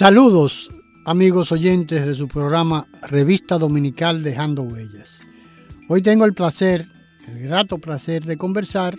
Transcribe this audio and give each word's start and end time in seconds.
Saludos, 0.00 0.70
amigos 1.04 1.52
oyentes 1.52 2.06
de 2.06 2.14
su 2.14 2.26
programa 2.26 2.86
Revista 3.02 3.58
Dominical 3.58 4.22
Dejando 4.22 4.62
Huellas. 4.62 5.18
Hoy 5.88 6.00
tengo 6.00 6.24
el 6.24 6.32
placer, 6.32 6.88
el 7.28 7.40
grato 7.40 7.76
placer 7.76 8.24
de 8.24 8.38
conversar 8.38 8.96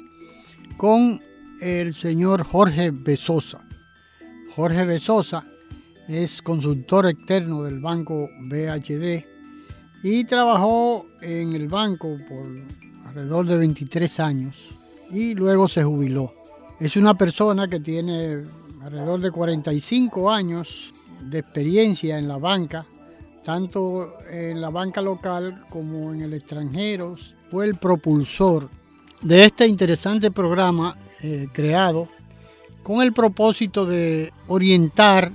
con 0.78 1.20
el 1.60 1.96
señor 1.96 2.44
Jorge 2.44 2.92
Besosa. 2.92 3.68
Jorge 4.56 4.86
Besosa 4.86 5.44
es 6.08 6.40
consultor 6.44 7.08
externo 7.08 7.64
del 7.64 7.80
banco 7.80 8.30
BHD 8.44 9.26
y 10.04 10.24
trabajó 10.26 11.08
en 11.20 11.56
el 11.56 11.68
banco 11.68 12.16
por 12.30 12.46
alrededor 13.08 13.48
de 13.48 13.58
23 13.58 14.20
años 14.20 14.56
y 15.10 15.34
luego 15.34 15.68
se 15.68 15.84
jubiló. 15.84 16.32
Es 16.80 16.96
una 16.96 17.16
persona 17.16 17.68
que 17.68 17.80
tiene 17.80 18.44
alrededor 18.84 19.20
de 19.22 19.32
45 19.32 20.32
años 20.32 20.92
de 21.22 21.40
experiencia 21.40 22.18
en 22.18 22.28
la 22.28 22.38
banca, 22.38 22.86
tanto 23.44 24.18
en 24.30 24.60
la 24.60 24.70
banca 24.70 25.02
local 25.02 25.66
como 25.70 26.14
en 26.14 26.22
el 26.22 26.34
extranjero. 26.34 27.16
Fue 27.50 27.66
el 27.66 27.76
propulsor 27.76 28.70
de 29.22 29.46
este 29.46 29.68
interesante 29.68 30.32
programa 30.32 30.98
eh, 31.22 31.48
creado 31.54 32.08
con 32.82 33.02
el 33.02 33.14
propósito 33.14 33.86
de 33.86 34.34
orientar, 34.48 35.32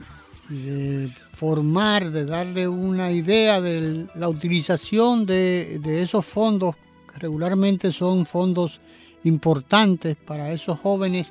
de 0.49 1.09
formar, 1.33 2.11
de 2.11 2.25
darle 2.25 2.67
una 2.67 3.13
idea 3.13 3.61
de 3.61 4.07
la 4.15 4.29
utilización 4.29 5.27
de, 5.27 5.79
de 5.81 6.03
esos 6.03 6.27
fondos, 6.27 6.75
que 7.13 7.21
regularmente 7.21 7.93
son 7.93 8.27
fondos 8.27 8.81
importantes 9.23 10.17
para 10.17 10.53
esos 10.53 10.79
jóvenes 10.81 11.31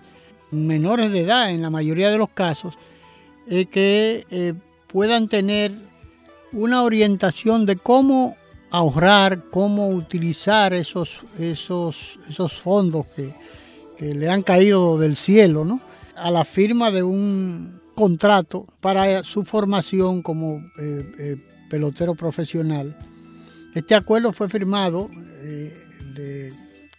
menores 0.56 1.12
de 1.12 1.22
edad 1.22 1.52
en 1.52 1.62
la 1.62 1.70
mayoría 1.70 2.10
de 2.10 2.18
los 2.18 2.32
casos, 2.32 2.76
eh, 3.48 3.66
que 3.66 4.26
eh, 4.30 4.54
puedan 4.88 5.28
tener 5.28 5.72
una 6.52 6.84
orientación 6.84 7.66
de 7.66 7.76
cómo 7.76 8.36
ahorrar, 8.72 9.46
cómo 9.52 9.90
utilizar 9.90 10.74
esos, 10.74 11.26
esos, 11.38 12.20
esos 12.30 12.54
fondos 12.54 13.06
que, 13.16 13.34
le 13.98 14.30
han 14.30 14.44
caído 14.44 14.98
del 14.98 15.16
cielo, 15.16 15.64
¿no? 15.64 15.80
a 16.18 16.30
la 16.30 16.44
firma 16.44 16.92
de 16.92 17.02
un 17.02 17.80
contrato 17.96 18.68
para 18.82 19.24
su 19.24 19.46
formación 19.46 20.22
como 20.22 20.62
eh, 20.78 21.38
pelotero 21.70 22.14
profesional. 22.14 22.94
Este 23.74 23.96
acuerdo 23.96 24.34
fue 24.34 24.50
firmado 24.50 25.10
de, 26.14 26.52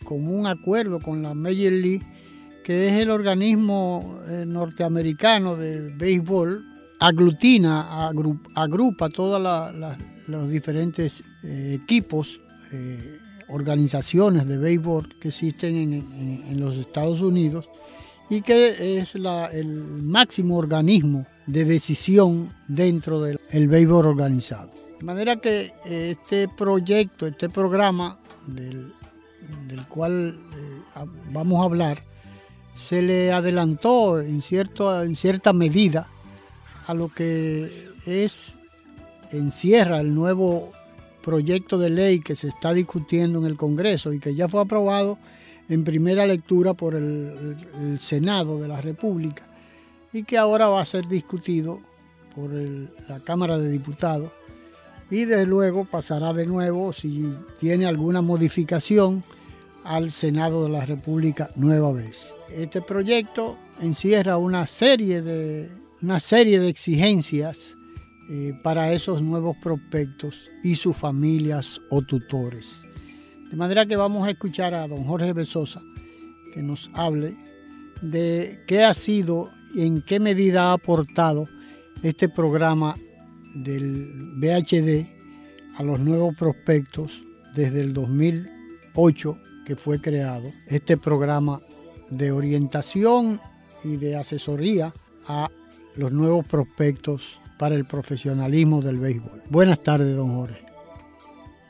con 0.04 0.26
un 0.26 0.46
acuerdo 0.46 1.00
con 1.00 1.22
la 1.22 1.34
Major 1.34 1.72
League 1.72 2.02
que 2.66 2.88
es 2.88 2.94
el 2.94 3.10
organismo 3.10 4.18
eh, 4.26 4.42
norteamericano 4.44 5.54
del 5.54 5.92
béisbol, 5.92 6.64
aglutina, 6.98 8.08
agrupa 8.56 9.08
todos 9.08 9.40
los 10.26 10.50
diferentes 10.50 11.22
eh, 11.44 11.78
equipos, 11.80 12.40
eh, 12.72 13.20
organizaciones 13.50 14.48
de 14.48 14.56
béisbol 14.58 15.16
que 15.20 15.28
existen 15.28 15.76
en, 15.76 16.58
los 16.60 16.74
Estados 16.74 17.20
Unidos 17.20 17.68
y 18.28 18.42
que 18.42 18.98
es 18.98 19.14
el 19.14 19.84
máximo 20.02 20.56
organismo 20.56 21.24
de 21.46 21.66
decisión 21.66 22.52
dentro 22.66 23.22
del 23.22 23.68
béisbol 23.68 24.06
organizado. 24.06 24.72
De 24.98 25.04
manera 25.04 25.36
que 25.36 25.72
este 25.84 26.48
proyecto, 26.48 27.28
este 27.28 27.48
programa 27.48 28.18
del, 28.44 28.92
del 29.68 29.86
cual 29.86 30.36
vamos 31.30 31.62
a 31.62 31.64
hablar, 31.66 32.05
se 32.76 33.02
le 33.02 33.32
adelantó 33.32 34.20
en, 34.20 34.42
cierto, 34.42 35.02
en 35.02 35.16
cierta 35.16 35.52
medida 35.52 36.08
a 36.86 36.94
lo 36.94 37.08
que 37.08 37.88
es 38.06 38.54
encierra 39.32 40.00
el 40.00 40.14
nuevo 40.14 40.72
proyecto 41.22 41.78
de 41.78 41.90
ley 41.90 42.20
que 42.20 42.36
se 42.36 42.48
está 42.48 42.72
discutiendo 42.72 43.40
en 43.40 43.46
el 43.46 43.56
Congreso 43.56 44.12
y 44.12 44.20
que 44.20 44.34
ya 44.34 44.48
fue 44.48 44.60
aprobado 44.60 45.18
en 45.68 45.82
primera 45.82 46.26
lectura 46.26 46.74
por 46.74 46.94
el, 46.94 47.56
Senado 47.98 48.60
de 48.60 48.68
la 48.68 48.80
República 48.80 49.42
y 50.12 50.22
que 50.22 50.38
ahora 50.38 50.68
va 50.68 50.80
a 50.80 50.84
ser 50.84 51.08
discutido 51.08 51.80
por 52.34 52.50
la 52.52 53.20
Cámara 53.20 53.58
de 53.58 53.70
Diputados 53.70 54.30
y 55.10 55.24
desde 55.24 55.46
luego 55.46 55.84
pasará 55.84 56.32
de 56.32 56.46
nuevo 56.46 56.92
si 56.92 57.32
tiene 57.58 57.86
alguna 57.86 58.22
modificación 58.22 59.24
al 59.82 60.12
Senado 60.12 60.64
de 60.64 60.70
la 60.70 60.84
República 60.84 61.50
nueva 61.56 61.92
vez. 61.92 62.35
Este 62.50 62.80
proyecto 62.80 63.58
encierra 63.80 64.38
una 64.38 64.66
serie 64.66 65.20
de, 65.20 65.68
una 66.00 66.20
serie 66.20 66.60
de 66.60 66.68
exigencias 66.68 67.74
eh, 68.30 68.52
para 68.62 68.92
esos 68.92 69.20
nuevos 69.20 69.56
prospectos 69.56 70.50
y 70.62 70.76
sus 70.76 70.96
familias 70.96 71.80
o 71.90 72.02
tutores. 72.02 72.82
De 73.50 73.56
manera 73.56 73.86
que 73.86 73.96
vamos 73.96 74.26
a 74.26 74.30
escuchar 74.30 74.74
a 74.74 74.86
don 74.86 75.04
Jorge 75.04 75.32
Besosa 75.32 75.82
que 76.54 76.62
nos 76.62 76.90
hable 76.94 77.36
de 78.00 78.60
qué 78.66 78.84
ha 78.84 78.94
sido 78.94 79.50
y 79.74 79.86
en 79.86 80.02
qué 80.02 80.20
medida 80.20 80.70
ha 80.70 80.72
aportado 80.74 81.48
este 82.02 82.28
programa 82.28 82.96
del 83.54 84.32
BHD 84.36 85.06
a 85.76 85.82
los 85.82 85.98
nuevos 86.00 86.34
prospectos 86.36 87.22
desde 87.54 87.80
el 87.80 87.92
2008 87.92 89.38
que 89.64 89.76
fue 89.76 90.00
creado 90.00 90.52
este 90.68 90.96
programa 90.96 91.60
de 92.10 92.32
orientación 92.32 93.40
y 93.84 93.96
de 93.96 94.16
asesoría 94.16 94.92
a 95.26 95.48
los 95.96 96.12
nuevos 96.12 96.44
prospectos 96.46 97.40
para 97.58 97.74
el 97.74 97.84
profesionalismo 97.84 98.82
del 98.82 98.98
béisbol. 98.98 99.42
Buenas 99.48 99.82
tardes, 99.82 100.14
don 100.16 100.34
Jorge. 100.34 100.66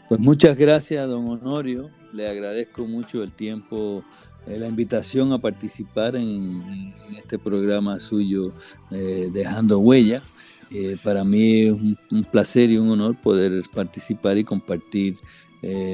Pues 0.09 0.21
muchas 0.21 0.57
gracias, 0.57 1.09
don 1.09 1.29
Honorio. 1.29 1.91
Le 2.13 2.29
agradezco 2.29 2.87
mucho 2.87 3.23
el 3.23 3.33
tiempo, 3.33 4.05
eh, 4.47 4.59
la 4.59 4.69
invitación 4.69 5.33
a 5.33 5.39
participar 5.39 6.17
en, 6.17 6.95
este 7.17 7.39
programa 7.39 7.99
suyo, 7.99 8.53
eh, 8.91 9.31
Dejando 9.33 9.79
Huella. 9.81 10.23
Eh, 10.71 10.97
para 11.03 11.25
mí 11.25 11.63
es 11.63 11.73
un, 11.73 12.25
placer 12.31 12.71
y 12.71 12.79
un 12.79 12.91
honor 12.91 13.21
poder 13.21 13.63
participar 13.73 14.37
y 14.39 14.45
compartir 14.45 15.17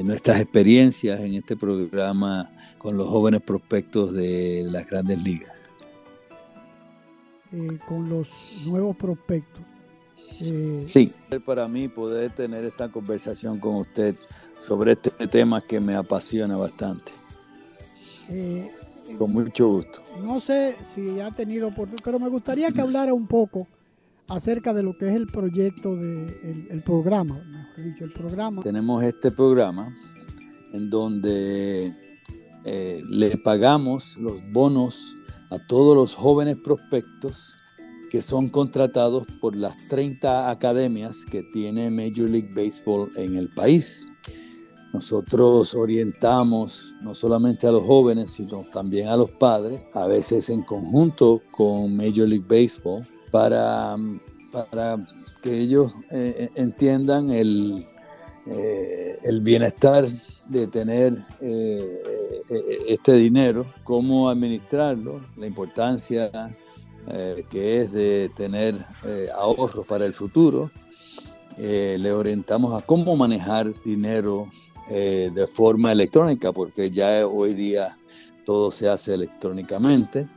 nuestras 0.03 0.39
experiencias 0.39 1.19
en 1.21 1.35
este 1.35 1.55
programa 1.55 2.51
con 2.77 2.97
los 2.97 3.07
jóvenes 3.07 3.41
prospectos 3.41 4.13
de 4.13 4.65
las 4.69 4.85
grandes 4.87 5.23
ligas. 5.23 5.73
Eh, 7.53 7.77
con 7.87 8.09
los 8.09 8.27
nuevos 8.65 8.95
prospectos. 8.95 9.61
Eh, 10.41 10.83
sí, 10.85 11.13
para 11.45 11.67
mí 11.67 11.87
poder 11.87 12.33
tener 12.33 12.65
esta 12.65 12.89
conversación 12.89 13.59
con 13.59 13.75
usted 13.75 14.15
sobre 14.57 14.93
este 14.93 15.11
tema 15.27 15.61
que 15.61 15.79
me 15.79 15.93
apasiona 15.93 16.57
bastante. 16.57 17.11
Eh, 18.29 18.71
con 19.17 19.31
mucho 19.31 19.67
gusto. 19.69 20.01
No 20.21 20.39
sé 20.39 20.75
si 20.93 21.19
ha 21.19 21.29
tenido 21.29 21.67
oportunidad, 21.67 22.03
pero 22.03 22.19
me 22.19 22.29
gustaría 22.29 22.71
que 22.71 22.81
hablara 22.81 23.13
un 23.13 23.27
poco 23.27 23.67
acerca 24.29 24.73
de 24.73 24.83
lo 24.83 24.97
que 24.97 25.09
es 25.09 25.15
el 25.15 25.27
proyecto 25.27 25.93
el 25.93 26.81
programa, 26.85 27.41
mejor 27.43 27.83
dicho, 27.83 28.05
el 28.05 28.13
programa. 28.13 28.61
Tenemos 28.61 29.03
este 29.03 29.31
programa 29.31 29.93
en 30.73 30.89
donde 30.89 31.93
eh, 32.65 33.01
le 33.07 33.37
pagamos 33.37 34.17
los 34.17 34.41
bonos 34.51 35.15
a 35.49 35.59
todos 35.67 35.95
los 35.95 36.15
jóvenes 36.15 36.57
prospectos 36.63 37.55
que 38.09 38.21
son 38.21 38.49
contratados 38.49 39.25
por 39.41 39.55
las 39.55 39.75
30 39.87 40.49
academias 40.49 41.25
que 41.25 41.43
tiene 41.51 41.89
Major 41.89 42.29
League 42.29 42.51
Baseball 42.55 43.11
en 43.15 43.35
el 43.35 43.49
país. 43.49 44.07
nosotros 44.93 45.73
orientamos 45.73 46.93
no 47.01 47.15
solamente 47.15 47.65
a 47.65 47.71
los 47.71 47.81
jóvenes, 47.81 48.31
sino 48.33 48.63
también 48.71 49.07
a 49.07 49.17
los 49.17 49.31
padres, 49.31 49.81
a 49.95 50.05
veces 50.05 50.51
en 50.51 50.61
conjunto 50.61 51.41
con 51.49 51.97
Major 51.97 52.29
League 52.29 52.45
Baseball, 52.47 53.01
para, 53.33 53.95
para 54.51 55.03
que 55.41 55.57
ellos 55.57 55.95
eh, 56.11 56.51
entiendan 56.53 57.31
el, 57.31 57.87
eh, 58.45 59.17
el 59.23 59.41
bienestar 59.41 60.05
de 60.49 60.67
tener 60.67 61.17
eh, 61.41 62.43
este 62.87 63.13
dinero, 63.13 63.65
cómo 63.83 64.29
administrarlo, 64.29 65.19
la 65.35 65.47
importancia 65.47 66.29
que 67.49 67.81
es 67.81 67.91
de 67.91 68.31
tener 68.37 68.75
ahorros 69.35 69.85
para 69.85 70.05
el 70.05 70.13
futuro. 70.13 70.71
le 71.57 72.11
orientamos 72.11 72.73
a 72.73 72.85
cómo 72.85 73.17
manejar 73.17 73.73
dinero 73.83 74.47
eh, 74.89 75.31
de 75.33 75.47
forma 75.47 75.91
electrónica, 75.93 76.51
porque 76.51 76.91
ya 76.91 77.25
hoy 77.25 77.53
día 77.53 77.97
todo 78.45 78.69
se 78.69 78.89
hace 78.89 79.13
electrónicamente. 79.13 80.27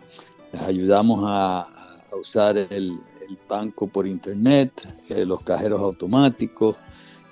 Les 0.52 0.62
ayudamos 0.62 1.24
a, 1.26 1.68
usar 2.14 2.56
el, 2.56 3.00
banco 3.48 3.88
por 3.88 4.06
internet, 4.06 4.70
eh, 5.08 5.26
los 5.26 5.42
cajeros 5.42 5.82
automáticos 5.82 6.76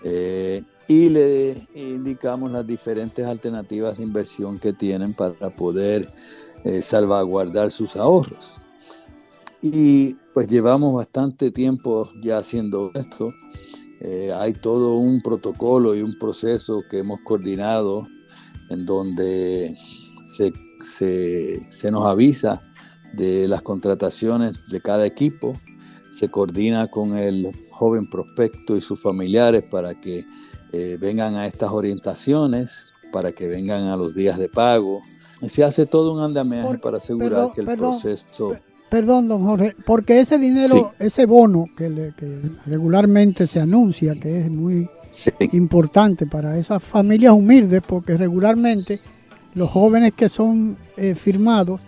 eh, 0.02 0.64
y 0.88 1.08
le 1.08 1.68
indicamos 1.72 2.50
las 2.50 2.66
diferentes 2.66 3.24
alternativas 3.24 3.96
de 3.96 4.02
inversión 4.02 4.58
que 4.58 4.72
tienen 4.72 5.14
para 5.14 5.50
poder 5.50 6.12
salvaguardar 6.82 7.70
sus 7.70 7.94
ahorros. 7.94 8.60
Y 9.62 10.16
pues 10.34 10.48
llevamos 10.48 10.92
bastante 10.94 11.50
tiempo 11.50 12.10
ya 12.20 12.38
haciendo 12.38 12.90
esto. 12.94 13.32
Eh, 14.00 14.30
hay 14.30 14.52
todo 14.52 14.96
un 14.96 15.22
protocolo 15.22 15.94
y 15.94 16.02
un 16.02 16.18
proceso 16.18 16.82
que 16.90 16.98
hemos 16.98 17.20
coordinado 17.20 18.06
en 18.68 18.84
donde 18.84 19.74
se, 20.24 20.52
se, 20.82 21.90
nos 21.90 22.04
avisa 22.06 22.60
de 23.16 23.48
las 23.48 23.62
contrataciones 23.62 24.54
de 24.68 24.80
cada 24.80 25.06
equipo, 25.06 25.54
se 26.10 26.28
coordina 26.28 26.88
con 26.88 27.18
el 27.18 27.50
joven 27.70 28.08
prospecto 28.08 28.76
y 28.76 28.80
sus 28.80 29.00
familiares 29.00 29.64
para 29.64 29.94
que 30.00 30.24
eh, 30.72 30.96
vengan 31.00 31.34
a 31.34 31.46
estas 31.46 31.70
orientaciones, 31.72 32.92
para 33.12 33.32
que 33.32 33.48
vengan 33.48 33.84
a 33.84 33.96
los 33.96 34.14
días 34.14 34.38
de 34.38 34.48
pago. 34.48 35.02
Se 35.48 35.64
hace 35.64 35.86
todo 35.86 36.14
un 36.14 36.20
andamiaje 36.20 36.78
para 36.78 36.98
asegurar 36.98 37.52
que 37.52 37.62
el 37.62 37.76
proceso... 37.76 38.56
Perdón, 38.90 39.26
don 39.26 39.44
Jorge, 39.44 39.74
porque 39.84 40.20
ese 40.20 40.38
dinero, 40.38 40.92
ese 41.00 41.26
bono 41.26 41.64
que, 41.76 42.12
regularmente 42.64 43.48
se 43.48 43.58
anuncia, 43.58 44.14
que 44.14 44.42
es 44.42 44.50
muy 44.50 44.88
importante 45.50 46.26
para 46.26 46.56
esas 46.56 46.80
familias 46.82 47.32
humildes, 47.32 47.82
porque 47.84 48.16
regularmente 48.16 49.00
los 49.54 49.68
jóvenes 49.70 50.12
que 50.14 50.28
son 50.28 50.76
eh, 50.96 51.16
firmados, 51.16 51.80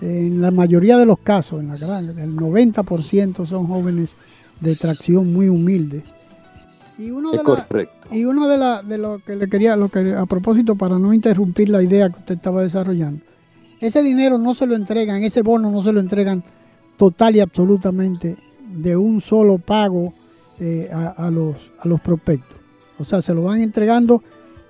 en 0.00 0.40
la 0.40 0.50
mayoría 0.50 0.96
de 0.96 1.06
los 1.06 1.18
casos, 1.18 1.60
en 1.60 1.68
la 1.68 1.76
gran, 1.76 2.18
el 2.18 2.36
90% 2.36 3.46
son 3.46 3.66
jóvenes 3.66 4.14
de 4.60 4.76
tracción 4.76 5.32
muy 5.32 5.48
humilde. 5.48 6.02
Y 6.98 7.10
uno 7.10 7.30
es 7.32 7.38
de 7.38 7.44
correcto. 7.44 8.08
y 8.10 8.24
uno 8.24 8.48
de, 8.48 8.88
de 8.88 8.98
lo 8.98 9.20
que 9.20 9.36
le 9.36 9.48
quería, 9.48 9.76
lo 9.76 9.88
que 9.88 10.14
a 10.14 10.26
propósito, 10.26 10.74
para 10.74 10.98
no 10.98 11.12
interrumpir 11.12 11.68
la 11.68 11.82
idea 11.82 12.08
que 12.10 12.18
usted 12.18 12.34
estaba 12.34 12.62
desarrollando, 12.62 13.22
ese 13.80 14.02
dinero 14.02 14.38
no 14.38 14.54
se 14.54 14.66
lo 14.66 14.74
entregan, 14.74 15.22
ese 15.22 15.42
bono 15.42 15.70
no 15.70 15.82
se 15.82 15.92
lo 15.92 16.00
entregan 16.00 16.42
total 16.96 17.36
y 17.36 17.40
absolutamente 17.40 18.36
de 18.68 18.96
un 18.96 19.20
solo 19.20 19.58
pago 19.58 20.12
eh, 20.60 20.90
a, 20.92 21.30
los, 21.30 21.56
a 21.78 21.86
los 21.86 22.00
prospectos. 22.00 22.56
O 22.98 23.04
sea, 23.04 23.22
se 23.22 23.32
lo 23.32 23.44
van 23.44 23.60
entregando 23.60 24.22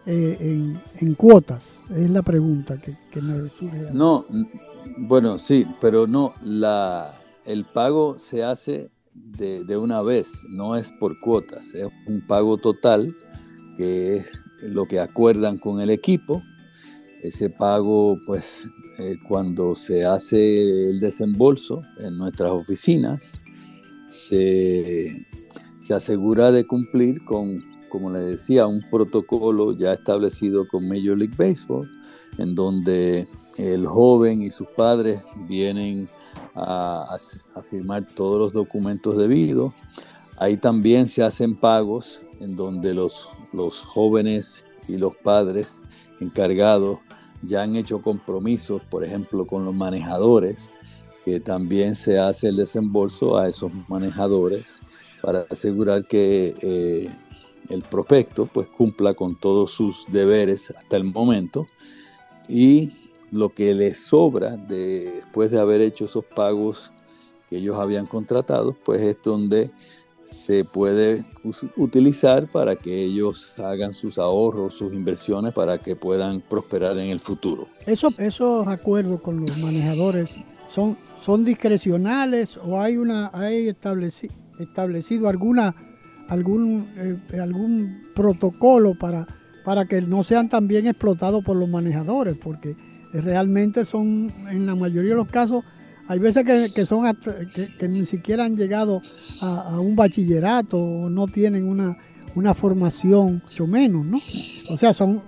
eh, 0.04 0.76
en, 1.00 1.14
cuotas. 1.14 1.64
Es 1.90 2.10
la 2.10 2.22
pregunta 2.22 2.76
que, 2.76 2.94
me 3.22 3.48
surge. 3.58 3.88
No, 3.92 4.26
bueno, 4.96 5.38
sí, 5.38 5.67
pero 5.81 6.06
no, 6.06 6.35
la, 6.43 7.14
el 7.44 7.64
pago 7.64 8.19
se 8.19 8.43
hace 8.43 8.90
de, 9.14 9.64
de, 9.64 9.76
una 9.76 10.02
vez, 10.02 10.44
no 10.49 10.76
es 10.76 10.93
por 10.93 11.19
cuotas, 11.20 11.75
es 11.75 11.88
un 12.06 12.26
pago 12.26 12.56
total, 12.56 13.14
que 13.76 14.17
es 14.17 14.32
lo 14.62 14.87
que 14.87 15.00
acuerdan 15.00 15.58
con 15.58 15.81
el 15.81 15.90
equipo. 15.90 16.43
Ese 17.23 17.50
pago, 17.50 18.19
pues, 18.26 18.69
eh, 18.99 19.17
cuando 19.29 19.75
se 19.76 20.05
hace 20.05 20.91
el 20.91 21.00
desembolso 21.00 21.82
en 21.99 22.19
nuestras 22.19 22.50
oficinas, 22.50 23.41
se, 24.08 25.25
asegura 25.94 26.52
de 26.52 26.67
cumplir 26.67 27.25
con, 27.25 27.64
como 27.88 28.11
le 28.11 28.19
decía, 28.20 28.67
un 28.67 28.82
protocolo 28.91 29.73
ya 29.73 29.93
establecido 29.93 30.67
con 30.69 30.87
Major 30.87 31.17
League 31.17 31.34
Baseball, 31.37 31.88
en 32.38 32.55
donde 32.55 33.26
el 33.58 33.87
joven 33.87 34.43
y 34.43 34.50
sus 34.50 34.69
padres 34.69 35.20
vienen 35.49 36.08
a, 36.55 37.16
firmar 37.69 38.06
todos 38.14 38.38
los 38.38 38.52
documentos 38.52 39.16
debidos. 39.16 39.75
Ahí 40.38 40.56
también 40.56 41.06
se 41.06 41.22
hacen 41.22 41.56
pagos 41.56 42.22
en 42.40 42.55
donde 42.55 42.94
los, 42.94 43.28
los 43.52 43.81
jóvenes 43.81 44.64
y 44.87 44.96
los 44.96 45.14
padres 45.16 45.78
encargados 46.20 46.99
ya 47.43 47.62
han 47.62 47.76
hecho 47.76 48.00
compromisos, 48.00 48.81
por 48.90 49.05
ejemplo, 49.05 49.46
con 49.46 49.64
los 49.64 49.75
manejadores, 49.75 50.75
que 51.25 51.40
también 51.40 51.94
se 51.94 52.19
hace 52.19 52.49
el 52.49 52.56
desembolso 52.56 53.37
a 53.37 53.49
esos 53.49 53.70
manejadores 53.88 54.81
para 55.20 55.44
asegurar 55.50 56.06
que 56.06 56.55
eh, 56.62 57.14
el 57.69 57.82
prospecto 57.82 58.46
pues 58.46 58.69
cumpla 58.69 59.14
con 59.14 59.38
todos 59.38 59.72
sus 59.72 60.06
deberes 60.08 60.70
hasta 60.70 60.96
el 60.96 61.05
momento 61.05 61.66
y 62.49 62.93
lo 63.30 63.50
que 63.50 63.75
les 63.75 63.98
sobra 63.98 64.56
después 64.56 65.50
de 65.50 65.60
haber 65.60 65.80
hecho 65.80 66.04
esos 66.04 66.25
pagos 66.25 66.92
que 67.48 67.58
ellos 67.58 67.76
habían 67.76 68.06
contratado, 68.06 68.76
pues 68.84 69.02
es 69.02 69.16
donde 69.22 69.70
se 70.25 70.64
puede 70.64 71.25
utilizar 71.76 72.48
para 72.48 72.76
que 72.76 73.02
ellos 73.02 73.54
hagan 73.58 73.94
sus 73.94 74.19
ahorros, 74.19 74.75
sus 74.75 74.92
inversiones 74.92 75.54
para 75.54 75.78
que 75.78 75.96
puedan 75.96 76.42
prosperar 76.42 76.98
en 76.98 77.10
el 77.10 77.20
futuro. 77.20 77.66
Eso, 77.86 78.10
esos 78.19 78.66
acuerdos 78.66 79.22
con 79.22 79.40
los 79.40 79.56
manejadores 79.58 80.31
son, 80.69 80.98
son 81.24 81.44
discrecionales 81.44 82.58
o 82.58 82.81
hay 82.81 82.98
una 82.98 83.31
hay 83.32 83.69
establecido, 83.69 84.34
establecido 84.58 85.28
alguna 85.28 85.74
algún 86.28 86.88
eh, 87.32 87.40
algún 87.40 88.08
protocolo 88.14 88.94
para 88.94 89.26
para 89.64 89.86
que 89.86 90.02
no 90.02 90.22
sean 90.24 90.50
también 90.50 90.86
explotados 90.86 91.42
por 91.42 91.56
los 91.56 91.70
manejadores 91.70 92.36
porque 92.36 92.76
realmente 93.12 93.84
son 93.84 94.32
en 94.50 94.66
la 94.66 94.75
mayoría 94.75 95.10
de 95.10 95.16
los 95.16 95.28
casos 95.28 95.64
hay 96.08 96.19
veces 96.20 96.44
que, 96.75 96.87
son 96.87 97.05
que, 97.79 97.88
ni 97.88 98.06
siquiera 98.06 98.46
han 98.46 98.56
llegado 98.56 99.03
a, 99.43 99.79
un 99.79 99.94
bachillerato 99.94 100.79
o 100.79 101.10
no 101.10 101.27
tienen 101.27 101.69
una, 101.69 101.98
una 102.34 102.55
formación, 102.55 103.43
mucho 103.44 103.67
menos, 103.67 104.06
¿no? 104.06 104.19
O 104.70 104.77
sea, 104.79 104.94
son 104.94 105.22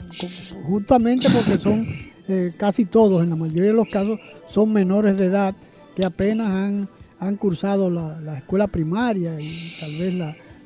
justamente 0.64 1.28
porque 1.30 1.58
son 1.58 1.87
eh, 2.28 2.52
casi 2.56 2.87
todos, 2.87 3.22
en 3.22 3.28
la 3.28 3.37
mayoría 3.37 3.70
de 3.70 3.75
los 3.75 3.90
casos, 3.90 4.18
son 4.49 4.72
menores 4.72 5.18
de 5.18 5.26
edad 5.26 5.54
que 5.94 6.06
apenas 6.06 6.49
han, 6.49 6.88
han 7.18 7.37
cursado 7.37 7.90
la, 7.90 8.38
escuela 8.38 8.66
primaria 8.66 9.38
y 9.38 9.52
tal 9.78 9.90
vez 9.99 10.14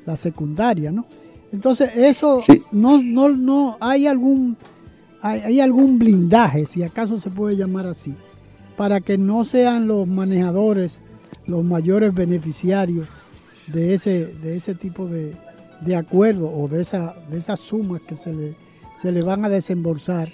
la, 0.05 0.15
secundaria, 0.15 0.93
¿no? 0.93 1.05
Entonces, 1.51 1.89
eso 1.93 2.39
no, 2.71 3.01
no, 3.01 3.27
no 3.29 3.77
hay 3.81 4.07
algún 4.07 4.55
hay 5.31 5.59
algún 5.59 5.97
blindaje, 5.97 6.65
si 6.67 6.83
acaso 6.83 7.19
se 7.19 7.29
puede 7.29 7.55
llamar 7.55 7.87
así, 7.87 8.13
para 8.77 9.01
que 9.01 9.17
no 9.17 9.45
sean 9.45 9.87
los 9.87 10.07
manejadores 10.07 10.99
los 11.47 11.63
mayores 11.63 12.13
beneficiarios 12.13 13.07
de 13.67 13.93
ese, 13.93 14.27
de 14.27 14.57
ese 14.57 14.75
tipo 14.75 15.07
de, 15.07 15.35
de 15.81 15.95
acuerdo 15.95 16.51
o 16.51 16.67
de, 16.67 16.81
esa, 16.81 17.15
de 17.29 17.37
esas 17.37 17.59
sumas 17.59 18.01
que 18.01 18.15
se 18.15 18.33
le, 18.33 18.55
se 19.01 19.11
le 19.11 19.21
van 19.21 19.45
a 19.45 19.49
desembolsar 19.49 20.27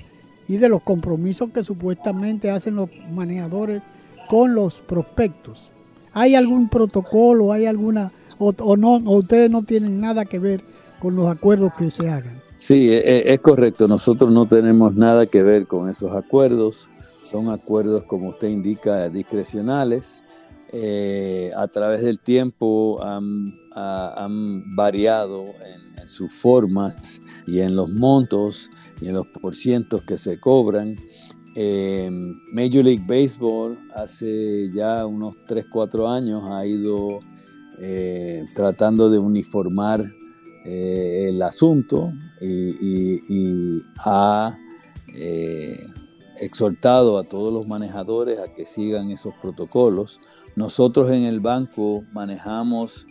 y 0.48 0.58
de 0.58 0.70
los 0.70 0.82
compromisos 0.82 1.50
que 1.52 1.64
supuestamente 1.64 2.52
hacen 2.52 2.76
los 2.76 2.90
manejadores 3.12 3.82
con 4.30 4.54
los 4.54 4.76
prospectos. 4.76 5.70
¿Hay 6.14 6.36
algún 6.36 6.68
protocolo, 6.68 7.54
hay 7.54 7.66
alguna, 7.66 8.12
o, 8.38 8.76
no, 8.76 8.96
o 8.96 9.18
ustedes 9.18 9.50
no 9.50 9.64
tienen 9.64 10.02
nada 10.02 10.26
que 10.26 10.40
ver 10.40 10.62
con 11.00 11.16
los 11.16 11.30
acuerdos 11.30 11.72
que 11.78 11.88
se 11.88 12.10
hagan? 12.10 12.42
Sí, 12.62 12.92
e, 12.92 13.00
e, 13.00 13.34
es 13.34 13.40
correcto. 13.40 13.88
Nosotros 13.88 14.32
no 14.32 14.48
tenemos 14.48 14.96
nada 14.96 15.26
que 15.26 15.42
ver 15.42 15.66
con 15.66 15.90
esos 15.90 16.12
acuerdos. 16.12 16.92
Son 17.20 17.50
acuerdos, 17.50 18.04
como 18.04 18.30
usted 18.30 18.50
indica, 18.50 19.10
discrecionales. 19.10 20.22
Eh, 20.72 21.50
a 21.58 21.68
través 21.70 22.04
del 22.04 22.20
tiempo 22.20 23.04
han, 23.04 23.52
variado 24.76 25.46
en, 26.00 26.08
sus 26.08 26.32
formas 26.36 27.20
y 27.48 27.62
en 27.62 27.76
los 27.76 27.90
montos 27.90 28.70
y 29.02 29.08
en 29.08 29.16
los 29.16 29.26
porcientos 29.42 30.04
que 30.04 30.20
se 30.20 30.40
cobran. 30.40 30.98
Eh, 31.56 32.12
Major 32.54 32.84
League 32.84 33.04
Baseball 33.08 33.76
hace 33.96 34.70
ya 34.72 35.08
unos 35.08 35.36
3, 35.48 35.66
4 35.72 36.08
años 36.08 36.44
ha 36.46 36.64
ido 36.64 37.22
eh, 37.80 38.46
tratando 38.54 39.10
de 39.10 39.18
uniformar 39.18 40.12
el 40.66 41.42
asunto 41.42 42.08
y, 42.40 43.82
ha 43.98 44.58
exhortado 46.40 47.20
a 47.20 47.24
todos 47.24 47.54
los 47.54 47.68
manejadores 47.68 48.40
a 48.40 48.54
que 48.54 48.66
sigan 48.66 49.12
esos 49.12 49.34
protocolos. 49.42 50.20
Nosotros 50.56 51.12
en 51.12 51.24
el 51.24 51.40
banco 51.40 52.04
manejamos 52.14 53.06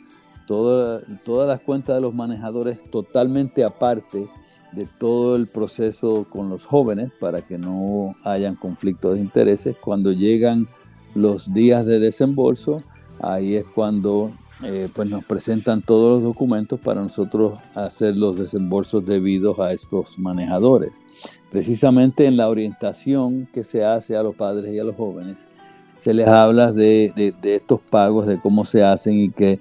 todas 0.46 1.04
las 1.46 1.60
cuentas 1.60 1.94
de 1.94 2.00
los 2.00 2.12
manejadores 2.12 2.90
totalmente 2.90 3.62
aparte 3.62 4.28
de 4.72 4.86
todo 4.98 5.36
el 5.36 5.46
proceso 5.46 6.26
con 6.28 6.48
los 6.48 6.64
jóvenes 6.64 7.10
para 7.20 7.42
que 7.42 7.58
no 7.58 8.14
hayan 8.24 8.56
conflictos 8.56 9.14
de 9.14 9.20
intereses. 9.20 9.76
Cuando 9.80 10.12
llegan 10.12 10.68
los 11.14 11.52
días 11.52 11.86
de 11.86 11.98
desembolso, 11.98 12.82
ahí 13.22 13.56
es 13.56 13.66
cuando 13.66 14.32
eh, 14.62 14.88
pues 14.94 15.08
nos 15.08 15.24
presentan 15.24 15.82
todos 15.82 16.16
los 16.16 16.22
documentos 16.22 16.78
para 16.80 17.00
nosotros 17.00 17.58
hacer 17.74 18.16
los 18.16 18.36
desembolsos 18.36 19.04
debidos 19.04 19.58
a 19.58 19.72
estos 19.72 20.18
manejadores. 20.18 21.02
Precisamente 21.50 22.26
en 22.26 22.36
la 22.36 22.48
orientación 22.48 23.48
que 23.52 23.64
se 23.64 23.84
hace 23.84 24.16
a 24.16 24.22
los 24.22 24.34
padres 24.34 24.72
y 24.72 24.78
a 24.78 24.84
los 24.84 24.96
jóvenes, 24.96 25.48
se 25.96 26.14
les 26.14 26.28
habla 26.28 26.72
de, 26.72 27.34
de 27.42 27.54
estos 27.54 27.80
pagos, 27.80 28.26
de 28.26 28.40
cómo 28.40 28.64
se 28.64 28.82
hacen 28.82 29.18
y 29.18 29.30
que 29.30 29.60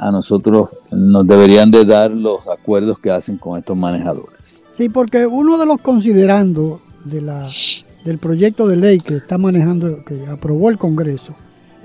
a 0.00 0.10
nosotros 0.10 0.70
nos 0.90 1.26
deberían 1.26 1.70
de 1.70 1.84
dar 1.84 2.10
los 2.10 2.46
acuerdos 2.48 2.98
que 2.98 3.10
hacen 3.10 3.38
con 3.38 3.58
estos 3.58 3.76
manejadores. 3.76 4.64
Sí, 4.72 4.88
porque 4.88 5.26
uno 5.26 5.58
de 5.58 5.66
los 5.66 5.80
considerando 5.80 6.80
de 7.04 7.22
la, 7.22 7.48
del 8.04 8.18
proyecto 8.18 8.66
de 8.66 8.76
ley 8.76 8.98
que 8.98 9.16
está 9.16 9.38
manejando, 9.38 10.04
que 10.04 10.26
aprobó 10.26 10.70
el 10.70 10.78
Congreso, 10.78 11.34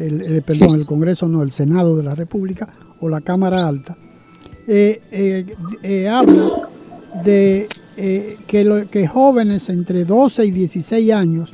el, 0.08 0.44
perdón, 0.44 0.80
el 0.80 0.86
Congreso 0.86 1.28
no, 1.28 1.44
el 1.44 1.52
Senado 1.52 1.96
de 1.98 2.04
la 2.04 2.16
República 2.16 2.68
o 3.00 3.10
la 3.10 3.22
Cámara 3.22 3.68
Alta, 3.68 3.96
eh, 4.68 5.02
eh, 5.12 5.46
eh, 5.84 6.08
habla 6.08 6.70
de 7.24 7.66
que, 8.48 8.88
que 8.90 9.08
jóvenes 9.08 9.70
entre 9.70 10.06
12 10.06 10.46
y 10.46 10.52
16 10.52 11.12
años 11.14 11.52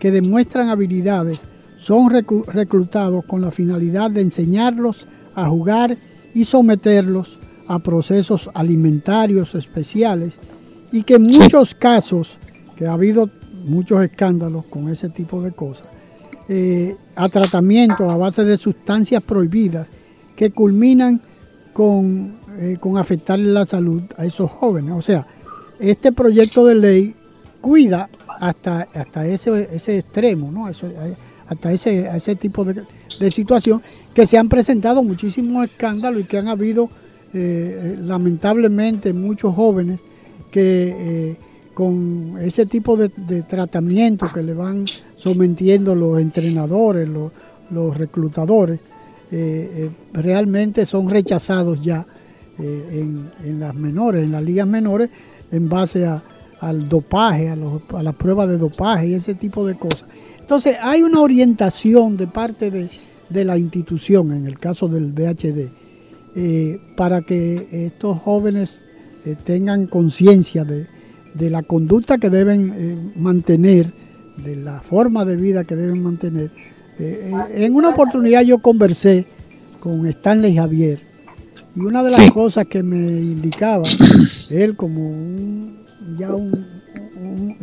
que 0.00 0.10
demuestran 0.10 0.68
habilidades 0.68 1.40
son 1.78 2.10
reclutados 2.10 3.24
con 3.24 3.40
la 3.40 3.50
finalidad 3.50 4.10
de 4.10 4.22
enseñarlos 4.22 5.06
a 5.34 5.48
jugar 5.48 5.96
y 6.34 6.44
someterlos 6.44 7.36
a 7.66 7.78
procesos 7.80 8.48
alimentarios 8.54 9.54
especiales 9.54 10.38
y 10.92 11.02
que 11.02 11.14
en 11.14 11.22
muchos 11.22 11.74
casos, 11.74 12.36
que 12.76 12.86
ha 12.86 12.92
habido 12.92 13.30
muchos 13.64 14.04
escándalos 14.04 14.66
con 14.66 14.88
ese 14.88 15.08
tipo 15.08 15.42
de 15.42 15.52
cosas, 15.52 15.88
eh, 16.48 16.96
a 17.14 17.28
tratamiento 17.28 18.10
a 18.10 18.16
base 18.16 18.44
de 18.44 18.56
sustancias 18.56 19.22
prohibidas 19.22 19.88
que 20.36 20.50
culminan 20.50 21.20
con, 21.72 22.36
eh, 22.58 22.76
con 22.80 22.98
afectarle 22.98 23.52
la 23.52 23.66
salud 23.66 24.02
a 24.16 24.26
esos 24.26 24.50
jóvenes. 24.50 24.94
O 24.96 25.02
sea, 25.02 25.26
este 25.78 26.12
proyecto 26.12 26.64
de 26.66 26.74
ley 26.74 27.14
cuida 27.60 28.08
hasta, 28.40 28.88
hasta 28.94 29.26
ese, 29.26 29.68
ese 29.72 29.98
extremo, 29.98 30.50
¿no? 30.50 30.68
Eso, 30.68 30.86
hasta 31.46 31.72
ese, 31.72 32.08
ese 32.14 32.34
tipo 32.36 32.64
de, 32.64 32.82
de 33.18 33.30
situación, 33.30 33.82
que 34.14 34.26
se 34.26 34.38
han 34.38 34.48
presentado 34.48 35.02
muchísimos 35.02 35.66
escándalos 35.66 36.22
y 36.22 36.24
que 36.24 36.38
han 36.38 36.48
habido 36.48 36.90
eh, 37.34 37.96
lamentablemente 37.98 39.12
muchos 39.14 39.54
jóvenes 39.54 39.98
que 40.50 41.30
eh, 41.30 41.36
con 41.72 42.34
ese 42.40 42.66
tipo 42.66 42.96
de, 42.96 43.08
tratamiento 43.42 44.26
que 44.34 44.42
le 44.42 44.52
van 44.52 44.84
sometiendo 45.22 45.94
los 45.94 46.20
entrenadores, 46.20 47.08
los, 47.08 47.96
reclutadores, 47.96 48.80
eh, 49.30 49.90
realmente 50.12 50.84
son 50.84 51.08
rechazados 51.08 51.80
ya 51.80 52.04
en, 52.58 53.30
en, 53.44 53.60
las 53.60 53.74
menores, 53.74 54.24
en 54.24 54.32
las 54.32 54.42
ligas 54.42 54.66
menores, 54.66 55.10
en 55.50 55.68
base 55.68 56.06
al 56.60 56.88
dopaje, 56.88 57.50
a, 57.50 57.56
las 58.02 58.14
pruebas 58.14 58.48
de 58.48 58.58
dopaje 58.58 59.08
y 59.08 59.14
ese 59.14 59.34
tipo 59.34 59.66
de 59.66 59.74
cosas. 59.74 60.04
Entonces 60.40 60.76
hay 60.80 61.02
una 61.02 61.20
orientación 61.20 62.16
de 62.16 62.26
parte 62.26 62.70
de, 62.70 62.90
la 63.44 63.56
institución, 63.56 64.32
en 64.32 64.46
el 64.46 64.58
caso 64.58 64.88
del 64.88 65.14
eh, 66.34 66.80
para 66.96 67.22
que 67.22 67.86
estos 67.86 68.18
jóvenes 68.18 68.80
eh, 69.24 69.36
tengan 69.42 69.86
conciencia 69.86 70.64
de, 70.64 70.86
la 71.50 71.62
conducta 71.62 72.18
que 72.18 72.28
deben 72.28 72.72
eh, 72.76 73.12
mantener, 73.16 73.92
de 74.36 74.56
la 74.56 74.80
forma 74.80 75.24
de 75.24 75.36
vida 75.36 75.64
que 75.64 75.76
deben 75.76 76.02
mantener. 76.02 76.50
en 76.98 77.74
una 77.74 77.90
oportunidad 77.90 78.42
yo 78.42 78.58
conversé 78.58 79.26
con 79.82 80.06
Stanley 80.06 80.54
Javier 80.54 81.12
y 81.74 81.80
una 81.80 82.02
de 82.02 82.10
las 82.10 82.30
cosas 82.32 82.68
que 82.68 82.82
me 82.82 83.18
indicaba, 83.18 83.84
él 84.50 84.76
como 84.76 85.10
ya, 86.18 86.34
un, 86.34 86.50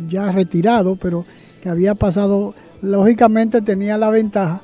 ya 0.08 0.32
retirado, 0.32 0.96
pero 0.96 1.24
que 1.62 1.68
había 1.68 1.94
pasado 1.94 2.54
lógicamente 2.82 3.62
tenía 3.62 3.96
la 3.98 4.10
ventaja 4.10 4.62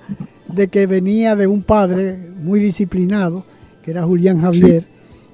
de 0.49 0.69
que 0.69 0.87
venía 0.87 1.37
de 1.37 1.47
un 1.47 1.63
padre 1.63 2.17
muy 2.43 2.59
disciplinado, 2.59 3.45
que 3.83 3.93
era 3.93 4.05
Julián 4.05 4.41
Javier, 4.41 4.87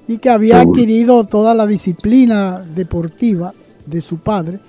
y 0.07 0.17
que 0.17 0.29
había 0.29 0.61
adquirido 0.61 1.23
toda 1.23 1.55
la 1.55 1.65
disciplina 1.65 2.59
deportiva 2.75 3.53
de 3.85 3.99
su 3.99 4.17
padre 4.17 4.59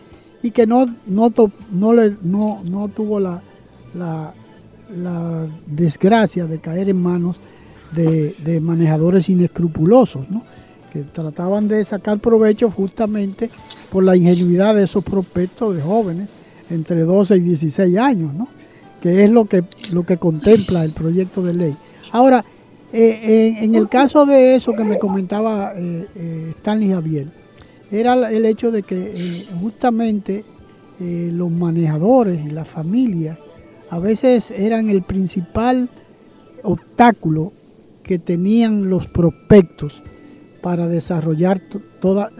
y 0.44 0.50
que 0.50 0.66
no, 0.66 0.84
no, 1.06 1.32
no, 1.72 1.94
le, 1.94 2.12
no, 2.24 2.62
no 2.64 2.88
tuvo 2.88 3.18
la, 3.18 3.42
la, 3.94 4.34
desgracia 5.66 6.46
de 6.46 6.58
caer 6.58 6.90
en 6.90 7.02
manos 7.02 7.36
de, 7.92 8.36
de 8.44 8.60
manejadores 8.60 9.30
inescrupulosos, 9.30 10.28
¿no? 10.28 10.42
que 10.92 11.00
trataban 11.00 11.66
de 11.66 11.82
sacar 11.86 12.18
provecho 12.18 12.70
justamente 12.70 13.48
por 13.90 14.04
la 14.04 14.16
ingenuidad 14.16 14.74
de 14.74 14.84
esos 14.84 15.02
prospectos 15.02 15.74
de 15.74 15.80
jóvenes 15.80 16.28
entre 16.68 17.04
12 17.04 17.36
y 17.36 17.40
16 17.40 17.96
años, 17.96 18.34
¿no? 18.34 18.46
que 19.00 19.24
es 19.24 19.30
lo 19.30 19.46
que, 19.46 19.64
lo 19.92 20.04
que 20.04 20.18
contempla 20.18 20.84
el 20.84 20.92
proyecto 20.92 21.40
de 21.40 21.54
ley. 21.54 21.72
Ahora, 22.12 22.44
eh, 22.92 23.56
en, 23.62 23.74
el 23.74 23.88
caso 23.88 24.26
de 24.26 24.56
eso 24.56 24.74
que 24.74 24.84
me 24.84 24.98
comentaba 24.98 25.72
eh, 25.74 26.06
eh, 26.14 26.52
Stanley 26.58 26.90
Javier, 26.90 27.28
era 28.00 28.30
el 28.30 28.44
hecho 28.44 28.70
de 28.70 28.82
que 28.82 29.14
justamente 29.60 30.44
los 31.00 31.50
manejadores 31.50 32.52
las 32.52 32.68
familias 32.68 33.38
a 33.90 33.98
veces 33.98 34.50
eran 34.50 34.90
el 34.90 35.02
principal 35.02 35.88
obstáculo 36.62 37.52
que 38.02 38.18
tenían 38.18 38.88
los 38.88 39.06
prospectos 39.06 40.02
para 40.62 40.86
desarrollar 40.88 41.60
toda, 42.00 42.30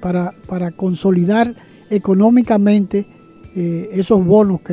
para, 0.00 0.34
para 0.46 0.70
consolidar 0.72 1.54
económicamente 1.90 3.06
eh, 3.54 3.90
esos 3.92 4.24
bonos 4.24 4.62
que 4.62 4.72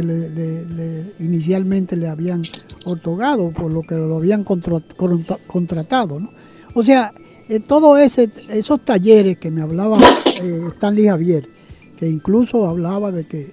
inicialmente 1.20 1.98
le 1.98 2.08
habían 2.08 2.44
otorgado, 2.86 3.52
por 3.52 3.74
lo 3.74 3.82
que 3.82 3.96
lo 3.96 4.18
habían 4.18 4.46
contratado. 4.46 6.22
O 6.74 6.82
sea, 6.84 7.14
eh, 7.50 7.60
todos 7.60 8.00
esos 8.00 8.86
talleres 8.86 9.40
que 9.40 9.50
me 9.50 9.64
hablaba 9.64 9.98
eh, 10.44 10.68
Stanley 10.76 11.08
Javier, 11.08 11.50
que 11.98 12.08
incluso 12.08 12.68
hablaba 12.68 13.12
de 13.12 13.26
que 13.26 13.52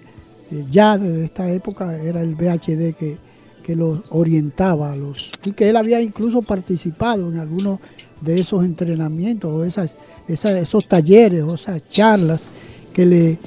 eh, 0.51 0.65
ya 0.71 0.99
desde 0.99 1.25
esta 1.25 1.51
época 1.51 1.97
era 1.97 2.21
el 2.21 2.35
BHD 2.35 2.95
que, 2.95 3.17
que 3.65 3.75
los 3.75 4.13
orientaba 4.13 4.93
a 4.93 4.97
los 4.97 5.31
y 5.47 5.53
que 5.53 5.71
él 5.71 5.77
había 5.79 6.03
incluso 6.03 6.43
participado 6.43 7.33
en 7.33 7.39
algunos 7.39 7.81
de 8.21 8.35
esos 8.35 8.65
entrenamientos 8.67 9.51
o 9.51 9.65
esas, 9.65 9.91
esos 10.29 10.87
talleres 10.87 11.43
o 11.43 11.55
esas 11.55 11.89
charlas 11.89 12.51
que 12.93 13.07
le, 13.07 13.39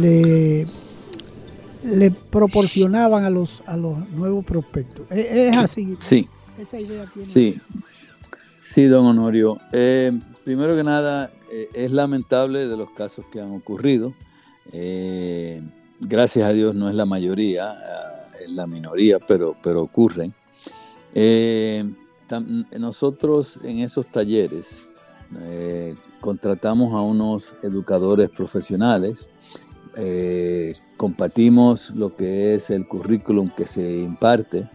le, 0.00 0.66
le 1.84 2.10
proporcionaban 2.28 3.24
a 3.24 3.30
los, 3.30 3.62
a 3.66 3.76
los 3.76 4.08
nuevos 4.10 4.44
prospectos. 4.44 5.06
¿Es, 5.10 5.56
así? 5.56 5.96
Sí. 6.00 6.28
Esa 6.58 6.80
idea 6.80 7.06
tiene... 7.14 7.28
Sí. 7.28 7.60
Sí, 8.62 8.86
don 8.86 9.04
Honorio. 9.06 9.58
Eh, 9.72 10.12
primero 10.44 10.76
que 10.76 10.84
nada, 10.84 11.32
eh, 11.50 11.68
es 11.74 11.90
lamentable 11.90 12.68
de 12.68 12.76
los 12.76 12.90
casos 12.92 13.24
que 13.32 13.40
han 13.40 13.52
ocurrido. 13.52 14.14
Eh, 14.70 15.60
gracias 15.98 16.44
a 16.44 16.52
Dios 16.52 16.72
no 16.72 16.88
es 16.88 16.94
la 16.94 17.04
mayoría, 17.04 17.74
es 18.40 18.48
la 18.48 18.68
minoría, 18.68 19.18
pero, 19.18 19.56
pero 19.64 19.82
ocurren. 19.82 20.32
nosotros 22.78 23.58
en 23.64 23.80
esos 23.80 24.06
talleres 24.06 24.86
contratamos 26.20 26.94
a 26.94 27.00
unos 27.00 27.56
educadores 27.64 28.30
profesionales, 28.30 29.28
eh, 29.96 30.76
compartimos 30.96 31.90
lo 31.90 32.14
que 32.14 32.54
es 32.54 32.70
el 32.70 32.86
currículum 32.86 33.50
que 33.56 33.66
se 33.66 33.98
imparte 33.98 34.68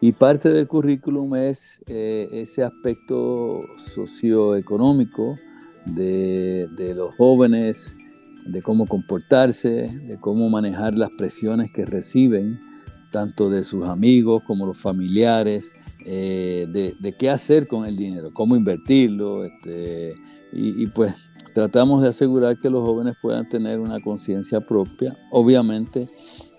y 0.00 0.12
parte 0.12 0.50
del 0.50 0.66
currículum 0.66 1.34
es 1.36 1.82
eh, 1.86 2.28
ese 2.32 2.62
aspecto 2.62 3.62
socioeconómico 3.76 5.36
de, 5.86 6.68
de 6.76 6.94
los 6.94 7.14
jóvenes, 7.16 7.94
de 8.46 8.62
cómo 8.62 8.86
comportarse, 8.86 9.88
de 10.06 10.18
cómo 10.20 10.48
manejar 10.48 10.94
las 10.94 11.10
presiones 11.10 11.70
que 11.72 11.84
reciben 11.84 12.58
tanto 13.10 13.50
de 13.50 13.64
sus 13.64 13.86
amigos 13.86 14.42
como 14.46 14.66
los 14.66 14.78
familiares, 14.78 15.74
eh, 16.06 16.66
de, 16.68 17.12
qué 17.18 17.28
hacer 17.28 17.66
con 17.66 17.84
el 17.84 17.96
dinero, 17.96 18.30
cómo 18.32 18.56
invertirlo, 18.56 19.44
este, 19.44 20.14
y, 20.52 20.86
pues 20.88 21.14
tratamos 21.54 22.02
de 22.02 22.08
asegurar 22.08 22.58
que 22.58 22.70
los 22.70 22.82
jóvenes 22.84 23.16
puedan 23.20 23.48
tener 23.48 23.80
una 23.80 24.00
conciencia 24.00 24.60
propia, 24.60 25.16
obviamente 25.30 26.06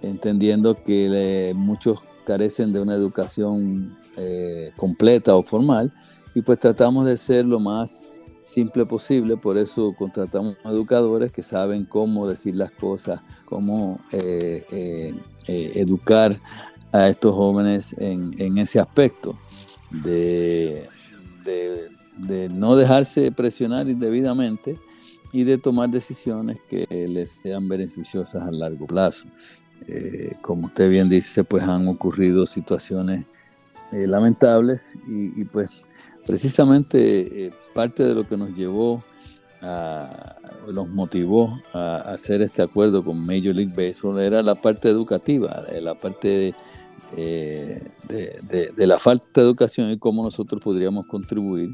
entendiendo 0.02 0.76
que 0.84 1.54
muchos 1.56 2.00
carecen 2.26 2.74
de 2.74 2.82
una 2.82 2.96
educación 2.96 3.98
eh, 4.18 4.72
completa 4.78 5.36
o 5.36 5.44
formal, 5.44 5.92
y 6.34 6.42
pues 6.42 6.60
tratamos 6.60 7.06
de 7.06 7.18
ser 7.18 7.46
lo 7.46 7.60
más 7.60 8.08
simple 8.44 8.86
posible, 8.86 9.38
por 9.38 9.58
eso 9.58 9.94
contratamos 9.98 10.58
educadores 10.66 11.32
que 11.32 11.44
saben 11.44 11.86
cómo 11.86 12.28
decir 12.28 12.56
las 12.56 12.72
cosas, 12.72 13.22
cómo 13.46 14.00
eh, 14.12 14.66
eh, 14.72 15.72
educar 15.76 16.40
a 16.92 17.08
estos 17.08 17.34
jóvenes 17.34 17.96
en, 18.00 18.58
ese 18.58 18.80
aspecto 18.80 19.36
de, 20.04 20.88
de, 21.46 22.50
no 22.50 22.76
dejarse 22.76 23.32
presionar 23.32 23.88
indebidamente 23.88 24.78
y 25.32 25.46
de 25.46 25.58
tomar 25.58 25.90
decisiones 25.90 26.58
que 26.70 26.86
les 26.90 27.32
sean 27.32 27.70
beneficiosas 27.70 28.44
a 28.44 28.52
largo 28.52 28.86
plazo. 28.86 29.28
Como 30.42 30.68
usted 30.68 30.90
bien 30.90 31.10
dice, 31.10 31.44
pues 31.44 31.64
han 31.64 31.88
ocurrido 31.88 32.46
situaciones 32.46 33.26
lamentables 33.92 34.96
y, 35.08 35.44
pues 35.46 35.86
precisamente 36.26 37.48
eh, 37.48 37.52
parte 37.74 38.04
de 38.04 38.16
lo 38.16 38.28
que 38.28 38.38
nos 38.38 38.56
llevó 38.56 39.04
a, 39.62 40.36
nos 40.72 40.88
motivó 40.90 41.60
a, 41.74 41.98
hacer 42.12 42.42
este 42.42 42.62
acuerdo 42.62 43.04
con 43.04 43.26
Major 43.26 43.56
League 43.56 43.74
Baseball 43.76 44.20
era 44.20 44.42
la 44.42 44.56
parte 44.56 44.90
educativa, 44.90 45.66
eh, 45.70 45.82
la 45.82 45.96
parte 45.96 46.54
eh, 47.18 47.84
de, 48.08 48.72
de, 48.76 48.88
la 48.88 48.98
falta 48.98 49.42
de 49.42 49.42
educación 49.42 49.92
y 49.92 49.98
cómo 49.98 50.24
nosotros 50.24 50.62
podríamos 50.62 51.06
contribuir, 51.08 51.72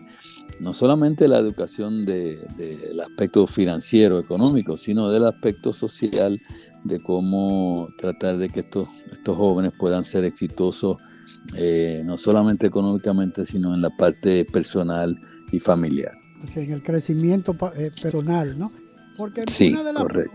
no 0.59 0.73
solamente 0.73 1.27
la 1.27 1.37
educación 1.37 2.05
del 2.05 2.99
aspecto 2.99 3.45
financiero, 3.45 4.17
económico, 4.19 4.77
sino 4.77 5.11
del 5.11 5.27
aspecto 5.27 5.71
social, 5.71 6.41
de 6.83 7.01
cómo 7.01 7.89
tratar 7.97 8.37
de 8.37 8.49
que 8.49 8.61
estos, 8.61 8.87
estos 9.11 9.37
jóvenes 9.37 9.73
puedan 9.77 10.05
ser 10.05 10.23
exitosos 10.23 10.97
eh, 11.55 12.01
no 12.05 12.17
solamente 12.17 12.67
económicamente, 12.67 13.45
sino 13.45 13.73
en 13.73 13.81
la 13.81 13.89
parte 13.89 14.45
personal 14.45 15.19
y 15.51 15.59
familiar. 15.59 16.13
en 16.55 16.71
el 16.71 16.83
crecimiento 16.83 17.51
eh, 17.75 17.89
personal, 18.01 18.57
¿no? 18.57 18.69
Porque 19.17 19.45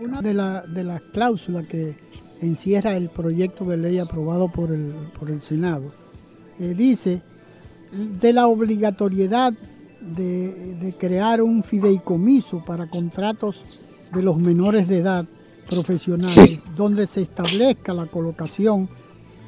una, 0.01 0.21
de, 0.21 0.33
de, 0.73 0.83
las 0.83 1.01
cláusulas 1.13 1.67
que 1.67 1.95
encierra 2.41 2.97
el 2.97 3.09
proyecto 3.09 3.63
de 3.65 3.77
ley 3.77 3.97
aprobado 3.99 4.51
por 4.51 4.71
el, 4.71 4.93
por 5.17 5.31
el 5.31 5.41
Senado 5.41 5.91
eh, 6.59 6.73
dice 6.75 7.21
de 7.91 8.33
la 8.33 8.47
obligatoriedad 8.47 9.53
de, 10.01 10.93
crear 10.99 11.41
un 11.41 11.63
fideicomiso 11.63 12.63
para 12.65 12.89
contratos 12.89 14.11
de 14.13 14.21
los 14.21 14.37
menores 14.37 14.87
de 14.87 14.97
edad 14.97 15.25
profesionales, 15.69 16.59
donde 16.75 17.07
se 17.07 17.21
establezca 17.21 17.93
la 17.93 18.05
colocación 18.05 18.89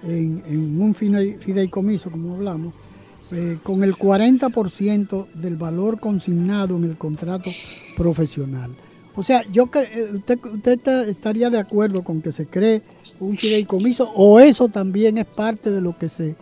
en, 0.04 0.82
un 0.82 0.94
fideicomiso, 0.96 2.12
como 2.12 2.36
hablamos, 2.36 2.74
eh, 3.32 3.58
con 3.64 3.84
el 3.84 3.96
40% 3.96 5.28
del 5.34 5.56
valor 5.56 6.00
consignado 6.00 6.78
en 6.78 6.84
el 6.84 6.98
contrato 6.98 7.50
profesional. 7.98 8.72
O 9.16 9.24
sea, 9.24 9.44
yo 9.52 9.70
eh, 9.74 10.12
usted, 10.14 10.40
usted 10.46 11.10
estaría 11.10 11.50
de 11.50 11.58
acuerdo 11.58 12.04
con 12.04 12.22
que 12.22 12.32
se 12.32 12.48
cree 12.48 12.82
un 13.22 13.38
fideicomiso 13.38 14.06
o 14.14 14.40
eso 14.40 14.68
también 14.68 15.18
es 15.18 15.26
parte 15.26 15.72
de 15.72 15.82
lo 15.82 15.98
que 15.98 16.10
se, 16.10 16.36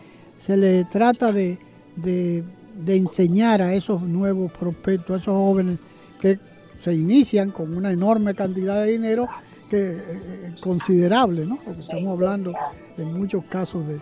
se 0.44 0.58
le 0.58 0.86
trata 0.86 1.32
de, 1.32 1.58
de, 1.96 2.44
enseñar 2.88 3.62
a 3.62 3.76
esos 3.76 4.02
nuevos 4.02 4.52
prospectos, 4.52 5.12
a 5.12 5.22
esos 5.22 5.36
jóvenes 5.36 5.78
que 6.20 6.40
se 6.84 6.94
inician 6.94 7.52
con 7.52 7.78
una 7.78 7.92
enorme 7.92 8.34
cantidad 8.34 8.84
de 8.84 8.94
dinero 8.94 9.28
que 9.74 9.98
eh, 9.98 10.54
considerable, 10.62 11.48
¿no? 11.48 11.58
Porque 11.66 11.80
estamos 11.80 12.14
hablando 12.14 12.54
en 12.98 13.14
muchos 13.14 13.44
casos 13.46 13.84
de, 13.88 14.00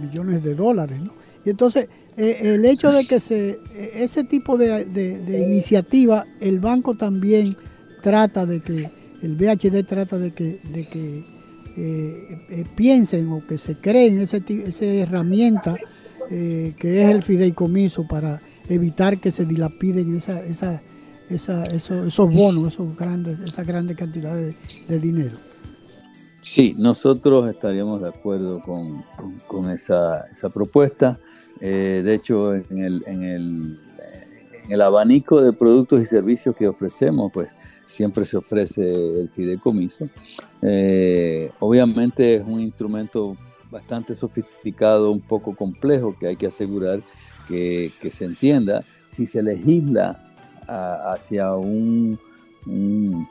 millones 0.00 0.44
de 0.44 0.54
dólares. 0.54 1.00
¿no? 1.02 1.10
Y 1.44 1.50
entonces, 1.50 1.88
eh, 2.16 2.38
el 2.42 2.64
hecho 2.64 2.92
de 2.92 3.04
que 3.04 3.18
se, 3.18 3.50
eh, 3.50 3.90
ese 3.94 4.22
tipo 4.22 4.56
de, 4.56 4.86
iniciativa, 5.44 6.24
el 6.40 6.60
banco 6.60 6.94
también 6.94 7.46
trata 8.00 8.46
de 8.46 8.60
que, 8.60 8.88
el 9.22 9.34
BHD 9.34 9.84
trata 9.84 10.18
de 10.18 10.30
que, 10.30 10.60
de 10.72 10.86
que 10.86 11.24
eh, 11.76 12.64
piensen 12.76 13.32
o 13.32 13.44
que 13.44 13.58
se 13.58 13.74
creen 13.74 14.20
ese, 14.20 14.42
esa 14.46 14.84
herramienta 14.84 15.76
que 16.28 16.74
es 17.02 17.08
el 17.08 17.22
fideicomiso 17.22 18.06
para 18.06 18.42
evitar 18.68 19.18
que 19.18 19.30
se 19.30 19.46
dilapiden 19.46 20.14
esa, 20.14 20.38
esa, 20.38 20.82
esa, 21.30 21.64
esos, 21.66 22.06
esos, 22.06 22.32
bonos, 22.32 22.74
esos 22.74 22.96
grandes, 22.96 23.38
esa 23.40 23.64
grande 23.64 23.94
cantidad 23.94 24.34
de 24.34 24.98
dinero. 25.00 25.36
Sí, 26.40 26.74
nosotros 26.78 27.50
estaríamos 27.50 28.00
de 28.00 28.08
acuerdo 28.08 28.54
con, 28.64 29.70
esa, 29.70 30.24
propuesta. 30.54 31.18
Eh, 31.60 32.02
de 32.04 32.14
hecho, 32.14 32.54
en 32.54 32.78
el, 32.78 33.02
en, 33.06 33.22
el, 33.24 33.80
en 34.64 34.72
el 34.72 34.80
abanico 34.80 35.42
de 35.42 35.52
productos 35.52 36.00
y 36.02 36.06
servicios 36.06 36.54
que 36.54 36.68
ofrecemos, 36.68 37.32
pues 37.32 37.50
siempre 37.86 38.24
se 38.24 38.36
ofrece 38.36 38.84
el 38.84 39.28
fideicomiso. 39.30 40.06
Eh, 40.62 41.50
obviamente 41.58 42.36
es 42.36 42.46
un 42.46 42.60
instrumento 42.60 43.36
bastante 43.70 44.14
sofisticado, 44.14 45.10
un 45.10 45.20
poco 45.20 45.56
complejo, 45.56 46.16
que 46.18 46.28
hay 46.28 46.36
que 46.36 46.46
asegurar 46.46 47.02
que, 47.48 47.92
se 48.10 48.24
entienda. 48.24 48.84
Si 49.10 49.26
se 49.26 49.42
legisla 49.42 50.27
hacia 50.68 51.54
un 51.54 52.18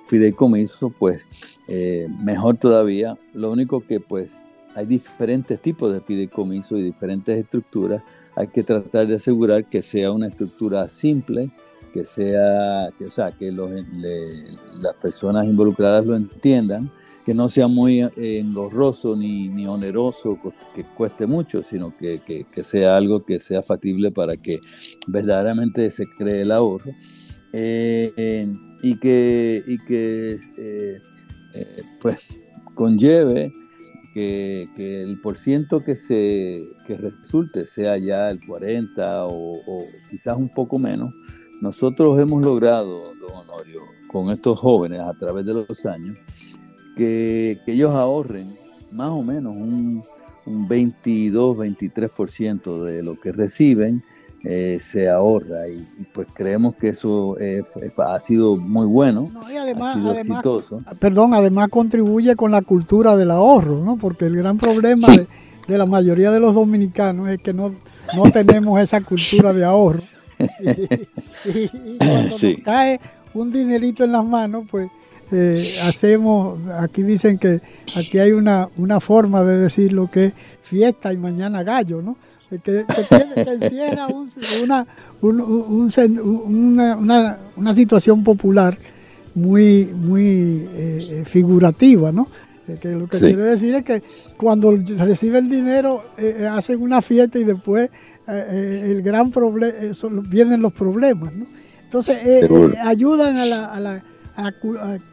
fideicomiso, 0.08 0.90
pues 0.90 1.28
eh, 1.68 2.08
mejor 2.24 2.58
todavía. 2.58 3.18
Lo 3.34 3.52
único 3.52 3.86
que 3.86 4.00
pues 4.00 4.42
hay 4.76 4.86
diferentes 4.86 5.62
tipos 5.62 5.94
de 5.94 6.02
fideicomiso 6.02 6.78
y 6.78 6.84
diferentes 6.84 7.38
estructuras. 7.38 8.04
Hay 8.36 8.48
que 8.48 8.64
tratar 8.64 9.08
de 9.08 9.16
asegurar 9.16 9.66
que 9.66 9.82
sea 9.82 10.12
una 10.12 10.28
estructura 10.28 10.88
simple, 10.88 11.50
que 11.94 12.06
sea, 12.06 12.90
que, 12.98 13.06
o 13.06 13.10
sea, 13.10 13.32
que 13.32 13.52
las 13.52 14.96
personas 15.02 15.48
involucradas 15.48 16.06
lo 16.06 16.16
entiendan, 16.16 16.92
que 17.26 17.34
no 17.34 17.50
sea 17.50 17.68
muy 17.68 18.02
eh, 18.02 18.12
engorroso 18.40 19.16
ni, 19.16 19.50
ni, 19.50 19.68
oneroso, 19.68 20.38
que 20.74 20.84
cueste 20.96 21.26
mucho, 21.26 21.62
sino 21.62 21.96
que, 21.98 22.22
que, 22.26 22.64
sea 22.64 22.96
algo 22.96 23.26
que 23.26 23.40
sea 23.40 23.62
factible 23.64 24.12
para 24.12 24.38
que 24.38 24.60
verdaderamente 25.08 25.90
se 25.90 26.06
cree 26.18 26.44
el 26.44 26.52
ahorro. 26.52 26.92
Eh, 27.54 28.46
y 28.82 28.96
que, 28.96 29.64
y 29.66 29.78
que 29.80 30.38
eh, 30.58 31.00
eh, 31.54 31.84
pues 32.02 32.52
conlleve 32.76 33.52
que, 34.14 34.68
el 34.78 35.20
porciento 35.22 35.84
que, 35.84 35.96
se, 35.96 36.68
que 36.86 36.98
resulte 36.98 37.66
sea 37.66 37.98
ya 37.98 38.30
el 38.30 38.46
40 38.46 39.26
o, 39.28 39.84
quizás 40.10 40.38
un 40.38 40.50
poco 40.50 40.80
menos, 40.80 41.14
nosotros 41.62 42.20
hemos 42.20 42.44
logrado, 42.44 43.14
don 43.16 43.32
Honorio, 43.32 43.82
con 44.12 44.32
estos 44.32 44.60
jóvenes 44.60 45.02
a 45.02 45.14
través 45.14 45.46
de 45.46 45.54
los 45.54 45.86
años, 45.86 46.18
que, 46.96 47.60
ellos 47.68 47.94
ahorren 47.94 48.56
más 48.92 49.10
o 49.10 49.22
menos 49.22 49.56
un, 49.56 50.04
un 50.46 50.68
22, 50.68 51.58
23% 51.58 52.84
de 52.84 53.04
lo 53.04 53.20
que 53.20 53.32
reciben 53.32 54.04
eh, 54.44 54.78
se 54.80 55.10
ahorra 55.10 55.68
y, 55.68 55.86
pues 56.14 56.28
creemos 56.34 56.76
que 56.76 56.90
eso 56.90 57.36
ha 57.98 58.20
sido 58.20 58.56
muy 58.56 58.86
bueno, 58.86 59.30
ha 59.36 59.94
sido 59.94 60.14
exitoso. 60.14 60.82
Perdón, 61.00 61.34
además 61.34 61.70
contribuye 61.70 62.36
con 62.36 62.52
la 62.52 62.62
cultura 62.62 63.16
del 63.16 63.32
ahorro, 63.32 63.84
¿no? 63.84 63.98
Porque 63.98 64.26
el 64.26 64.36
gran 64.36 64.58
problema 64.58 65.08
de, 65.68 65.78
la 65.78 65.86
mayoría 65.86 66.32
de 66.32 66.40
los 66.40 66.54
dominicanos 66.54 67.30
es 67.30 67.40
que 67.40 67.54
no, 67.54 67.74
no 68.16 68.24
tenemos 68.32 68.80
esa 68.80 69.02
cultura 69.02 69.54
de 69.54 69.66
ahorro. 69.66 70.04
y, 71.46 71.98
cuando 71.98 72.38
cae 72.64 73.00
un 73.34 73.52
dinerito 73.52 74.04
en 74.04 74.12
las 74.12 74.24
manos, 74.24 74.66
pues 74.70 74.90
eh, 75.32 75.62
hacemos, 75.84 76.60
aquí 76.80 77.04
dicen 77.04 77.38
que 77.38 77.60
aquí 77.96 78.20
hay 78.20 78.32
una, 78.32 78.70
una 78.78 79.00
forma 79.00 79.44
de 79.44 79.58
decir 79.58 79.94
lo 79.94 80.08
que 80.08 80.26
es 80.26 80.34
fiesta 80.64 81.12
y 81.12 81.18
mañana 81.18 81.64
gallo, 81.64 82.02
¿no? 82.02 82.18
Que, 82.50 82.60
que, 82.60 82.86
encierra 83.42 84.08
una, 84.64 84.88
una, 85.22 87.38
una, 87.56 87.74
situación 87.74 88.24
popular 88.24 88.78
muy, 89.36 89.86
muy 89.86 90.68
eh, 90.74 91.24
figurativa, 91.26 92.12
¿no? 92.12 92.28
Que 92.82 92.92
lo 92.92 93.08
que 93.08 93.20
quiere 93.20 93.44
decir 93.44 93.74
es 93.76 93.86
que 93.86 94.04
cuando 94.36 94.76
recibe 94.76 95.40
el 95.40 95.50
dinero 95.50 96.04
eh, 96.18 96.48
hacen 96.50 96.82
una 96.82 97.02
fiesta 97.02 97.40
y 97.40 97.46
después 97.46 97.90
eh, 98.28 98.90
el 98.92 99.02
gran 99.02 99.32
problema 99.32 99.74
vienen 100.30 100.62
los 100.62 100.74
problemas, 100.74 101.38
¿no? 101.38 101.46
Entonces 101.84 102.18
ayudan 102.84 103.38
a 103.38 103.46
la, 103.46 103.66
a 103.66 103.80
la 103.80 104.04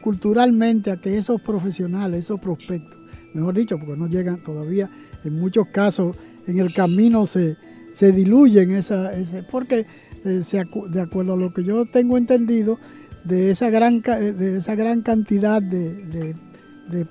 culturalmente 0.01 0.91
a 0.91 0.97
que 0.97 1.17
esos 1.17 1.41
profesionales, 1.41 2.25
esos 2.25 2.39
prospectos, 2.39 2.99
mejor 3.33 3.55
dicho, 3.55 3.77
porque 3.77 3.97
no 3.97 4.07
llegan 4.07 4.43
todavía 4.43 4.89
en 5.23 5.39
muchos 5.39 5.67
casos 5.69 6.15
en 6.47 6.59
el 6.59 6.73
camino 6.73 7.25
se, 7.25 7.55
se 7.93 8.11
diluyen 8.11 8.71
esa, 8.71 9.11
porque 9.51 9.85
eh, 10.23 10.43
de 10.89 11.01
acuerdo 11.01 11.33
a 11.33 11.37
lo 11.37 11.53
que 11.53 11.63
yo 11.63 11.85
tengo 11.85 12.17
entendido, 12.17 12.77
de 13.23 13.51
esa 13.51 13.69
gran, 13.69 14.01
de 14.01 14.57
esa 14.57 14.75
gran 14.75 15.01
cantidad 15.01 15.61
de, 15.61 16.35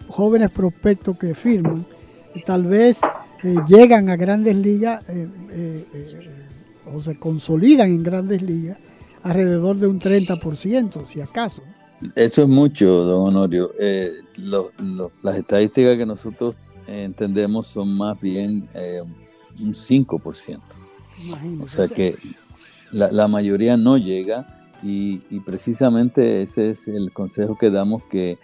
jóvenes 0.09 0.53
prospectos 0.53 1.19
que 1.19 1.35
firman, 1.35 1.85
tal 2.47 2.65
vez 2.65 3.01
eh, 3.43 3.57
llegan 3.67 4.09
a 4.09 4.17
grandes 4.17 4.55
ligas 4.55 5.05
o 6.93 7.01
se 7.03 7.19
consolidan 7.19 7.89
en 7.89 8.03
grandes 8.05 8.43
ligas 8.43 8.79
alrededor 9.25 9.77
de 9.79 9.87
un 9.89 9.99
30%, 9.99 11.05
si 11.05 11.21
acaso. 11.21 11.63
Eso 12.15 12.43
es 12.43 12.49
mucho, 12.49 12.87
don 12.87 13.29
Honorio. 13.29 13.71
las 15.23 15.37
estadísticas 15.37 15.97
que 15.97 16.07
nosotros 16.07 16.57
entendemos 16.87 17.67
son 17.67 17.97
más 17.97 18.21
bien 18.21 18.69
eh, 18.75 19.03
un 19.61 19.73
5%. 19.75 20.61
o 21.63 21.67
sea 21.67 21.89
que 21.89 22.17
la, 22.93 23.29
mayoría 23.29 23.77
no 23.77 23.97
llega 23.97 24.47
y, 24.83 25.19
precisamente 25.41 26.43
ese 26.43 26.71
es 26.71 26.89
el 26.89 27.13
consejo 27.13 27.57
que 27.57 27.71
damos 27.71 28.03
que, 28.05 28.39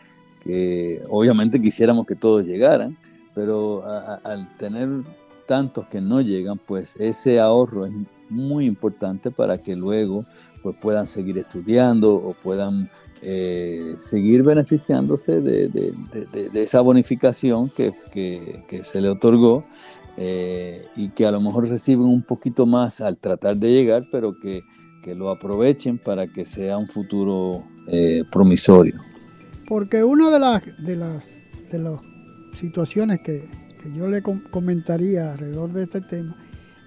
obviamente 1.09 1.61
quisiéramos 1.61 2.07
que 2.07 2.16
todos 2.16 2.44
llegaran, 2.44 2.96
pero 3.35 3.85
al 4.25 4.49
tener 4.57 4.88
tantos 5.46 5.87
que 5.88 6.01
no 6.01 6.20
llegan, 6.20 6.59
pues 6.59 6.96
ese 6.99 7.40
ahorro 7.40 7.87
es 7.87 7.92
muy 8.29 8.66
importante 8.66 9.31
para 9.31 9.59
que 9.59 9.75
luego 9.75 10.25
pues 10.62 10.77
puedan 10.81 11.07
seguir 11.07 11.38
estudiando 11.38 12.14
o 12.14 12.35
puedan 12.35 12.88
eh, 13.23 13.96
seguir 13.99 14.42
beneficiándose 14.42 15.40
de, 15.40 15.92
esa 16.55 16.81
bonificación 16.81 17.70
que, 17.70 17.92
se 18.83 19.01
le 19.01 19.11
otorgó 19.11 19.62
eh, 20.16 20.87
y 20.96 21.11
que 21.11 21.27
a 21.27 21.31
lo 21.31 21.40
mejor 21.40 21.68
reciben 21.68 22.07
un 22.07 22.23
poquito 22.23 22.66
más 22.66 23.01
al 23.01 23.16
tratar 23.16 23.57
de 23.57 23.73
llegar, 23.73 24.07
pero 24.11 24.38
que, 24.38 24.62
lo 25.16 25.31
aprovechen 25.31 25.99
para 25.99 26.29
que 26.29 26.44
sea 26.44 26.79
un 26.79 26.87
futuro 26.87 27.64
eh, 27.88 28.23
promisorio. 28.31 29.01
Porque 29.66 30.05
una 30.05 30.31
de 30.31 30.38
las, 30.38 30.62
de 30.79 30.94
las, 30.94 31.27
de 31.73 31.79
las 31.79 32.01
situaciones 32.61 33.20
que, 33.23 33.49
yo 33.96 34.09
le 34.09 34.23
comentaría 34.23 35.33
alrededor 35.33 35.73
de 35.73 35.85
este 35.85 36.03
tema 36.03 36.37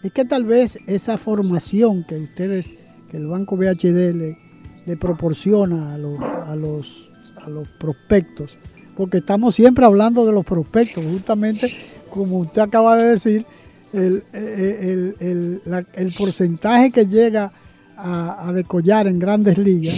es 0.03 0.13
que 0.13 0.25
tal 0.25 0.45
vez 0.45 0.77
esa 0.86 1.17
formación 1.17 2.03
que 2.03 2.17
ustedes, 2.17 2.67
que 3.09 3.17
el 3.17 3.25
Banco 3.25 3.57
BHD 3.57 4.13
le, 4.13 4.38
le 4.86 4.97
proporciona 4.97 5.95
a 5.95 5.97
los, 5.97 6.19
a 6.21 6.55
los, 6.55 7.09
a 7.45 7.49
los 7.49 7.67
prospectos, 7.79 8.57
porque 8.95 9.17
estamos 9.17 9.55
siempre 9.55 9.86
hablando 9.86 10.25
de 10.25 10.33
los 10.33 10.45
prospectos, 10.45 11.03
justamente 11.05 11.73
como 12.13 12.38
usted 12.39 12.62
acaba 12.62 12.95
de 12.95 13.06
decir, 13.06 13.45
el, 13.91 14.23
el, 14.34 16.13
porcentaje 16.15 16.91
que 16.91 17.08
llega 17.08 17.52
a, 17.97 18.52
decollar 18.54 19.08
en 19.08 19.17
grandes 19.17 19.58
ligas 19.58 19.95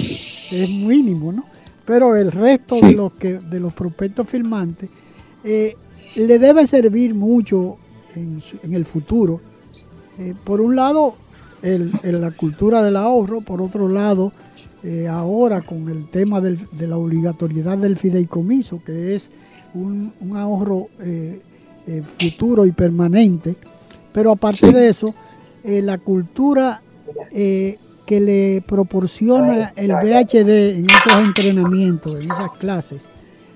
es 0.49 0.69
mínimo, 0.69 1.33
¿no? 1.33 1.43
Pero 1.85 2.15
el 2.15 2.31
resto 2.31 2.79
de 2.79 2.93
los 2.93 3.13
que 3.13 3.39
de 3.39 3.59
los 3.59 3.73
prospectos 3.73 4.27
firmantes 4.27 4.91
eh, 5.43 5.75
le 6.15 6.39
debe 6.39 6.65
servir 6.67 7.13
mucho 7.13 7.77
en, 8.15 8.41
en 8.63 8.73
el 8.73 8.85
futuro. 8.85 9.41
Eh, 10.17 10.33
por 10.43 10.61
un 10.61 10.75
lado, 10.75 11.15
el, 11.61 11.91
la 12.03 12.31
cultura 12.31 12.81
del 12.81 12.95
ahorro, 12.95 13.41
por 13.41 13.61
otro 13.61 13.89
lado, 13.89 14.31
eh, 14.83 15.07
ahora 15.07 15.61
con 15.61 15.89
el 15.89 16.07
tema 16.09 16.39
de 16.39 16.87
la 16.87 16.97
obligatoriedad 16.97 17.77
del 17.77 17.97
fideicomiso, 17.97 18.81
que 18.83 19.15
es 19.15 19.29
un, 19.75 20.13
ahorro 20.35 20.87
eh, 20.99 21.41
eh, 21.87 22.03
futuro 22.19 22.65
y 22.65 22.71
permanente. 22.71 23.55
Pero 24.11 24.31
aparte 24.31 24.71
de 24.71 24.89
eso, 24.89 25.13
la 25.63 25.97
cultura 25.97 26.81
que 28.05 28.21
le 28.21 28.63
proporciona 28.65 29.71
el 29.75 29.91
VHD 29.91 30.77
en 30.77 30.85
esos 30.89 31.19
entrenamientos, 31.19 32.23
en 32.23 32.31
esas 32.31 32.51
clases, 32.59 33.01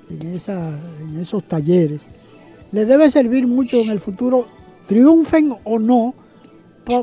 en, 0.09 0.19
en 0.21 1.19
esos 1.19 1.43
talleres, 1.43 2.01
le 2.71 2.85
debe 2.85 3.09
servir 3.11 3.47
mucho 3.47 3.77
en 3.77 3.89
el 3.89 3.99
futuro, 3.99 4.47
triunfen 4.87 5.53
o 5.63 5.79
no, 5.79 6.13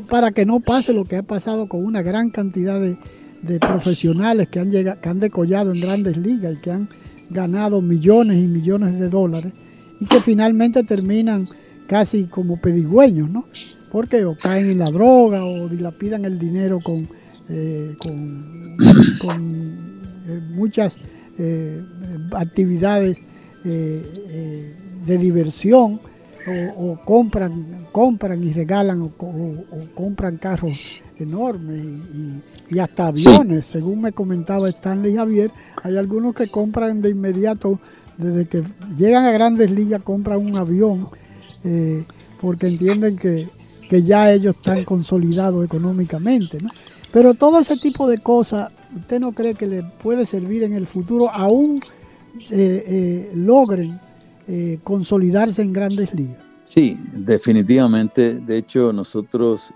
para 0.09 0.31
que 0.31 0.45
no 0.45 0.59
pase 0.59 0.91
lo 0.91 1.05
que 1.05 1.15
ha 1.17 1.23
pasado 1.23 1.67
con 1.67 1.83
una 1.85 2.01
gran 2.01 2.29
cantidad 2.29 2.79
de, 2.79 2.97
de 3.41 3.59
profesionales 3.59 4.49
que 4.49 4.59
han, 4.59 4.69
llegado, 4.69 4.99
que 4.99 5.09
han 5.09 5.19
decollado 5.19 5.71
en 5.71 5.81
grandes 5.81 6.17
ligas 6.17 6.55
y 6.55 6.57
que 6.57 6.71
han 6.71 6.89
ganado 7.29 7.81
millones 7.81 8.37
y 8.37 8.47
millones 8.47 8.99
de 8.99 9.09
dólares 9.09 9.53
y 9.99 10.05
que 10.05 10.19
finalmente 10.21 10.83
terminan 10.83 11.47
casi 11.87 12.25
como 12.25 12.59
pedigüeños, 12.59 13.29
¿no? 13.29 13.45
Porque 13.91 14.25
o 14.25 14.35
caen 14.35 14.65
en 14.65 14.79
la 14.79 14.85
droga 14.85 15.43
o 15.43 15.69
dilapidan 15.69 16.25
el 16.25 16.37
dinero 16.37 16.79
con, 16.79 17.07
eh, 17.49 17.95
con, 17.99 18.75
eh, 20.27 20.41
muchas 20.51 21.11
eh, 21.37 21.81
actividades 22.33 23.17
de 23.63 25.17
diversión 25.17 25.99
o, 26.77 26.97
compran, 27.03 27.87
compran 27.91 28.41
y 28.43 28.53
regalan 28.53 29.01
o, 29.01 29.11
compran 29.93 30.37
carros 30.37 30.77
enormes 31.19 31.83
y, 32.69 32.79
hasta 32.79 33.07
aviones, 33.07 33.65
según 33.65 34.01
me 34.01 34.11
comentaba 34.11 34.69
Stanley 34.69 35.15
Javier, 35.15 35.51
hay 35.83 35.97
algunos 35.97 36.35
que 36.35 36.47
compran 36.47 37.01
de 37.01 37.09
inmediato, 37.09 37.79
desde 38.17 38.45
que 38.45 38.63
llegan 38.97 39.25
a 39.25 39.31
grandes 39.31 39.71
ligas, 39.71 40.01
compran 40.03 40.39
un 40.39 40.55
avión 40.55 41.07
eh, 41.63 42.03
porque 42.41 42.67
entienden 42.67 43.17
que, 43.17 43.47
ya 44.03 44.33
ellos 44.33 44.55
están 44.55 44.83
consolidados 44.83 45.63
económicamente. 45.63 46.57
Pero 47.11 47.33
todo 47.35 47.59
ese 47.59 47.77
tipo 47.77 48.07
de 48.07 48.17
cosas, 48.17 48.71
¿usted 48.95 49.19
no 49.21 49.31
cree 49.31 49.53
que 49.53 49.65
le 49.65 49.79
puede 50.03 50.25
servir 50.25 50.63
en 50.63 50.73
el 50.73 50.87
futuro 50.87 51.31
aún 51.31 51.79
eh, 52.51 52.83
eh, 52.87 53.31
logren 53.33 53.97
consolidarse 54.81 55.61
en 55.61 55.73
grandes 55.73 56.13
ligas. 56.13 56.37
Sí, 56.63 56.97
definitivamente. 57.15 58.35
De 58.35 58.57
hecho, 58.59 58.93
nosotros 58.93 59.73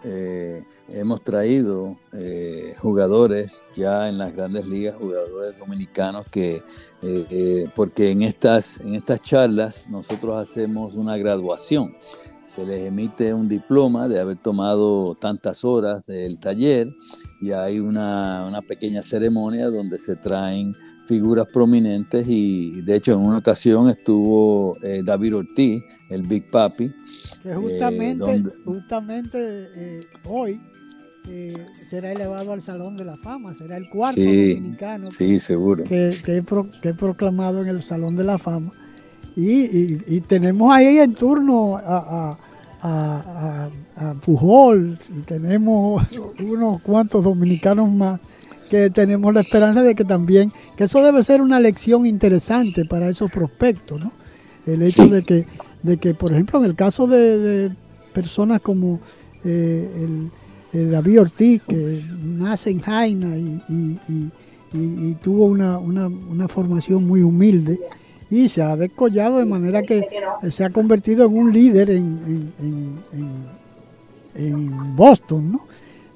hemos 0.93 1.23
traído 1.23 1.97
eh, 2.13 2.75
jugadores 2.79 3.65
ya 3.73 4.09
en 4.09 4.17
las 4.17 4.35
grandes 4.35 4.65
ligas, 4.65 4.95
jugadores 4.95 5.57
dominicanos 5.59 6.25
que, 6.29 6.61
porque 7.75 8.11
en 8.11 8.21
estas, 8.21 8.79
en 8.81 8.95
estas 8.95 9.21
charlas 9.21 9.87
nosotros 9.89 10.39
hacemos 10.39 10.95
una 10.95 11.17
graduación. 11.17 11.95
Se 12.43 12.65
les 12.65 12.81
emite 12.81 13.33
un 13.33 13.47
diploma 13.47 14.07
de 14.07 14.19
haber 14.19 14.37
tomado 14.37 15.15
tantas 15.15 15.63
horas 15.63 16.05
del 16.05 16.37
taller 16.37 16.93
y 17.41 17.51
hay 17.51 17.79
una, 17.79 18.45
una 18.47 18.61
pequeña 18.61 19.01
ceremonia 19.01 19.67
donde 19.67 19.97
se 19.99 20.15
traen 20.17 20.75
figuras 21.05 21.47
prominentes 21.51 22.25
y 22.27 22.81
de 22.83 22.95
hecho 22.95 23.13
en 23.13 23.19
una 23.19 23.39
ocasión 23.39 23.89
estuvo 23.89 24.77
eh, 24.81 25.01
David 25.03 25.37
Ortiz, 25.37 25.83
el 26.09 26.21
Big 26.23 26.49
Papi. 26.49 26.89
Que 27.43 27.53
justamente, 27.55 28.43
justamente 28.63 29.37
eh, 29.75 29.99
hoy 30.25 30.59
eh, 31.29 31.49
será 31.87 32.11
elevado 32.11 32.53
al 32.53 32.61
Salón 32.61 32.97
de 32.97 33.05
la 33.05 33.13
Fama, 33.15 33.53
será 33.53 33.77
el 33.77 33.89
cuarto 33.89 34.21
dominicano 34.21 35.11
sí, 35.11 35.39
seguro. 35.39 35.83
Que, 35.83 36.15
que, 36.81 36.93
proclamado 36.93 37.61
en 37.61 37.67
el 37.67 37.83
Salón 37.83 38.15
de 38.15 38.23
la 38.23 38.37
Fama. 38.37 38.73
Y, 39.35 40.19
tenemos 40.21 40.73
ahí 40.73 40.97
en 40.99 41.13
turno 41.13 41.77
a, 41.77 42.37
a, 42.81 43.69
a 43.95 44.13
Pujol 44.15 44.97
y 45.15 45.21
tenemos 45.21 46.23
unos 46.39 46.81
cuantos 46.81 47.23
dominicanos 47.23 47.89
más 47.89 48.19
que 48.71 48.89
tenemos 48.89 49.33
la 49.33 49.41
esperanza 49.41 49.83
de 49.83 49.95
que 49.95 50.05
también, 50.05 50.53
que 50.77 50.85
eso 50.85 51.03
debe 51.03 51.23
ser 51.25 51.41
una 51.41 51.59
lección 51.59 52.05
interesante 52.05 52.85
para 52.85 53.09
esos 53.09 53.29
prospectos, 53.29 53.99
¿no? 53.99 54.13
El 54.65 54.81
hecho 54.83 55.07
de, 55.09 55.23
que, 55.23 55.45
de 55.83 55.97
que, 55.97 56.13
por 56.13 56.31
ejemplo, 56.31 56.57
en 56.59 56.65
el 56.65 56.75
caso 56.75 57.05
de, 57.05 57.71
personas 58.13 58.61
como 58.61 59.01
eh, 59.43 59.89
el, 59.93 60.31
David 60.73 61.21
Ortiz, 61.21 61.61
que 61.67 62.01
nace 62.23 62.71
en 62.71 62.79
Jaina 62.79 63.37
y, 63.37 65.15
tuvo 65.21 65.45
una, 65.45 66.47
formación 66.47 67.05
muy 67.05 67.21
humilde, 67.21 67.79
y 68.29 68.47
se 68.47 68.61
ha 68.61 68.75
descollado 68.77 69.39
de 69.39 69.45
manera 69.45 69.83
que 69.83 70.07
se 70.49 70.63
ha 70.63 70.69
convertido 70.69 71.25
en 71.25 71.37
un 71.37 71.51
líder 71.51 71.89
en, 71.91 72.51
Boston, 74.95 75.51
¿no? 75.51 75.61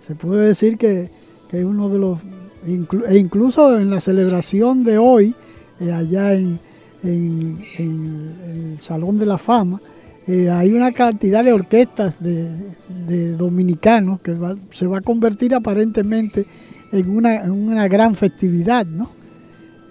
Se 0.08 0.16
puede 0.16 0.48
decir 0.48 0.78
que, 0.78 1.10
que, 1.50 1.60
es 1.60 1.66
uno 1.66 1.90
de 1.90 2.00
los 2.00 2.20
e 2.66 3.18
incluso 3.18 3.78
en 3.78 3.90
la 3.90 4.02
celebración 4.02 4.84
de 4.84 4.98
hoy, 4.98 5.36
eh, 5.80 5.92
allá 5.92 6.34
en, 6.34 6.60
el 7.04 8.78
Salón 8.80 9.20
de 9.20 9.28
la 9.28 9.38
Fama, 9.38 9.80
eh, 10.28 10.50
hay 10.50 10.72
una 10.74 10.92
cantidad 10.92 11.44
de 11.44 11.54
orquestas 11.54 12.16
de, 12.20 13.34
dominicanos 13.38 14.22
que 14.22 14.36
se 14.72 14.88
va 14.88 14.98
a 14.98 15.02
convertir 15.02 15.54
aparentemente 15.54 16.46
en 16.92 17.10
una, 17.10 17.88
gran 17.88 18.16
festividad, 18.16 18.86
¿no? 18.86 19.06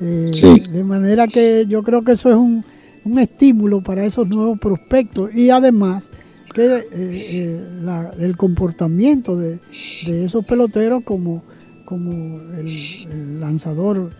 Eh, 0.00 0.32
de 0.72 0.84
manera 0.84 1.28
que 1.28 1.66
yo 1.68 1.82
creo 1.82 2.02
que 2.02 2.12
eso 2.12 2.28
es 2.30 2.34
un, 2.34 2.64
un 3.04 3.18
estímulo 3.18 3.80
para 3.80 4.04
esos 4.04 4.28
nuevos 4.28 4.58
prospectos 4.58 5.32
y 5.34 5.50
además 5.50 6.04
que 6.52 7.60
el 8.18 8.36
comportamiento 8.36 9.36
de, 9.36 9.58
esos 10.06 10.44
peloteros 10.44 11.02
como, 11.04 11.42
como 11.84 12.40
el, 12.52 13.40
lanzador 13.40 14.10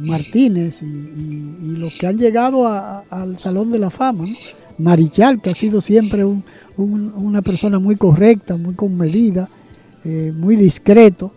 Martínez 0.00 0.82
y, 0.82 1.76
los 1.76 1.92
que 1.94 2.06
han 2.06 2.18
llegado 2.18 2.66
al 2.66 3.38
Salón 3.38 3.72
de 3.72 3.78
la 3.78 3.90
Fama, 3.90 4.26
Marichal, 4.78 5.40
que 5.40 5.50
ha 5.50 5.54
sido 5.54 5.80
siempre 5.80 6.24
una 6.76 7.42
persona 7.42 7.78
muy 7.78 7.96
correcta, 7.96 8.56
muy 8.56 8.74
comedida, 8.74 9.48
muy 10.04 10.56
discreto 10.56 11.32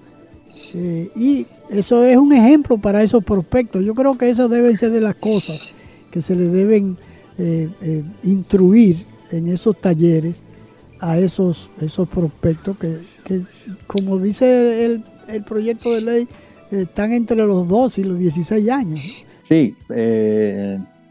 eh, 0.74 1.10
y 1.16 1.46
eso 1.70 2.04
es 2.04 2.18
un 2.18 2.34
ejemplo 2.34 2.78
para 2.78 3.04
esos 3.04 3.24
prospectos. 3.24 3.84
Yo 3.84 3.94
creo 3.94 4.18
que 4.18 4.30
eso 4.30 4.48
deben 4.48 4.78
ser 4.78 4.92
de 4.92 5.02
las 5.02 5.16
cosas 5.16 5.82
que 6.12 6.22
se 6.22 6.36
le 6.36 6.48
deben 6.48 6.98
eh, 7.38 7.70
eh, 7.82 8.04
instruir 8.24 9.06
en 9.32 9.48
esos 9.48 9.80
talleres 9.80 10.44
a 11.00 11.20
esos, 11.20 11.70
esos 11.82 12.08
prospectos 12.08 12.78
que, 12.78 13.42
como 13.88 14.18
dice 14.20 14.86
el, 14.86 15.04
proyecto 15.44 15.92
de 15.94 16.02
ley, 16.02 16.28
están 16.72 17.12
entre 17.14 17.38
los 17.38 17.68
2 17.68 17.98
y 18.00 18.04
los 18.04 18.18
16 18.20 18.70
años. 18.70 19.02
Sí, 19.44 19.76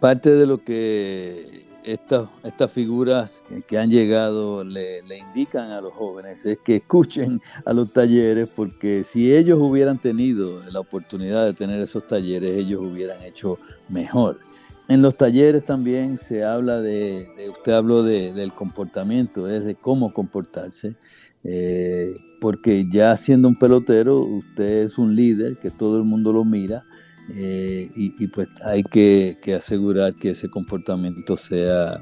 parte 0.00 0.30
de 0.30 0.46
lo 0.46 0.62
que 0.62 1.64
estas, 1.84 2.28
estas 2.42 2.72
figuras 2.72 3.44
que 3.66 3.78
han 3.78 3.90
llegado 3.90 4.64
le, 4.64 5.00
indican 5.16 5.70
a 5.70 5.80
los 5.80 5.92
jóvenes 5.92 6.44
es 6.46 6.58
que 6.58 6.76
escuchen 6.76 7.40
a 7.64 7.72
los 7.72 7.92
talleres 7.92 8.48
porque 8.48 9.04
si 9.04 9.34
ellos 9.34 9.58
hubieran 9.60 9.98
tenido 9.98 10.62
la 10.70 10.80
oportunidad 10.80 11.44
de 11.44 11.52
tener 11.52 11.80
esos 11.80 12.06
talleres, 12.06 12.56
ellos 12.56 12.80
hubieran 12.80 13.22
hecho 13.22 13.58
mejor. 13.88 14.40
En 14.88 15.00
los 15.00 15.16
talleres 15.16 15.64
también 15.64 16.18
se 16.18 16.44
habla 16.44 16.80
de, 16.80 17.28
usted 17.50 17.72
habló 17.72 18.02
del 18.02 18.52
comportamiento, 18.52 19.48
es 19.48 19.64
de 19.64 19.74
cómo 19.74 20.12
comportarse, 20.12 20.94
eh, 21.42 22.14
porque 22.40 22.86
ya 22.88 23.16
siendo 23.16 23.48
un 23.48 23.56
pelotero, 23.56 24.20
usted 24.20 24.84
es 24.84 24.98
un 24.98 25.14
líder 25.14 25.58
que 25.58 25.70
todo 25.70 25.98
el 25.98 26.04
mundo 26.04 26.32
lo 26.32 26.44
mira 26.44 26.82
eh, 27.30 27.90
y, 27.94 28.26
pues 28.28 28.48
hay 28.62 28.82
que, 28.82 29.38
asegurar 29.56 30.14
que 30.14 30.30
ese 30.30 30.50
comportamiento 30.50 31.36
sea, 31.36 32.00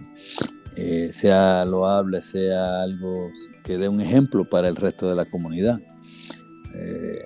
eh, 0.77 1.11
sea 1.13 1.65
loable, 1.65 2.21
sea 2.21 2.83
algo 2.83 3.31
que 3.63 3.79
dé 3.79 3.89
un 3.89 4.01
ejemplo 4.01 4.45
para 4.45 4.69
el 4.69 4.77
resto 4.77 5.09
de 5.09 5.15
la 5.15 5.25
comunidad. 5.25 5.81
Eh, 6.75 7.19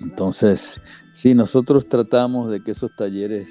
entonces, 0.00 0.80
sí, 1.12 1.34
nosotros 1.34 1.88
tratamos 1.88 2.50
de 2.50 2.62
que 2.62 2.72
esos 2.72 2.94
talleres 2.94 3.48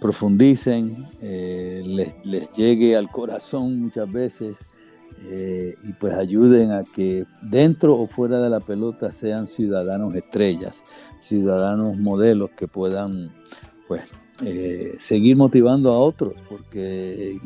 profundicen, 0.00 1.06
les, 1.20 2.14
les 2.24 2.50
llegue 2.52 2.96
al 2.96 3.08
corazón 3.08 3.78
muchas 3.80 4.10
veces 4.10 4.66
eh, 5.24 5.76
y 5.82 5.92
pues 5.94 6.14
ayuden 6.14 6.70
a 6.70 6.84
que 6.84 7.24
dentro 7.42 7.96
o 7.96 8.06
fuera 8.06 8.40
de 8.40 8.50
la 8.50 8.60
pelota 8.60 9.10
sean 9.10 9.48
ciudadanos 9.48 10.14
estrellas, 10.14 10.84
ciudadanos 11.20 11.96
modelos 11.96 12.50
que 12.56 12.68
puedan 12.68 13.32
pues 13.88 14.02
eh, 14.44 14.94
seguir 14.98 15.36
motivando 15.36 15.90
a 15.92 15.98
otros, 15.98 16.34
porque 16.48 17.38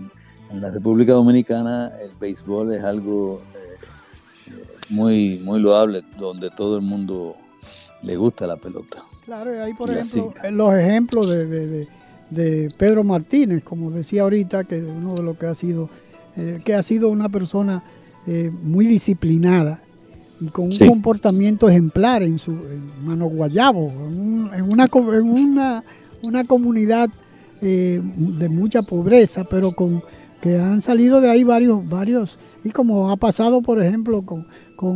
en 0.50 0.60
la 0.60 0.70
República 0.70 1.12
Dominicana 1.12 1.92
el 2.02 2.10
béisbol 2.20 2.74
es 2.74 2.84
algo 2.84 3.40
eh, 3.54 4.52
muy, 4.90 5.38
muy 5.38 5.60
loable, 5.60 6.02
donde 6.18 6.50
todo 6.50 6.76
el 6.76 6.82
mundo 6.82 7.36
le 8.02 8.16
gusta 8.16 8.46
la 8.46 8.56
pelota. 8.56 9.02
Claro, 9.24 9.54
y 9.54 9.58
ahí 9.58 9.72
por 9.72 9.90
ejemplo, 9.90 10.32
los 10.50 10.74
ejemplos 10.74 11.50
de, 11.50 11.86
de 12.30 12.68
Pedro 12.76 13.04
Martínez, 13.04 13.64
como 13.64 13.90
decía 13.90 14.22
ahorita, 14.22 14.64
que 14.64 14.82
uno 14.82 15.14
de 15.14 15.22
los 15.22 15.38
que 15.38 15.46
ha 15.46 15.54
sido 15.54 15.88
eh, 16.36 16.54
que 16.64 16.74
ha 16.74 16.82
sido 16.82 17.08
una 17.08 17.28
persona 17.28 17.82
eh, 18.26 18.50
muy 18.62 18.86
disciplinada 18.86 19.82
y 20.40 20.46
con 20.46 20.64
un 20.66 20.88
comportamiento 20.88 21.68
ejemplar 21.68 22.22
en 22.22 22.38
su 22.38 22.56
Mano 23.04 23.26
Guayabo, 23.26 23.90
en, 23.90 24.62
una, 24.62 24.86
en 25.16 25.30
una, 25.30 25.84
una 26.26 26.44
comunidad 26.44 27.10
eh, 27.60 28.00
de 28.02 28.48
mucha 28.48 28.82
pobreza, 28.82 29.44
pero 29.48 29.72
con 29.72 30.02
que 30.40 30.58
han 30.58 30.82
salido 30.82 31.20
de 31.20 31.30
ahí 31.30 31.44
varios, 31.44 31.88
varios, 31.88 32.36
y 32.64 32.70
como 32.70 33.10
ha 33.10 33.16
pasado, 33.16 33.62
por 33.62 33.80
ejemplo, 33.80 34.22
con, 34.22 34.46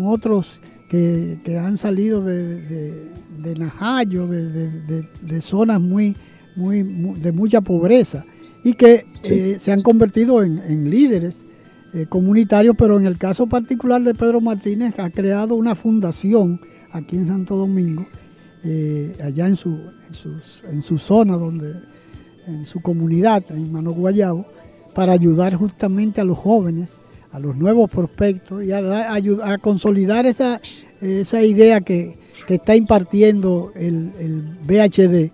otros 0.06 0.58
que, 0.90 1.38
han 1.60 1.76
salido 1.76 2.24
de, 2.24 2.60
de, 2.62 3.10
de 3.42 3.54
Najayo, 3.54 4.26
de, 4.26 5.40
zonas 5.40 5.80
muy, 5.80 6.16
muy, 6.56 6.82
de 6.82 7.32
mucha 7.32 7.60
pobreza 7.60 8.24
y 8.64 8.72
que 8.74 9.04
eh, 9.24 9.58
se 9.60 9.72
han 9.72 9.80
convertido 9.82 10.42
en, 10.42 10.90
líderes 10.90 11.44
eh, 11.92 12.06
comunitarios, 12.08 12.74
pero 12.76 12.98
en 12.98 13.06
el 13.06 13.18
caso 13.18 13.46
particular 13.46 14.02
de 14.02 14.14
Pedro 14.14 14.40
Martínez 14.40 14.98
ha 14.98 15.10
creado 15.10 15.54
una 15.54 15.74
fundación 15.74 16.60
aquí 16.90 17.16
en 17.16 17.26
Santo 17.26 17.56
Domingo, 17.56 18.06
eh, 18.64 19.14
allá 19.22 19.46
en 19.46 19.56
su, 19.56 19.78
en, 20.70 20.82
su 20.82 20.98
zona, 20.98 21.36
donde, 21.36 21.74
en 22.46 22.64
su 22.64 22.80
comunidad, 22.80 23.44
en 23.50 23.70
Mano 23.70 23.92
Guayabo, 23.92 24.46
para 24.94 25.12
ayudar 25.12 25.54
justamente 25.54 26.20
a 26.20 26.24
los 26.24 26.38
jóvenes, 26.38 26.98
a 27.32 27.38
los 27.38 27.54
nuevos 27.54 27.90
prospectos 27.90 28.64
y 28.64 28.72
a, 28.72 29.14
a 29.14 29.58
consolidar 29.58 30.24
esa, 30.24 30.60
esa 31.00 31.42
idea 31.42 31.82
que, 31.82 32.24
está 32.48 32.76
impartiendo 32.76 33.72
el, 33.74 34.12
el 34.18 34.42
BHD 34.66 35.32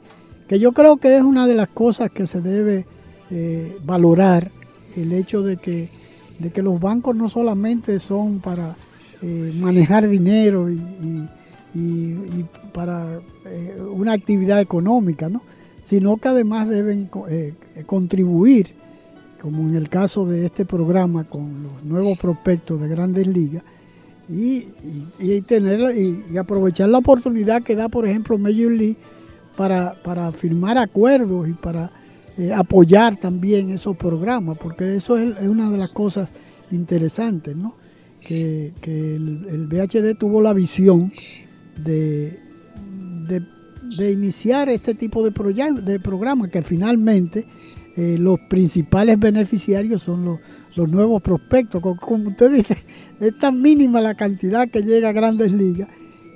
que 0.53 0.59
yo 0.59 0.73
creo 0.73 0.99
que 0.99 1.17
es 1.17 1.23
una 1.23 1.47
de 1.47 1.55
las 1.55 1.69
cosas 1.69 2.11
que 2.11 2.27
se 2.27 2.43
debe 2.43 2.85
eh, 3.31 3.79
valorar, 3.87 4.51
el 4.95 5.15
hecho 5.15 5.41
de 5.41 5.57
que, 5.57 5.88
de 6.38 6.51
que 6.51 6.61
los 6.61 6.79
bancos 6.79 7.17
no 7.17 7.31
solamente 7.31 7.99
son 8.01 8.41
para 8.41 8.77
eh, 9.23 9.51
manejar 9.59 10.07
dinero 10.07 10.69
y, 10.71 10.79
para 12.75 13.19
eh, 13.47 13.81
una 13.95 14.12
actividad 14.12 14.61
económica, 14.61 15.31
¿no? 15.31 15.41
sino 15.85 16.19
que 16.19 16.29
además 16.29 16.69
deben 16.69 17.09
contribuir, 17.87 18.75
como 19.41 19.62
en 19.62 19.75
el 19.75 19.88
caso 19.88 20.27
de 20.27 20.45
este 20.45 20.67
programa 20.67 21.25
con 21.25 21.62
los 21.62 21.88
nuevos 21.88 22.19
prospectos 22.19 22.79
de 22.79 22.88
grandes 22.88 23.27
ligas, 23.27 23.62
y, 24.29 24.67
tener 25.47 25.97
y, 25.97 26.37
aprovechar 26.37 26.91
la 26.91 26.99
oportunidad 26.99 27.62
que 27.62 27.75
da, 27.75 27.88
por 27.88 28.07
ejemplo, 28.07 28.37
Major 28.37 28.71
League 28.71 28.99
para, 29.57 29.95
para 30.03 30.33
firmar 30.33 30.79
acuerdos 30.79 31.49
y 31.49 31.53
para 31.53 31.91
eh, 32.38 32.53
apoyar 32.53 33.17
también 33.17 33.71
esos 33.71 33.97
programas, 33.97 34.57
porque 34.59 34.97
eso 34.97 35.19
es, 35.19 35.35
una 35.49 35.71
de 35.71 35.79
las 35.79 35.91
cosas 35.91 36.31
interesantes, 36.71 37.55
¿no? 37.55 37.75
Que, 38.21 38.73
el, 38.85 39.47
el, 39.51 39.67
BHD 39.67 40.17
tuvo 40.17 40.41
la 40.41 40.53
visión 40.53 41.12
de, 41.85 42.38
de, 43.27 44.12
iniciar 44.12 44.69
este 44.69 44.95
tipo 44.95 45.29
de, 45.29 45.33
de 45.83 46.01
programas 46.01 46.49
que 46.49 46.62
finalmente 46.62 47.47
eh, 47.97 48.17
los 48.19 48.38
principales 48.49 49.19
beneficiarios 49.19 50.03
son 50.03 50.25
los, 50.25 50.41
los 50.77 50.88
nuevos 50.88 51.21
prospectos. 51.21 51.83
Como 51.83 52.29
usted 52.29 52.53
dice, 52.53 52.79
es 53.21 53.38
tan 53.38 53.61
mínima 53.61 54.01
la 54.01 54.15
cantidad 54.15 54.71
que 54.71 54.83
llega 54.83 55.11
a 55.11 55.12
grandes 55.12 55.53
ligas 55.53 55.88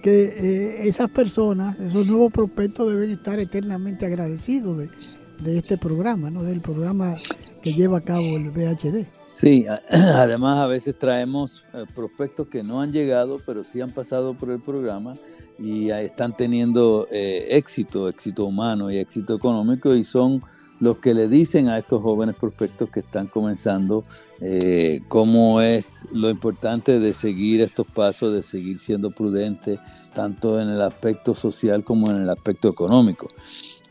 que 0.07 0.23
eh, 0.37 0.89
esas 0.89 1.11
personas, 1.11 1.77
esos 1.81 2.07
nuevos 2.07 2.33
prospectos 2.33 2.89
deben 2.89 3.11
estar 3.11 3.41
eternamente 3.41 4.07
agradecidos 4.07 4.79
de, 4.79 5.59
este 5.59 5.77
programa, 5.77 6.31
¿no? 6.31 6.45
del 6.45 6.61
programa 6.61 7.17
que 7.61 7.75
lleva 7.75 7.99
a 7.99 8.01
cabo 8.01 8.37
el 8.37 8.51
VHD. 8.51 9.05
Sí, 9.25 9.67
además 9.91 10.59
a 10.59 10.69
veces 10.69 10.97
traemos 10.97 11.67
eh, 11.75 11.87
prospectos 11.93 12.47
que 12.47 12.63
no 12.63 12.81
han 12.81 12.93
llegado, 12.93 13.41
pero 13.45 13.65
sí 13.65 13.81
han 13.81 13.91
pasado 13.91 14.35
por 14.35 14.53
el 14.53 14.61
programa 14.61 15.15
y 15.59 15.91
están 15.91 16.37
teniendo 16.37 17.09
eh, 17.11 17.49
éxito, 17.51 18.09
éxito 18.09 18.45
humano 18.45 18.93
y 18.93 18.99
éxito 18.99 19.35
económico 19.35 19.93
y 19.93 20.05
son 20.05 20.41
los 20.81 20.99
que 20.99 21.15
le 21.15 21.29
dicen 21.29 21.69
a 21.69 21.79
estos 21.79 22.03
jóvenes 22.03 22.37
prospectos 22.37 22.91
que 22.91 23.01
están 23.01 23.27
comenzando 23.29 24.05
eh, 24.41 25.01
cómo 25.09 25.61
es 25.61 26.07
lo 26.13 26.29
importante 26.29 27.01
de 27.01 27.15
seguir 27.15 27.61
estos 27.61 27.87
pasos, 27.87 28.35
de 28.35 28.43
seguir 28.43 28.79
siendo 28.79 29.11
prudente, 29.11 29.79
tanto 30.15 30.61
en 30.61 30.69
el 30.69 30.83
aspecto 30.83 31.35
social 31.35 31.85
como 31.85 32.11
en 32.11 32.23
el 32.23 32.31
aspecto 32.31 32.69
económico. 32.69 33.29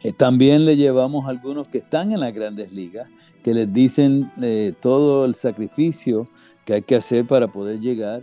Eh, 0.04 0.14
también 0.14 0.66
le 0.66 0.78
llevamos 0.78 1.26
a 1.26 1.30
algunos 1.30 1.68
que 1.68 1.80
están 1.80 2.12
en 2.12 2.20
las 2.20 2.34
grandes 2.34 2.72
ligas, 2.72 3.10
que 3.44 3.54
les 3.54 3.72
dicen 3.74 4.32
eh, 4.42 4.74
todo 4.80 5.26
el 5.26 5.34
sacrificio 5.34 6.28
que 6.66 6.74
hay 6.76 6.82
que 6.84 6.96
hacer 6.96 7.26
para 7.26 7.48
poder 7.48 7.80
llegar. 7.80 8.22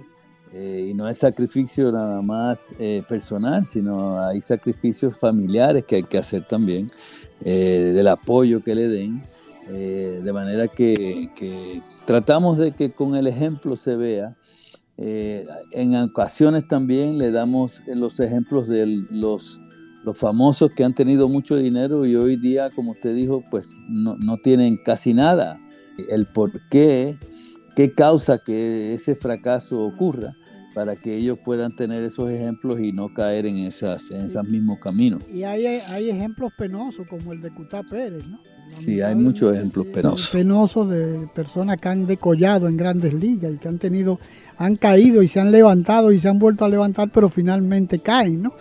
Y 0.55 0.93
no 0.95 1.09
es 1.09 1.19
sacrificio 1.19 1.91
nada 1.91 2.21
más 2.21 2.73
personal, 3.09 3.65
sino 3.65 4.23
hay 4.23 4.41
sacrificios 4.41 5.19
familiares 5.19 5.85
que 5.85 5.97
hay 5.97 6.03
que 6.03 6.19
hacer 6.19 6.47
también. 6.47 6.91
Eh, 7.45 7.93
del 7.93 8.07
apoyo 8.07 8.63
que 8.63 8.73
le 8.73 8.87
den, 8.87 9.21
eh, 9.69 10.21
de 10.23 10.33
manera 10.33 10.69
que, 10.69 11.29
tratamos 12.05 12.57
de 12.57 12.71
que 12.71 12.93
con 12.93 13.17
el 13.17 13.27
ejemplo 13.27 13.77
se 13.77 13.97
vea. 13.97 14.37
Eh, 14.97 15.45
en 15.73 15.97
ocasiones 15.97 16.69
también 16.69 17.19
le 17.19 17.33
damos 17.33 17.83
los 17.89 18.21
ejemplos 18.21 18.69
de 18.69 18.87
los, 19.11 19.61
los 20.05 20.17
famosos 20.17 20.71
que 20.71 20.85
han 20.85 20.95
tenido 20.95 21.29
mucho 21.29 21.57
dinero 21.57 22.07
y 22.07 22.15
hoy 22.15 22.37
día, 22.37 22.71
como 22.71 22.93
usted 22.93 23.13
dijo, 23.13 23.43
pues 23.51 23.67
no, 23.89 24.37
tienen 24.45 24.79
casi 24.85 25.13
nada. 25.13 25.59
el 26.11 26.27
por 26.27 26.53
qué, 26.69 27.19
qué 27.75 27.93
causa 27.93 28.39
que 28.39 28.95
ese 28.95 29.17
fracaso 29.17 29.83
ocurra 29.83 30.37
para 30.75 30.97
que 30.97 31.15
ellos 31.17 31.39
puedan 31.45 31.75
tener 31.75 32.03
esos 32.03 32.31
ejemplos 32.31 32.81
y 32.81 32.93
no 32.93 33.13
caer 33.13 33.47
en, 33.47 33.59
esas, 33.59 34.11
en 34.11 34.23
esos 34.23 34.45
mismos 34.45 34.79
caminos. 34.81 35.23
Y 35.33 35.43
hay, 35.43 35.67
hay 35.67 36.11
ejemplos 36.11 36.53
penosos 36.57 37.07
como 37.09 37.33
el 37.33 37.41
de 37.41 37.51
Cutá 37.51 37.83
Pérez, 37.83 38.27
¿no? 38.27 38.39
Sí, 38.69 39.03
hay 39.03 39.15
muchos 39.15 39.55
ejemplos 39.55 39.87
penosos. 39.87 40.31
Penosos 40.31 40.89
de 40.89 41.13
personas 41.35 41.79
que 41.79 41.89
han 41.89 42.07
decollado 42.07 42.69
en 42.69 42.77
grandes 42.77 43.13
ligas 43.13 43.53
y 43.55 43.59
que 43.59 43.69
han 43.69 43.79
tenido, 43.79 44.19
han 44.57 44.77
caído 44.77 45.23
y 45.23 45.29
se 45.29 45.41
han 45.41 45.53
levantado 45.53 46.11
y 46.11 46.21
se 46.21 46.29
han 46.29 46.39
vuelto 46.39 46.65
a 46.65 46.69
levantar, 46.69 47.11
pero 47.13 47.29
finalmente 47.29 47.99
caen, 47.99 48.43
¿no? 48.43 48.55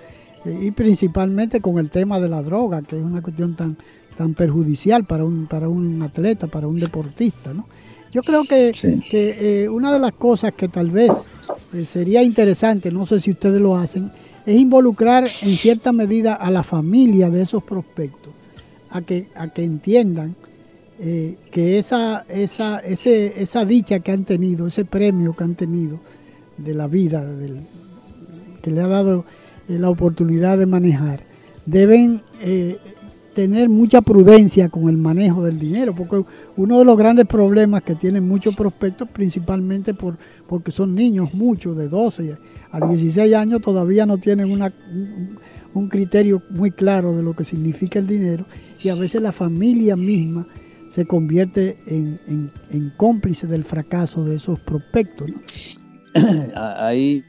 Eh, 0.45 0.59
y 0.63 0.71
principalmente 0.71 1.61
con 1.61 1.77
el 1.77 1.89
tema 1.89 2.19
de 2.19 2.27
la 2.27 2.41
droga, 2.41 2.81
que 2.81 2.97
es 2.97 3.03
una 3.03 3.21
cuestión 3.21 3.55
tan, 3.55 3.77
tan 4.17 4.33
perjudicial 4.33 5.05
para 5.05 5.23
un, 5.23 5.47
para 5.47 5.69
un 5.69 6.01
atleta, 6.01 6.47
para 6.47 6.67
un 6.67 6.79
deportista, 6.79 7.53
¿no? 7.53 7.67
Yo 8.11 8.21
creo 8.23 8.43
que, 8.43 8.71
que 9.09 9.63
eh, 9.63 9.69
una 9.69 9.93
de 9.93 9.99
las 9.99 10.11
cosas 10.11 10.53
que 10.53 10.67
tal 10.67 10.91
vez 10.91 11.11
sería 11.57 12.23
interesante, 12.23 12.91
no 12.91 13.05
sé 13.05 13.19
si 13.19 13.31
ustedes 13.31 13.61
lo 13.61 13.75
hacen, 13.75 14.09
es 14.45 14.59
involucrar 14.59 15.23
en 15.23 15.49
cierta 15.49 15.91
medida 15.91 16.33
a 16.33 16.49
la 16.51 16.63
familia 16.63 17.29
de 17.29 17.41
esos 17.41 17.63
prospectos, 17.63 18.33
a 18.89 19.01
que, 19.01 19.27
a 19.35 19.47
que 19.47 19.63
entiendan 19.63 20.35
eh, 20.99 21.35
que 21.51 21.79
esa, 21.79 22.25
esa, 22.29 22.79
esa 22.79 23.65
dicha 23.65 23.99
que 23.99 24.11
han 24.11 24.25
tenido, 24.25 24.67
ese 24.67 24.85
premio 24.85 25.35
que 25.35 25.43
han 25.43 25.55
tenido 25.55 25.99
de 26.57 26.73
la 26.73 26.87
vida, 26.87 27.25
que 28.61 28.71
le 28.71 28.81
ha 28.81 28.87
dado 28.87 29.25
la 29.67 29.89
oportunidad 29.89 30.57
de 30.57 30.65
manejar, 30.65 31.21
deben 31.65 32.21
tener 33.33 33.69
mucha 33.69 34.01
prudencia 34.01 34.69
con 34.69 34.89
el 34.89 34.97
manejo 34.97 35.43
del 35.43 35.59
dinero, 35.59 35.93
porque 35.95 36.23
uno 36.57 36.79
de 36.79 36.85
los 36.85 36.97
grandes 36.97 37.25
problemas 37.25 37.83
que 37.83 37.95
tienen 37.95 38.27
muchos 38.27 38.55
prospectos, 38.55 39.07
principalmente 39.09 39.93
por, 39.93 40.17
porque 40.51 40.71
son 40.71 40.93
niños, 40.93 41.33
muchos, 41.33 41.77
de 41.77 41.87
12 41.87 42.35
a 42.71 42.85
16 42.85 43.33
años, 43.35 43.61
todavía 43.61 44.05
no 44.05 44.17
tienen 44.17 44.51
una, 44.51 44.73
un 45.73 45.87
criterio 45.87 46.43
muy 46.49 46.71
claro 46.71 47.15
de 47.15 47.23
lo 47.23 47.33
que 47.33 47.45
significa 47.45 47.99
el 47.99 48.05
dinero 48.05 48.45
y 48.83 48.89
a 48.89 48.95
veces 48.95 49.21
la 49.21 49.31
familia 49.31 49.95
misma 49.95 50.45
se 50.89 51.05
convierte 51.05 51.77
en, 51.87 52.19
en, 52.69 52.91
cómplice 52.97 53.47
del 53.47 53.63
fracaso 53.63 54.25
de 54.25 54.35
esos 54.35 54.59
prospectos. 54.59 55.31
Ahí, 56.53 57.23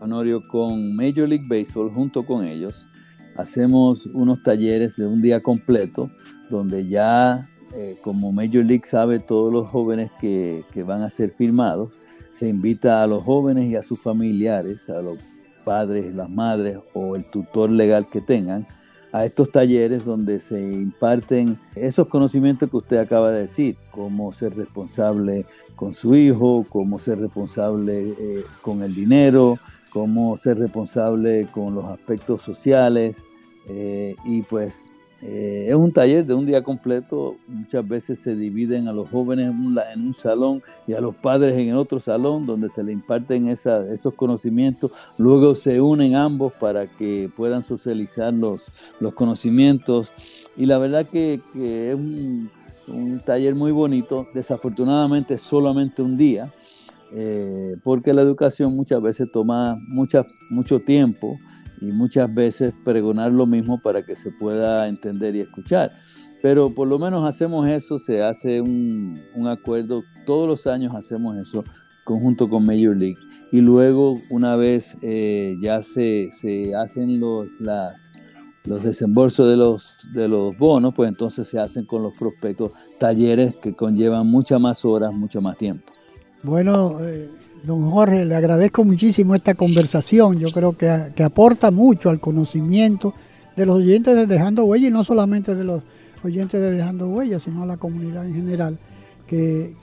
Honorio, 0.00 0.42
con 0.48 0.96
Major 0.96 1.28
League 1.28 1.46
Baseball, 1.48 1.92
junto 1.94 2.26
con 2.26 2.44
ellos, 2.44 2.88
hacemos 3.36 4.06
unos 4.06 4.42
talleres 4.42 4.96
de 4.96 5.06
un 5.06 5.22
día 5.22 5.40
completo 5.40 6.10
donde 6.50 6.88
ya 6.88 7.48
eh, 7.78 7.98
como 8.00 8.32
Major 8.32 8.64
League 8.64 8.86
sabe 8.86 9.18
todos 9.18 9.52
los 9.52 9.68
jóvenes 9.68 10.10
que, 10.18 10.64
van 10.86 11.02
a 11.02 11.10
ser 11.10 11.34
firmados, 11.36 11.92
se 12.36 12.48
invita 12.48 13.02
a 13.02 13.06
los 13.06 13.24
jóvenes 13.24 13.64
y 13.70 13.76
a 13.76 13.82
sus 13.82 13.98
familiares, 13.98 14.90
a 14.90 15.00
los 15.00 15.18
padres, 15.64 16.14
las 16.14 16.28
madres 16.28 16.78
o 16.92 17.16
el 17.16 17.24
tutor 17.30 17.70
legal 17.70 18.06
que 18.10 18.20
tengan, 18.20 18.66
a 19.12 19.24
estos 19.24 19.50
talleres 19.50 20.04
donde 20.04 20.38
se 20.40 20.60
imparten 20.60 21.58
esos 21.74 22.08
conocimientos 22.08 22.68
que 22.70 22.76
usted 22.76 22.98
acaba 22.98 23.32
de 23.32 23.42
decir, 23.42 23.76
cómo 23.90 24.32
ser 24.32 24.54
responsable 24.54 25.46
con 25.76 25.94
su 25.94 26.14
hijo, 26.14 26.66
cómo 26.68 26.98
ser 26.98 27.20
responsable 27.20 28.10
eh, 28.18 28.44
con 28.60 28.82
el 28.82 28.94
dinero, 28.94 29.58
cómo 29.90 30.36
ser 30.36 30.58
responsable 30.58 31.48
con 31.52 31.74
los 31.74 31.86
aspectos 31.86 32.42
sociales. 32.42 33.24
Eh, 33.68 34.14
y 34.26 34.42
pues 34.42 34.84
eh, 35.22 35.66
es 35.68 35.74
un 35.74 35.92
taller 35.92 36.26
de 36.26 36.34
un 36.34 36.44
día 36.44 36.62
completo. 36.62 37.36
Muchas 37.48 37.86
veces 37.86 38.20
se 38.20 38.36
dividen 38.36 38.86
a 38.88 38.92
los 38.92 39.08
jóvenes 39.08 39.48
en 39.48 40.06
un, 40.06 40.14
salón 40.14 40.62
y 40.86 40.92
a 40.92 41.00
los 41.00 41.14
padres 41.14 41.56
en 41.56 41.74
otro 41.74 42.00
salón 42.00 42.44
donde 42.44 42.68
se 42.68 42.82
le 42.82 42.92
imparten 42.92 43.48
esos 43.48 44.14
conocimientos. 44.14 44.90
Luego 45.16 45.54
se 45.54 45.80
unen 45.80 46.14
ambos 46.14 46.52
para 46.54 46.86
que 46.86 47.30
puedan 47.34 47.62
socializar 47.62 48.34
los, 48.34 48.70
conocimientos. 49.14 50.12
Y 50.56 50.66
la 50.66 50.78
verdad 50.78 51.06
que, 51.06 51.40
es 51.54 51.94
un, 51.94 52.50
taller 53.24 53.54
muy 53.54 53.72
bonito. 53.72 54.26
Desafortunadamente 54.34 55.38
solamente 55.38 56.02
un 56.02 56.16
día. 56.16 56.52
Eh, 57.12 57.76
porque 57.84 58.12
la 58.12 58.20
educación 58.20 58.74
muchas 58.74 59.00
veces 59.00 59.30
toma 59.32 59.78
mucho 59.88 60.80
tiempo 60.80 61.36
y 61.80 61.92
muchas 61.92 62.32
veces 62.32 62.74
pregonar 62.84 63.32
lo 63.32 63.46
mismo 63.46 63.80
para 63.80 64.04
que 64.04 64.16
se 64.16 64.30
pueda 64.30 64.88
entender 64.88 65.36
y 65.36 65.40
escuchar. 65.40 65.92
Pero 66.42 66.74
por 66.74 66.88
lo 66.88 66.98
menos 66.98 67.26
hacemos 67.26 67.66
eso, 67.68 67.98
se 67.98 68.22
hace 68.22 68.60
un, 68.60 69.20
acuerdo, 69.48 70.02
todos 70.26 70.48
los 70.48 70.66
años 70.66 70.94
hacemos 70.94 71.36
eso 71.36 71.64
conjunto 72.04 72.48
con 72.48 72.64
Major 72.64 72.96
League. 72.96 73.18
Y 73.52 73.60
luego, 73.60 74.20
una 74.30 74.56
vez 74.56 74.96
eh, 75.02 75.56
ya 75.60 75.80
se, 75.82 76.28
se, 76.30 76.74
hacen 76.74 77.20
los, 77.20 77.60
las, 77.60 78.12
los 78.64 78.82
desembolsos 78.82 79.48
de 79.48 79.56
los, 79.56 79.96
de 80.12 80.28
los 80.28 80.56
bonos, 80.58 80.94
pues 80.94 81.08
entonces 81.08 81.48
se 81.48 81.58
hacen 81.58 81.84
con 81.84 82.02
los 82.02 82.16
prospectos 82.16 82.72
talleres 82.98 83.54
que 83.56 83.74
conllevan 83.74 84.26
muchas 84.26 84.60
más 84.60 84.84
horas, 84.84 85.14
mucho 85.14 85.40
más 85.40 85.56
tiempo. 85.56 85.92
Bueno, 86.42 86.98
eh, 87.00 87.30
don 87.66 87.90
Jorge, 87.90 88.24
le 88.24 88.34
agradezco 88.36 88.84
muchísimo 88.84 89.34
esta 89.34 89.54
conversación. 89.54 90.38
Yo 90.38 90.50
creo 90.50 90.76
que, 90.76 90.88
aporta 91.22 91.70
mucho 91.70 92.08
al 92.08 92.20
conocimiento 92.20 93.12
de 93.56 93.66
los 93.66 93.78
oyentes 93.78 94.14
de 94.14 94.26
Dejando 94.26 94.64
Huella 94.64 94.88
y 94.88 94.90
no 94.90 95.02
solamente 95.02 95.54
de 95.54 95.64
los 95.64 95.82
oyentes 96.22 96.60
de 96.60 96.72
Dejando 96.72 97.08
Huella, 97.08 97.40
sino 97.40 97.64
a 97.64 97.66
la 97.66 97.76
comunidad 97.76 98.24
en 98.24 98.34
general, 98.34 98.78
que, 99.26 99.74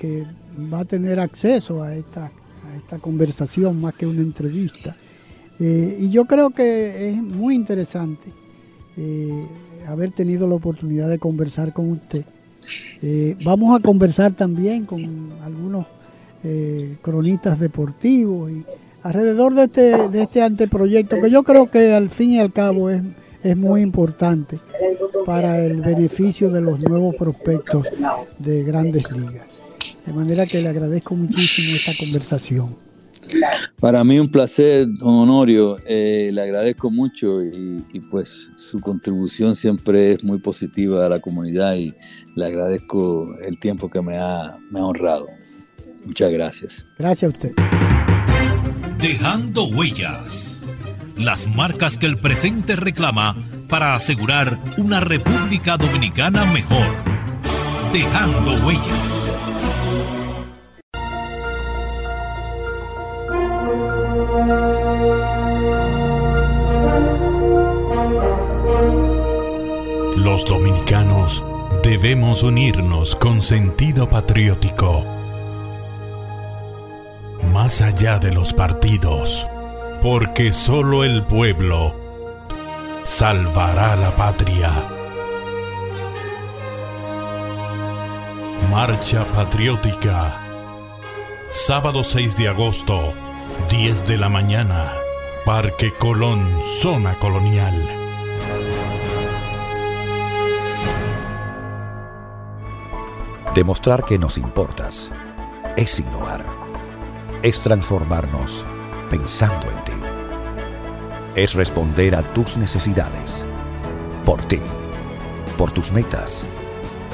va 0.71 0.79
a 0.79 0.85
tener 0.85 1.19
acceso 1.19 1.83
a 1.83 1.95
esta, 1.95 2.31
esta 2.77 2.99
conversación 2.99 3.81
más 3.81 3.93
que 3.95 4.07
una 4.07 4.21
entrevista. 4.21 4.95
Eh, 5.59 5.97
y 5.99 6.09
yo 6.09 6.25
creo 6.25 6.51
que 6.51 7.09
es 7.09 7.21
muy 7.21 7.53
interesante 7.53 8.31
eh, 8.95 9.45
haber 9.87 10.11
tenido 10.11 10.47
la 10.47 10.55
oportunidad 10.55 11.09
de 11.09 11.19
conversar 11.19 11.73
con 11.73 11.91
usted. 11.91 12.23
vamos 13.43 13.77
a 13.77 13.81
conversar 13.81 14.33
también 14.33 14.85
con 14.85 15.33
algunos 15.43 15.85
eh, 16.43 16.97
cronistas 17.01 17.59
deportivos 17.59 18.51
y 18.51 18.65
alrededor 19.03 19.53
de 19.53 19.63
este, 19.63 20.09
de 20.09 20.23
este 20.23 20.41
anteproyecto 20.41 21.21
que 21.21 21.29
yo 21.29 21.43
creo 21.43 21.69
que 21.69 21.93
al 21.93 22.09
fin 22.09 22.31
y 22.31 22.39
al 22.39 22.51
cabo 22.51 22.89
es, 22.89 23.01
es 23.43 23.57
muy 23.57 23.81
importante 23.81 24.59
para 25.25 25.63
el 25.63 25.81
beneficio 25.81 26.49
de 26.49 26.61
los 26.61 26.83
nuevos 26.89 27.15
prospectos 27.15 27.87
de 28.39 28.63
grandes 28.63 29.09
ligas. 29.11 29.45
De 30.05 30.13
manera 30.13 30.45
que 30.45 30.61
le 30.61 30.69
agradezco 30.69 31.15
muchísimo 31.15 31.75
esta 31.75 31.91
conversación. 31.97 32.75
Para 33.79 34.03
mí 34.03 34.19
un 34.19 34.29
placer, 34.29 34.85
don 34.99 35.15
Honorio, 35.15 35.77
eh, 35.87 36.29
le 36.33 36.41
agradezco 36.41 36.91
mucho 36.91 37.41
y, 37.41 37.85
y, 37.93 37.99
pues 38.01 38.51
su 38.57 38.81
contribución 38.81 39.55
siempre 39.55 40.11
es 40.11 40.23
muy 40.25 40.39
positiva 40.39 41.05
a 41.05 41.09
la 41.09 41.21
comunidad 41.21 41.75
y 41.75 41.93
le 42.35 42.45
agradezco 42.45 43.37
el 43.39 43.57
tiempo 43.59 43.89
que 43.89 44.01
me 44.01 44.17
ha, 44.17 44.57
me 44.69 44.81
ha 44.81 44.85
honrado. 44.85 45.27
Muchas 46.05 46.31
gracias. 46.31 46.85
Gracias 46.97 47.23
a 47.23 47.31
usted. 47.31 47.51
Dejando 48.97 49.65
huellas. 49.65 50.61
Las 51.17 51.47
marcas 51.47 51.97
que 51.97 52.05
el 52.05 52.17
presente 52.17 52.75
reclama 52.75 53.35
para 53.69 53.95
asegurar 53.95 54.57
una 54.77 54.99
República 54.99 55.77
Dominicana 55.77 56.45
mejor. 56.45 56.87
Dejando 57.91 58.65
huellas. 58.65 59.23
Los 70.17 70.45
dominicanos 70.45 71.43
debemos 71.83 72.43
unirnos 72.43 73.15
con 73.15 73.41
sentido 73.41 74.09
patriótico 74.09 75.22
más 77.53 77.81
allá 77.81 78.17
de 78.17 78.33
los 78.33 78.51
partidos, 78.51 79.47
porque 80.01 80.51
solo 80.51 81.03
el 81.03 81.23
pueblo 81.23 81.95
salvará 83.03 83.95
la 83.95 84.09
patria. 84.15 84.71
Marcha 88.71 89.23
Patriótica. 89.25 90.39
Sábado 91.51 92.03
6 92.03 92.35
de 92.37 92.47
agosto, 92.49 93.13
10 93.69 94.07
de 94.07 94.17
la 94.17 94.29
mañana. 94.29 94.91
Parque 95.45 95.93
Colón, 95.93 96.49
Zona 96.81 97.13
Colonial. 97.19 97.87
Demostrar 103.53 104.03
que 104.03 104.17
nos 104.17 104.39
importas 104.39 105.11
es 105.77 105.99
innovar 105.99 106.62
es 107.43 107.59
transformarnos 107.59 108.65
pensando 109.09 109.69
en 109.69 109.83
ti. 109.83 109.91
Es 111.35 111.53
responder 111.53 112.15
a 112.15 112.21
tus 112.33 112.55
necesidades. 112.55 113.45
Por 114.25 114.41
ti. 114.43 114.59
Por 115.57 115.69
tus 115.69 115.91
metas. 115.91 116.45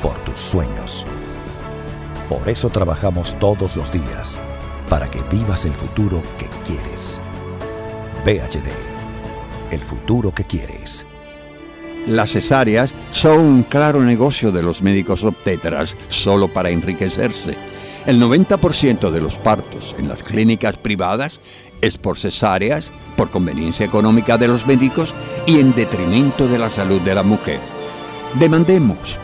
Por 0.04 0.14
tus 0.20 0.40
sueños. 0.40 1.06
Por 2.30 2.48
eso 2.48 2.70
trabajamos 2.70 3.36
todos 3.40 3.76
los 3.76 3.92
días, 3.92 4.38
para 4.88 5.10
que 5.10 5.20
vivas 5.32 5.66
el 5.66 5.74
futuro 5.74 6.22
que 6.38 6.48
quieres. 6.64 7.20
VHD, 8.24 8.70
el 9.72 9.82
futuro 9.82 10.32
que 10.32 10.44
quieres. 10.44 11.08
Las 12.06 12.32
cesáreas 12.32 12.94
son 13.10 13.40
un 13.40 13.64
claro 13.64 14.04
negocio 14.04 14.52
de 14.52 14.62
los 14.62 14.84
médicos 14.84 15.24
obstetras 15.24 15.98
solo 16.08 16.48
para 16.48 16.70
enriquecerse. 16.70 17.58
El 18.10 18.20
90% 18.20 19.12
de 19.12 19.22
los 19.22 19.36
partos 19.36 19.96
en 20.00 20.08
las 20.08 20.24
clínicas 20.24 20.78
privadas 20.78 21.40
es 21.80 22.00
por 22.00 22.18
cesáreas, 22.18 22.92
por 23.16 23.30
conveniencia 23.30 23.86
económica 23.86 24.36
de 24.36 24.48
los 24.48 24.66
médicos 24.66 25.14
y 25.46 25.60
en 25.60 25.76
detrimento 25.76 26.48
de 26.48 26.58
la 26.58 26.72
salud 26.72 27.00
de 27.02 27.14
la 27.14 27.22
mujer. 27.22 27.60
Demandemos 28.34 29.20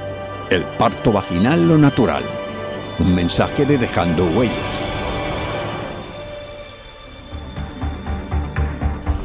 el 0.52 0.62
parto 0.78 1.12
vaginal 1.12 1.68
lo 1.68 1.80
natural. 1.80 2.22
Un 3.00 3.16
mensaje 3.16 3.66
de 3.66 3.80
Dejando 3.80 4.24
Huellas. 4.28 4.54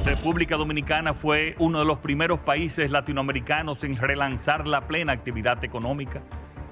República 0.07 0.57
Dominicana 0.57 1.13
fue 1.13 1.55
uno 1.59 1.81
de 1.81 1.85
los 1.85 1.99
primeros 1.99 2.39
países 2.39 2.91
latinoamericanos 2.91 3.85
en 3.85 3.97
relanzar 3.97 4.67
la 4.67 4.87
plena 4.87 5.13
actividad 5.13 5.63
económica, 5.65 6.23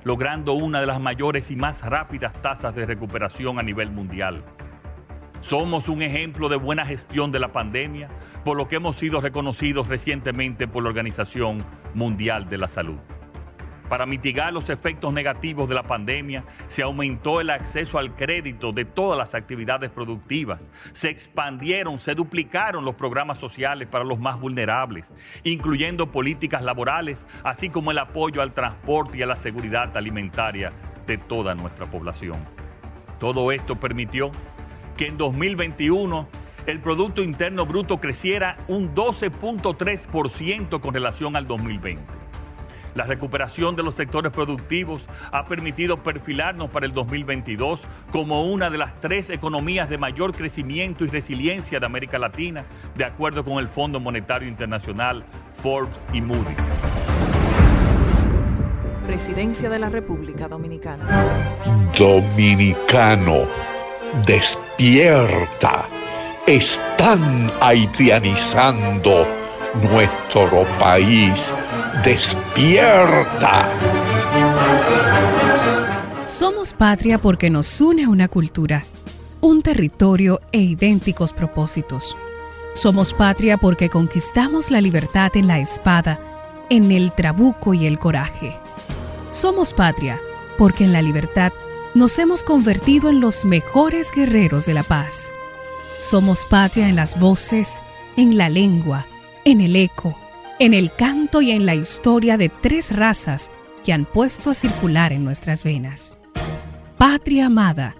logrando 0.04 0.52
una 0.52 0.80
de 0.80 0.86
las 0.86 1.00
mayores 1.00 1.50
y 1.50 1.56
más 1.56 1.84
rápidas 1.84 2.32
tasas 2.40 2.74
de 2.74 2.86
recuperación 2.86 3.58
a 3.58 3.62
nivel 3.62 3.90
mundial. 3.90 4.44
Somos 5.40 5.88
un 5.88 6.02
ejemplo 6.02 6.48
de 6.48 6.56
buena 6.56 6.84
gestión 6.84 7.30
de 7.30 7.38
la 7.38 7.52
pandemia, 7.52 8.08
por 8.44 8.56
lo 8.56 8.68
que 8.68 8.76
hemos 8.76 8.96
sido 8.96 9.20
reconocidos 9.20 9.88
recientemente 9.88 10.66
por 10.66 10.82
la 10.82 10.88
Organización 10.88 11.58
Mundial 11.94 12.48
de 12.48 12.58
la 12.58 12.68
Salud. 12.68 12.98
Para 13.88 14.04
mitigar 14.04 14.52
los 14.52 14.68
efectos 14.68 15.12
negativos 15.14 15.68
de 15.68 15.74
la 15.74 15.82
pandemia, 15.82 16.44
se 16.68 16.82
aumentó 16.82 17.40
el 17.40 17.50
acceso 17.50 17.98
al 17.98 18.14
crédito 18.14 18.72
de 18.72 18.84
todas 18.84 19.18
las 19.18 19.34
actividades 19.34 19.90
productivas, 19.90 20.68
se 20.92 21.08
expandieron, 21.08 21.98
se 21.98 22.14
duplicaron 22.14 22.84
los 22.84 22.96
programas 22.96 23.38
sociales 23.38 23.88
para 23.88 24.04
los 24.04 24.18
más 24.18 24.38
vulnerables, 24.38 25.12
incluyendo 25.42 26.12
políticas 26.12 26.62
laborales, 26.62 27.26
así 27.44 27.70
como 27.70 27.90
el 27.90 27.98
apoyo 27.98 28.42
al 28.42 28.52
transporte 28.52 29.18
y 29.18 29.22
a 29.22 29.26
la 29.26 29.36
seguridad 29.36 29.96
alimentaria 29.96 30.70
de 31.06 31.16
toda 31.16 31.54
nuestra 31.54 31.86
población. 31.86 32.36
Todo 33.18 33.52
esto 33.52 33.76
permitió 33.76 34.30
que 34.96 35.06
en 35.06 35.16
2021 35.16 36.28
el 36.66 36.80
Producto 36.80 37.22
Interno 37.22 37.64
Bruto 37.64 37.98
creciera 37.98 38.58
un 38.68 38.94
12.3% 38.94 40.80
con 40.80 40.92
relación 40.92 41.34
al 41.34 41.46
2020. 41.46 42.27
La 42.98 43.04
recuperación 43.04 43.76
de 43.76 43.84
los 43.84 43.94
sectores 43.94 44.32
productivos 44.32 45.02
ha 45.30 45.44
permitido 45.44 45.98
perfilarnos 45.98 46.68
para 46.68 46.84
el 46.84 46.92
2022 46.92 47.80
como 48.10 48.46
una 48.46 48.70
de 48.70 48.78
las 48.78 49.00
tres 49.00 49.30
economías 49.30 49.88
de 49.88 49.98
mayor 49.98 50.34
crecimiento 50.34 51.04
y 51.04 51.06
resiliencia 51.06 51.78
de 51.78 51.86
América 51.86 52.18
Latina, 52.18 52.64
de 52.96 53.04
acuerdo 53.04 53.44
con 53.44 53.58
el 53.58 53.68
Fondo 53.68 54.00
Monetario 54.00 54.48
Internacional, 54.48 55.22
Forbes 55.62 55.96
y 56.12 56.20
Moody's. 56.20 56.56
Presidencia 59.06 59.70
de 59.70 59.78
la 59.78 59.90
República 59.90 60.48
Dominicana. 60.48 61.06
Dominicano, 61.96 63.46
despierta. 64.26 65.88
Están 66.48 67.48
haitianizando 67.60 69.24
nuestro 69.92 70.64
país 70.80 71.54
despierta. 72.02 73.68
Somos 76.26 76.72
patria 76.72 77.18
porque 77.18 77.50
nos 77.50 77.80
une 77.80 78.06
una 78.06 78.28
cultura, 78.28 78.84
un 79.40 79.62
territorio 79.62 80.40
e 80.52 80.60
idénticos 80.60 81.32
propósitos. 81.32 82.16
Somos 82.74 83.12
patria 83.12 83.56
porque 83.56 83.88
conquistamos 83.88 84.70
la 84.70 84.80
libertad 84.80 85.32
en 85.34 85.46
la 85.46 85.58
espada, 85.58 86.20
en 86.70 86.92
el 86.92 87.12
trabuco 87.12 87.74
y 87.74 87.86
el 87.86 87.98
coraje. 87.98 88.54
Somos 89.32 89.72
patria 89.72 90.20
porque 90.58 90.84
en 90.84 90.92
la 90.92 91.02
libertad 91.02 91.52
nos 91.94 92.18
hemos 92.18 92.42
convertido 92.42 93.08
en 93.08 93.20
los 93.20 93.44
mejores 93.44 94.10
guerreros 94.12 94.66
de 94.66 94.74
la 94.74 94.82
paz. 94.82 95.32
Somos 96.00 96.44
patria 96.44 96.88
en 96.88 96.96
las 96.96 97.18
voces, 97.18 97.82
en 98.16 98.36
la 98.36 98.48
lengua, 98.48 99.06
en 99.44 99.60
el 99.60 99.74
eco, 99.74 100.16
en 100.58 100.74
el 100.74 100.92
canto 100.92 101.40
y 101.40 101.52
en 101.52 101.66
la 101.66 101.74
historia 101.74 102.36
de 102.36 102.48
tres 102.48 102.94
razas 102.94 103.50
que 103.84 103.92
han 103.92 104.04
puesto 104.04 104.50
a 104.50 104.54
circular 104.54 105.12
en 105.12 105.24
nuestras 105.24 105.62
venas. 105.64 106.14
Patria 106.96 107.46
amada, 107.46 107.94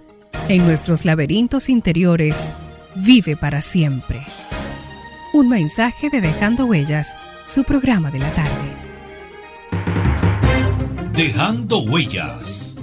en 0.49 0.65
nuestros 0.65 1.05
laberintos 1.05 1.69
interiores, 1.69 2.51
vive 2.95 3.37
para 3.37 3.61
siempre. 3.61 4.21
Un 5.33 5.47
mensaje 5.47 6.09
de 6.09 6.21
Dejando 6.21 6.65
Huellas, 6.65 7.17
su 7.45 7.63
programa 7.63 8.11
de 8.11 8.19
la 8.19 8.31
tarde. 8.31 8.69
Dejando 11.13 11.79
Huellas. 11.79 12.75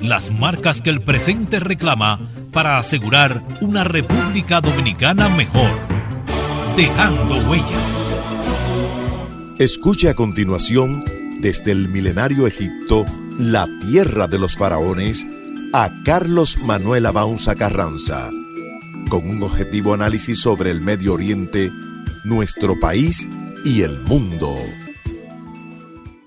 Las 0.00 0.30
marcas 0.30 0.80
que 0.80 0.90
el 0.90 1.02
presente 1.02 1.60
reclama 1.60 2.30
para 2.52 2.78
asegurar 2.78 3.42
una 3.60 3.84
República 3.84 4.60
Dominicana 4.60 5.28
mejor. 5.28 5.70
Dejando 6.76 7.50
Huellas. 7.50 7.97
Escuche 9.58 10.08
a 10.08 10.14
continuación, 10.14 11.04
desde 11.40 11.72
el 11.72 11.88
milenario 11.88 12.46
Egipto, 12.46 13.04
la 13.40 13.66
tierra 13.80 14.28
de 14.28 14.38
los 14.38 14.56
faraones, 14.56 15.26
a 15.72 15.90
Carlos 16.04 16.58
Manuel 16.62 17.06
Abaunza 17.06 17.56
Carranza, 17.56 18.30
con 19.10 19.28
un 19.28 19.42
objetivo 19.42 19.94
análisis 19.94 20.40
sobre 20.40 20.70
el 20.70 20.80
Medio 20.80 21.14
Oriente, 21.14 21.72
nuestro 22.22 22.78
país 22.78 23.28
y 23.64 23.82
el 23.82 24.00
mundo. 24.02 24.54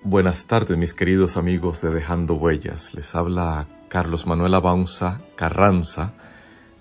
Buenas 0.04 0.44
tardes, 0.44 0.78
mis 0.78 0.94
queridos 0.94 1.38
amigos 1.38 1.82
de 1.82 1.90
Dejando 1.92 2.34
Huellas. 2.34 2.94
Les 2.94 3.16
habla 3.16 3.66
Carlos 3.88 4.28
Manuel 4.28 4.56
Abaunza 4.56 5.22
Carranza 5.38 6.16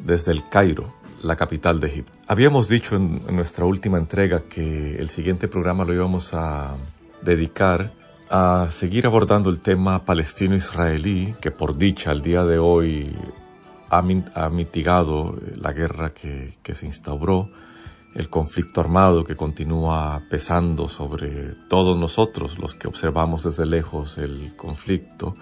desde 0.01 0.33
el 0.33 0.49
Cairo, 0.49 0.95
la 1.23 1.37
capital 1.37 1.81
de 1.81 1.89
Egipto. 1.89 2.13
Habíamos 2.27 2.69
dicho 2.69 2.97
en, 2.97 3.25
nuestra 3.35 3.65
última 3.65 3.99
entrega 3.99 4.43
que 4.49 4.97
el 4.97 5.09
siguiente 5.09 5.49
programa 5.49 5.85
lo 5.85 5.95
íbamos 5.95 6.33
a 6.33 6.77
dedicar 7.23 7.93
a 8.31 8.69
seguir 8.71 9.07
abordando 9.07 9.51
el 9.51 9.61
tema 9.61 10.05
palestino-israelí, 10.05 11.35
que 11.41 11.51
por 11.51 11.77
dicha 11.77 12.11
al 12.11 12.23
día 12.23 12.45
de 12.45 12.59
hoy 12.59 13.17
ha, 13.91 14.49
mitigado 14.51 15.35
la 15.57 15.73
guerra 15.73 16.15
que, 16.15 16.55
que 16.63 16.75
se 16.75 16.87
instauró, 16.87 17.51
el 18.15 18.29
conflicto 18.29 18.81
armado 18.81 19.25
que 19.25 19.37
continúa 19.37 20.23
pesando 20.31 20.89
sobre 20.89 21.55
todos 21.69 21.99
nosotros, 21.99 22.59
los 22.59 22.75
que 22.75 22.89
observamos 22.89 23.45
desde 23.45 23.67
lejos 23.67 24.19
el 24.19 24.55
conflicto, 24.57 25.37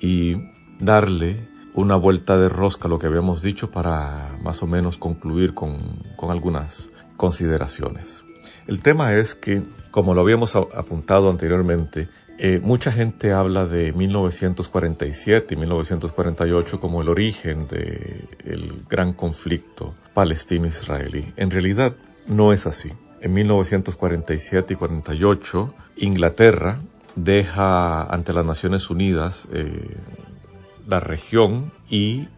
y 0.00 0.34
darle 0.78 1.53
una 1.74 1.96
vuelta 1.96 2.36
de 2.36 2.48
rosca 2.48 2.88
lo 2.88 2.98
que 2.98 3.06
habíamos 3.06 3.42
dicho 3.42 3.70
para 3.70 4.30
más 4.42 4.62
o 4.62 4.66
menos 4.66 4.96
concluir 4.96 5.54
con, 5.54 6.02
algunas 6.28 6.90
consideraciones. 7.16 8.22
El 8.66 8.80
tema 8.80 9.12
es 9.14 9.34
que, 9.34 9.62
como 9.90 10.14
lo 10.14 10.22
habíamos 10.22 10.56
apuntado 10.56 11.30
anteriormente, 11.30 12.08
eh, 12.38 12.60
mucha 12.62 12.90
gente 12.90 13.32
habla 13.32 13.66
de 13.66 13.92
1947 13.92 15.54
y 15.54 15.56
1948 15.56 16.80
como 16.80 17.02
el 17.02 17.08
origen 17.08 17.68
del 17.68 18.84
gran 18.88 19.12
conflicto 19.12 19.94
palestino-israelí. 20.14 21.32
En 21.36 21.50
realidad 21.50 21.94
no 22.26 22.52
es 22.52 22.66
así. 22.66 22.90
En 23.20 23.34
1947 23.34 24.74
y 24.74 24.76
48, 24.76 25.74
Inglaterra 25.96 26.80
deja 27.16 28.04
ante 28.04 28.32
las 28.32 28.44
Naciones 28.44 28.90
Unidas 28.90 29.48
eh, 29.52 29.96
la 30.86 31.00
región 31.00 31.72
y 31.88 32.28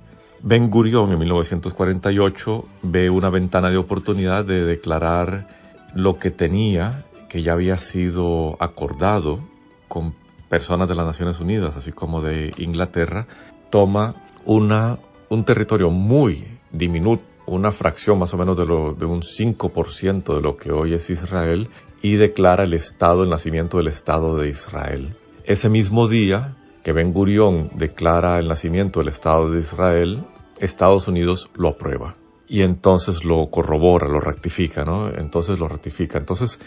Ben 0.43 0.71
Gurion 0.71 1.11
en 1.13 1.19
1948 1.19 2.65
ve 2.83 3.11
una 3.11 3.31
ventana 3.31 3.71
de 3.71 3.79
oportunidad 3.79 4.45
de 4.45 4.65
declarar 4.65 5.49
lo 5.95 6.19
que 6.19 6.31
tenía, 6.31 7.05
que 7.29 7.43
ya 7.43 7.53
había 7.53 7.79
sido 7.79 8.57
acordado 8.61 9.41
con 9.89 10.15
personas 10.49 10.89
de 10.89 10.95
las 10.95 11.07
Naciones 11.07 11.41
Unidas, 11.41 11.77
así 11.77 11.93
como 11.93 12.21
de 12.23 12.53
Inglaterra, 12.59 13.27
toma 13.71 14.15
una, 14.45 14.99
un 15.29 15.45
territorio 15.45 15.91
muy 15.91 16.45
diminuto, 16.71 17.25
una 17.47 17.73
fracción 17.73 18.19
más 18.19 18.35
o 18.35 18.37
menos 18.37 18.57
de, 18.57 18.67
lo, 18.67 18.95
de 18.95 19.07
un 19.07 19.23
5% 19.23 20.35
de 20.35 20.41
lo 20.41 20.57
que 20.57 20.73
hoy 20.73 20.95
es 20.95 21.11
Israel, 21.11 21.69
y 22.03 22.17
declara 22.17 22.65
el 22.65 22.75
Estado, 22.75 23.25
el 23.25 23.31
nacimiento 23.31 23.79
del 23.79 23.89
Estado 23.89 24.37
de 24.37 24.49
Israel. 24.49 25.17
Ese 25.45 25.69
mismo 25.69 26.09
día, 26.09 26.57
que 26.87 26.93
Ben 26.93 27.13
Gurión 27.13 27.71
declara 27.75 28.39
el 28.39 28.47
nacimiento 28.47 29.01
del 29.01 29.09
Estado 29.09 29.51
de 29.51 29.59
Israel, 29.59 30.23
Estados 30.57 31.09
Unidos 31.09 31.51
lo 31.57 31.71
aprueba. 31.71 32.15
Y 32.49 32.63
entonces 32.63 33.25
lo 33.25 33.51
corrobora, 33.51 34.07
lo 34.07 34.21
rectifica, 34.21 34.85
¿no? 34.85 35.09
Entonces 35.13 35.59
lo 35.59 35.67
ratifica. 35.67 36.17
Entonces, 36.17 36.61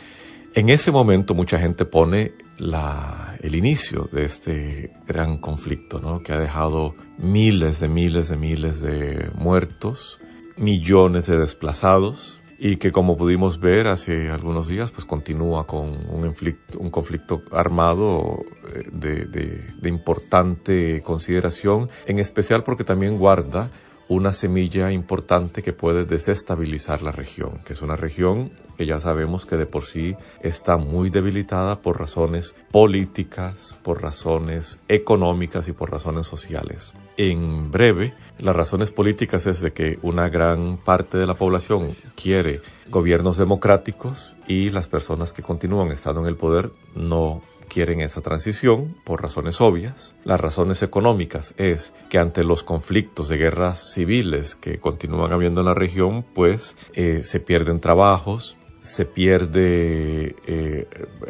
en 0.55 0.67
ese 0.67 0.91
momento 0.91 1.36
mucha 1.36 1.57
gente 1.57 1.86
pone 1.86 2.34
el 3.39 3.55
inicio 3.55 4.09
de 4.11 4.26
este 4.26 4.91
gran 5.07 5.38
conflicto, 5.38 6.01
¿no? 6.01 6.20
Que 6.20 6.34
ha 6.34 6.38
dejado 6.38 6.95
miles 7.17 7.80
de 7.80 7.88
miles 7.88 8.28
de 8.28 8.36
miles 8.36 8.82
de 8.82 9.32
muertos, 9.36 10.20
millones 10.57 11.28
de 11.28 11.38
desplazados 11.38 12.38
y 12.60 12.76
que 12.76 12.91
como 12.91 13.16
pudimos 13.16 13.60
ver 13.60 13.88
hace 13.88 14.30
algunos 14.30 14.68
días 14.68 14.91
pues 14.91 15.05
continúa 15.05 15.66
con 15.66 15.89
un 16.10 16.22
conflicto, 16.22 16.80
un 16.80 16.91
conflicto 16.91 17.41
armado 17.51 18.43
eh, 18.76 18.84
de, 18.91 19.26
de 19.26 19.89
importante 19.89 21.01
consideración, 21.01 21.89
en 22.05 22.20
especial 22.20 22.64
porque 22.64 22.84
también 22.84 23.18
guarda 23.18 23.72
una 24.10 24.34
semilla 24.34 24.91
importante 24.91 25.62
que 25.62 25.72
puede 25.72 26.03
desestabilizar 26.03 27.03
la 27.03 27.12
región, 27.12 27.62
que 27.64 27.74
es 27.74 27.82
una 27.82 27.95
región 27.95 28.51
que 28.76 28.88
ya 28.88 28.99
sabemos 28.99 29.45
que 29.45 29.55
de 29.55 29.68
por 29.68 29.86
sí 29.86 30.16
está 30.41 30.78
muy 30.78 31.12
debilitada 31.12 31.80
por 31.80 31.99
razones 31.99 32.55
políticas, 32.72 33.78
por 33.84 34.01
razones 34.01 34.80
económicas 34.88 35.68
y 35.68 35.74
por 35.74 35.91
razones 35.91 36.26
sociales. 36.26 36.93
En 37.22 37.70
breve, 37.70 38.13
las 38.39 38.55
razones 38.55 38.91
políticas 38.91 39.45
es 39.45 39.59
de 39.59 39.74
que 39.74 39.99
una 40.03 40.30
gran 40.30 40.78
parte 40.78 41.17
de 41.17 41.26
la 41.26 41.34
población 41.34 41.93
quiere 42.15 42.61
gobiernos 42.89 43.38
democráticos 43.38 44.38
y 44.47 44.70
las 44.70 44.88
personas 44.88 45.34
que 45.34 45.43
continúan 45.43 45.89
estando 45.91 46.22
en 46.22 46.28
el 46.28 46.38
poder 46.38 46.72
no 46.95 47.41
quieren 47.67 47.99
esa 47.99 48.22
transición 48.22 48.95
por 49.03 49.22
razones 49.22 49.59
obvias. 49.59 50.15
Las 50.24 50.39
razones 50.39 50.82
económicas 50.82 51.53
es 51.57 51.91
que 52.09 52.20
ante 52.20 52.45
los 52.45 52.63
conflictos 52.63 53.28
de 53.28 53.36
guerras 53.36 53.91
civiles 53.93 54.55
que 54.55 54.80
continúan 54.80 55.34
habiendo 55.34 55.59
en 55.59 55.65
la 55.65 55.74
región, 55.74 56.24
pues 56.34 56.78
eh, 56.93 57.24
se 57.24 57.41
pierden 57.41 57.82
trabajos, 57.82 58.55
se 58.82 59.05
pierde 59.05 60.38
eh, 60.47 60.88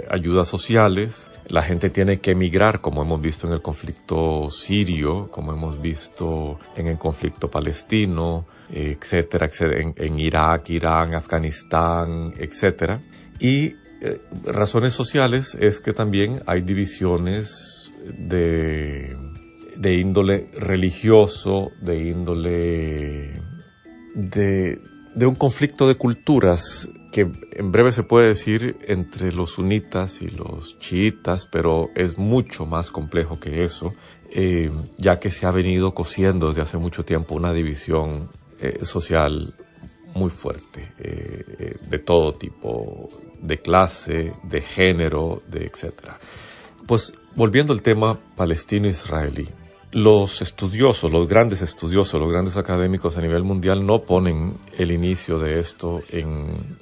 ayudas 0.07 0.47
sociales, 0.47 1.28
la 1.49 1.63
gente 1.63 1.89
tiene 1.89 2.19
que 2.19 2.31
emigrar, 2.31 2.79
como 2.79 3.01
hemos 3.01 3.19
visto 3.21 3.47
en 3.47 3.53
el 3.53 3.61
conflicto 3.61 4.49
sirio, 4.49 5.27
como 5.31 5.51
hemos 5.51 5.81
visto 5.81 6.59
en 6.75 6.87
el 6.87 6.97
conflicto 6.97 7.49
palestino, 7.49 8.45
etcétera, 8.71 9.47
etcétera 9.47 9.93
en, 9.95 10.19
Irak, 10.19 10.69
Irán, 10.69 11.15
Afganistán, 11.15 12.33
etcétera. 12.37 13.01
Y 13.39 13.75
eh, 14.01 14.21
razones 14.45 14.93
sociales 14.93 15.57
es 15.59 15.79
que 15.79 15.91
también 15.91 16.41
hay 16.45 16.61
divisiones 16.61 17.91
de, 18.05 19.17
de 19.75 19.93
índole 19.95 20.49
religioso, 20.53 21.71
de 21.81 22.09
índole 22.09 23.41
de 24.13 25.25
un 25.25 25.35
conflicto 25.35 25.87
de 25.87 25.95
culturas 25.95 26.89
que 27.11 27.27
en 27.53 27.71
breve 27.71 27.91
se 27.91 28.03
puede 28.03 28.27
decir 28.27 28.77
entre 28.87 29.31
los 29.31 29.51
sunitas 29.51 30.21
y 30.21 30.29
los 30.29 30.77
chiitas, 30.79 31.47
pero 31.47 31.89
es 31.95 32.17
mucho 32.17 32.65
más 32.65 32.91
complejo 32.91 33.39
que 33.39 33.63
eso, 33.63 33.93
eh, 34.31 34.71
ya 34.97 35.19
que 35.19 35.31
se 35.31 35.47
ha 35.47 35.51
venido 35.51 35.93
cosiendo 35.93 36.47
desde 36.47 36.61
hace 36.61 36.77
mucho 36.77 37.03
tiempo 37.03 37.35
una 37.35 37.53
división 37.53 38.29
eh, 38.59 38.85
social 38.85 39.55
muy 40.13 40.31
fuerte, 40.31 40.91
de 40.97 41.99
todo 41.99 42.33
tipo, 42.33 43.09
de 43.39 43.59
clase, 43.59 44.33
de 44.43 44.59
género, 44.59 45.43
de 45.47 45.65
etcétera. 45.65 46.17
Pues 46.87 47.13
volviendo 47.35 47.73
al 47.73 47.83
tema 47.83 48.19
palestino-israelí, 48.35 49.47
los 49.91 50.41
estudiosos, 50.41 51.11
los 51.11 51.27
grandes 51.27 51.61
estudiosos, 51.61 52.19
los 52.19 52.31
grandes 52.31 52.57
académicos 52.57 53.17
a 53.17 53.21
nivel 53.21 53.43
mundial 53.43 53.85
no 53.85 54.03
ponen 54.03 54.57
el 54.77 54.91
inicio 54.91 55.39
de 55.39 55.59
esto 55.59 56.01
en, 56.09 56.77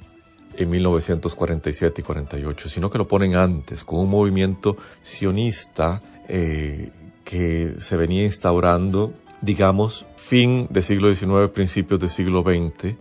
en 0.58 0.70
1947 0.70 2.00
y 2.00 2.04
48, 2.04 2.68
sino 2.68 2.90
que 2.90 2.98
lo 2.98 3.06
ponen 3.06 3.36
antes, 3.36 3.84
con 3.84 4.00
un 4.00 4.10
movimiento 4.10 4.76
sionista 5.02 6.02
eh, 6.28 6.90
que 7.24 7.74
se 7.78 7.96
venía 7.96 8.24
instaurando, 8.24 9.14
digamos, 9.40 10.04
fin 10.16 10.66
del 10.68 10.82
siglo 10.82 11.14
XIX, 11.14 11.48
principios 11.54 12.00
del 12.00 12.08
siglo 12.08 12.42
XX, 12.42 12.96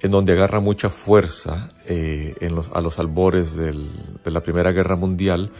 en 0.00 0.10
donde 0.10 0.32
agarra 0.32 0.60
mucha 0.60 0.88
fuerza 0.88 1.68
eh, 1.86 2.34
a 2.72 2.80
los 2.80 2.98
albores 2.98 3.56
de 3.56 3.74
la 4.30 4.40
Primera 4.40 4.72
Guerra 4.72 4.96
Mundial, 4.96 5.50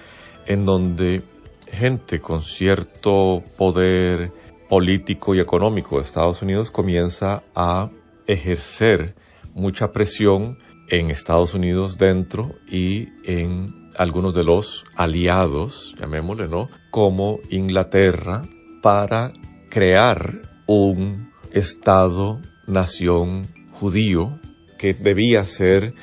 en 0.46 0.64
donde 0.64 1.22
gente 1.70 2.20
con 2.20 2.40
cierto 2.40 3.42
poder 3.58 4.30
político 4.70 5.34
y 5.34 5.40
económico 5.40 5.96
de 5.96 6.02
Estados 6.02 6.40
Unidos 6.40 6.70
comienza 6.70 7.42
a 7.54 7.90
ejercer 8.26 9.14
mucha 9.54 9.92
presión 9.92 10.56
en 10.92 11.10
Estados 11.10 11.54
Unidos 11.54 11.96
dentro 11.96 12.56
y 12.70 13.08
en 13.24 13.90
algunos 13.96 14.34
de 14.34 14.44
los 14.44 14.84
aliados, 14.94 15.96
llamémosle, 15.98 16.48
¿no? 16.48 16.68
Como 16.90 17.40
Inglaterra, 17.48 18.42
para 18.82 19.32
crear 19.70 20.50
un 20.66 21.32
Estado-nación 21.50 23.48
judío 23.70 24.38
que 24.78 24.92
debía 24.92 25.46
ser 25.46 25.94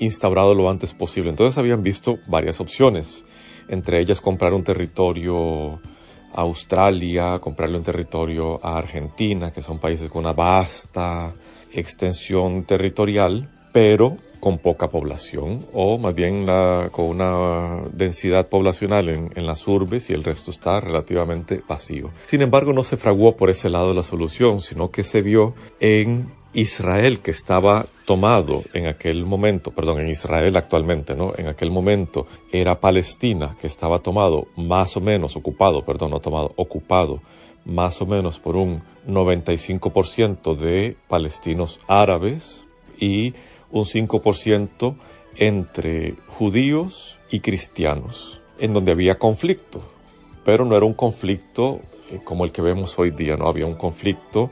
instaurado 0.00 0.52
lo 0.52 0.68
antes 0.68 0.94
posible. 0.94 1.30
Entonces 1.30 1.56
habían 1.56 1.82
visto 1.82 2.16
varias 2.26 2.60
opciones, 2.60 3.24
entre 3.68 4.00
ellas 4.00 4.20
comprar 4.20 4.52
un 4.52 4.64
territorio 4.64 5.74
a 5.74 6.40
Australia, 6.40 7.38
comprarle 7.38 7.78
un 7.78 7.84
territorio 7.84 8.58
a 8.66 8.78
Argentina, 8.78 9.52
que 9.52 9.62
son 9.62 9.78
países 9.78 10.10
con 10.10 10.24
una 10.24 10.32
vasta 10.32 11.32
extensión 11.72 12.64
territorial, 12.64 13.48
pero 13.74 14.16
con 14.38 14.58
poca 14.58 14.88
población, 14.88 15.66
o 15.72 15.98
más 15.98 16.14
bien 16.14 16.46
con 16.92 17.06
una 17.06 17.82
densidad 17.92 18.48
poblacional 18.48 19.08
en, 19.08 19.30
en, 19.34 19.46
las 19.46 19.66
urbes 19.66 20.10
y 20.10 20.12
el 20.12 20.22
resto 20.22 20.52
está 20.52 20.80
relativamente 20.80 21.60
vacío. 21.66 22.10
Sin 22.22 22.40
embargo, 22.40 22.72
no 22.72 22.84
se 22.84 22.96
fraguó 22.96 23.36
por 23.36 23.50
ese 23.50 23.68
lado 23.70 23.92
la 23.92 24.04
solución, 24.04 24.60
sino 24.60 24.92
que 24.92 25.02
se 25.02 25.22
vio 25.22 25.54
en 25.80 26.30
Israel 26.52 27.18
que 27.18 27.32
estaba 27.32 27.86
tomado 28.04 28.62
en 28.74 28.86
aquel 28.86 29.24
momento, 29.24 29.72
perdón, 29.72 30.02
en 30.02 30.08
Israel 30.08 30.56
actualmente, 30.56 31.16
¿no? 31.16 31.32
En 31.36 31.48
aquel 31.48 31.72
momento 31.72 32.28
era 32.52 32.78
Palestina 32.78 33.56
que 33.60 33.66
estaba 33.66 33.98
tomado 33.98 34.46
más 34.56 34.96
o 34.96 35.00
menos, 35.00 35.34
ocupado, 35.34 35.84
perdón, 35.84 36.12
no 36.12 36.20
tomado, 36.20 36.52
ocupado 36.54 37.20
más 37.64 38.00
o 38.00 38.06
menos 38.06 38.38
por 38.38 38.54
un 38.54 38.82
95% 39.08 40.54
de 40.54 40.96
palestinos 41.08 41.80
árabes 41.88 42.66
y 43.00 43.34
un 43.70 43.84
5% 43.84 44.96
entre 45.36 46.14
judíos 46.26 47.18
y 47.30 47.40
cristianos, 47.40 48.40
en 48.58 48.72
donde 48.72 48.92
había 48.92 49.18
conflicto, 49.18 49.82
pero 50.44 50.64
no 50.64 50.76
era 50.76 50.86
un 50.86 50.94
conflicto 50.94 51.80
eh, 52.10 52.20
como 52.22 52.44
el 52.44 52.52
que 52.52 52.62
vemos 52.62 52.98
hoy 52.98 53.10
día, 53.10 53.36
no 53.36 53.48
había 53.48 53.66
un 53.66 53.74
conflicto 53.74 54.50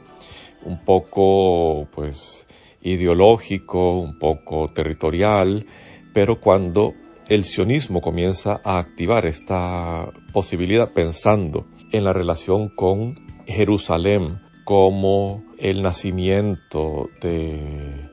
un 0.65 0.85
poco 0.85 1.89
pues 1.95 2.47
ideológico, 2.83 3.99
un 3.99 4.19
poco 4.19 4.69
territorial, 4.69 5.67
pero 6.13 6.41
cuando 6.41 6.95
el 7.29 7.45
sionismo 7.45 8.01
comienza 8.01 8.61
a 8.65 8.79
activar 8.79 9.27
esta 9.27 10.11
posibilidad 10.33 10.93
pensando 10.93 11.67
en 11.93 12.05
la 12.05 12.13
relación 12.13 12.69
con 12.69 13.15
Jerusalén 13.47 14.41
como 14.65 15.45
el 15.59 15.83
nacimiento 15.83 17.09
de 17.21 18.12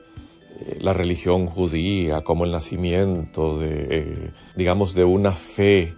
la 0.80 0.92
religión 0.92 1.46
judía, 1.46 2.22
como 2.22 2.44
el 2.44 2.52
nacimiento 2.52 3.58
de, 3.58 3.86
eh, 3.90 4.30
digamos, 4.56 4.94
de 4.94 5.04
una 5.04 5.32
fe 5.32 5.94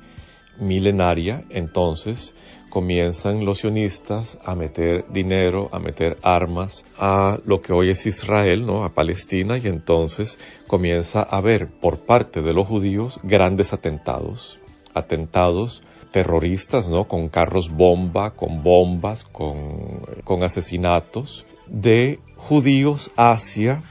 milenaria, 0.58 1.44
entonces 1.50 2.34
comienzan 2.72 3.44
los 3.44 3.58
sionistas 3.58 4.38
a 4.44 4.54
meter 4.54 5.04
dinero, 5.12 5.68
a 5.72 5.78
meter 5.78 6.16
armas 6.22 6.86
a 6.96 7.38
lo 7.44 7.60
que 7.60 7.74
hoy 7.74 7.90
es 7.90 8.06
Israel, 8.06 8.64
¿no? 8.64 8.84
A 8.84 8.94
Palestina 8.94 9.58
y 9.58 9.66
entonces 9.66 10.38
comienza 10.66 11.20
a 11.20 11.36
haber 11.36 11.68
por 11.68 11.98
parte 11.98 12.40
de 12.40 12.54
los 12.54 12.66
judíos 12.66 13.20
grandes 13.22 13.74
atentados, 13.74 14.58
atentados 14.94 15.82
terroristas, 16.12 16.88
¿no? 16.88 17.04
Con 17.08 17.28
carros 17.28 17.70
bomba, 17.70 18.30
con 18.30 18.62
bombas, 18.62 19.24
con, 19.24 20.00
con 20.24 20.42
asesinatos 20.42 21.44
de 21.66 22.20
judíos 22.36 23.10
hacia 23.16 23.82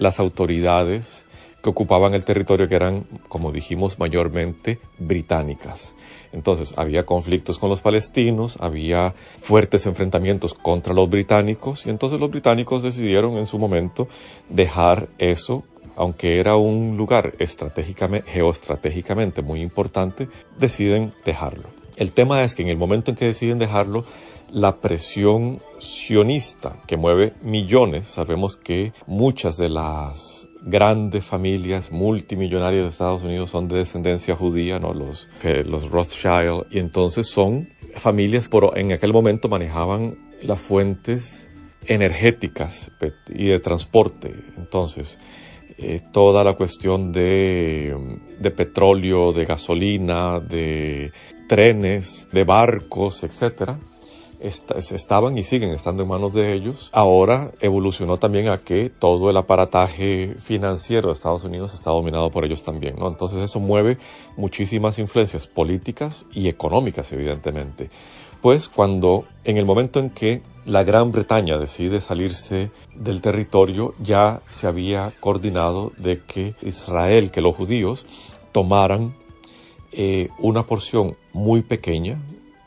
las 0.00 0.18
autoridades 0.18 1.24
que 1.62 1.70
ocupaban 1.70 2.14
el 2.14 2.24
territorio 2.24 2.66
que 2.66 2.74
eran, 2.74 3.04
como 3.28 3.52
dijimos, 3.52 3.98
mayormente 3.98 4.80
británicas. 4.98 5.94
Entonces, 6.32 6.72
había 6.76 7.04
conflictos 7.04 7.58
con 7.58 7.68
los 7.68 7.82
palestinos, 7.82 8.56
había 8.60 9.14
fuertes 9.38 9.84
enfrentamientos 9.86 10.54
contra 10.54 10.94
los 10.94 11.08
británicos 11.10 11.86
y 11.86 11.90
entonces 11.90 12.18
los 12.18 12.30
británicos 12.30 12.82
decidieron 12.82 13.36
en 13.36 13.46
su 13.46 13.58
momento 13.58 14.08
dejar 14.48 15.08
eso 15.18 15.64
aunque 15.96 16.40
era 16.40 16.56
un 16.56 16.96
lugar 16.96 17.34
estratégicamente, 17.40 18.30
geoestratégicamente 18.30 19.42
muy 19.42 19.60
importante, 19.60 20.28
deciden 20.56 21.12
dejarlo. 21.26 21.68
El 21.96 22.12
tema 22.12 22.42
es 22.42 22.54
que 22.54 22.62
en 22.62 22.68
el 22.68 22.78
momento 22.78 23.10
en 23.10 23.18
que 23.18 23.26
deciden 23.26 23.58
dejarlo, 23.58 24.06
la 24.52 24.76
presión 24.76 25.60
sionista 25.78 26.76
que 26.86 26.96
mueve 26.96 27.34
millones, 27.42 28.06
sabemos 28.06 28.56
que 28.56 28.92
muchas 29.06 29.56
de 29.56 29.68
las 29.68 30.48
grandes 30.62 31.24
familias 31.24 31.90
multimillonarias 31.90 32.82
de 32.82 32.88
Estados 32.88 33.22
Unidos 33.22 33.50
son 33.50 33.68
de 33.68 33.78
descendencia 33.78 34.36
judía, 34.36 34.78
¿no? 34.78 34.92
Los, 34.92 35.28
los 35.42 35.90
Rothschild, 35.90 36.66
y 36.70 36.78
entonces 36.78 37.28
son 37.28 37.68
familias, 37.94 38.48
por, 38.48 38.78
en 38.78 38.92
aquel 38.92 39.12
momento 39.12 39.48
manejaban 39.48 40.18
las 40.42 40.60
fuentes 40.60 41.50
energéticas 41.86 42.90
y 43.28 43.48
de 43.48 43.58
transporte. 43.58 44.34
Entonces, 44.56 45.18
eh, 45.78 46.00
toda 46.12 46.44
la 46.44 46.56
cuestión 46.56 47.10
de, 47.10 47.96
de, 48.38 48.50
petróleo, 48.50 49.32
de 49.32 49.44
gasolina, 49.46 50.40
de 50.40 51.10
trenes, 51.48 52.28
de 52.32 52.44
barcos, 52.44 53.24
etcétera, 53.24 53.78
estaban 54.40 55.36
y 55.36 55.42
siguen 55.42 55.70
estando 55.70 56.02
en 56.02 56.08
manos 56.08 56.32
de 56.32 56.54
ellos. 56.54 56.90
Ahora 56.92 57.52
evolucionó 57.60 58.16
también 58.16 58.48
a 58.48 58.58
que 58.58 58.90
todo 58.90 59.30
el 59.30 59.36
aparataje 59.36 60.34
financiero 60.38 61.08
de 61.08 61.14
Estados 61.14 61.44
Unidos 61.44 61.74
está 61.74 61.90
dominado 61.90 62.30
por 62.30 62.44
ellos 62.44 62.62
también, 62.62 62.96
¿no? 62.98 63.08
Entonces 63.08 63.38
eso 63.38 63.60
mueve 63.60 63.98
muchísimas 64.36 64.98
influencias 64.98 65.46
políticas 65.46 66.26
y 66.32 66.48
económicas, 66.48 67.12
evidentemente. 67.12 67.90
Pues 68.40 68.68
cuando 68.68 69.24
en 69.44 69.58
el 69.58 69.66
momento 69.66 70.00
en 70.00 70.10
que 70.10 70.40
la 70.64 70.82
Gran 70.82 71.10
Bretaña 71.10 71.58
decide 71.58 72.00
salirse 72.00 72.70
del 72.94 73.20
territorio, 73.20 73.94
ya 73.98 74.40
se 74.48 74.66
había 74.66 75.12
coordinado 75.20 75.92
de 75.98 76.22
que 76.22 76.54
Israel, 76.62 77.30
que 77.30 77.42
los 77.42 77.54
judíos 77.54 78.06
tomaran 78.52 79.14
eh, 79.92 80.28
una 80.38 80.64
porción 80.64 81.16
muy 81.32 81.62
pequeña, 81.62 82.18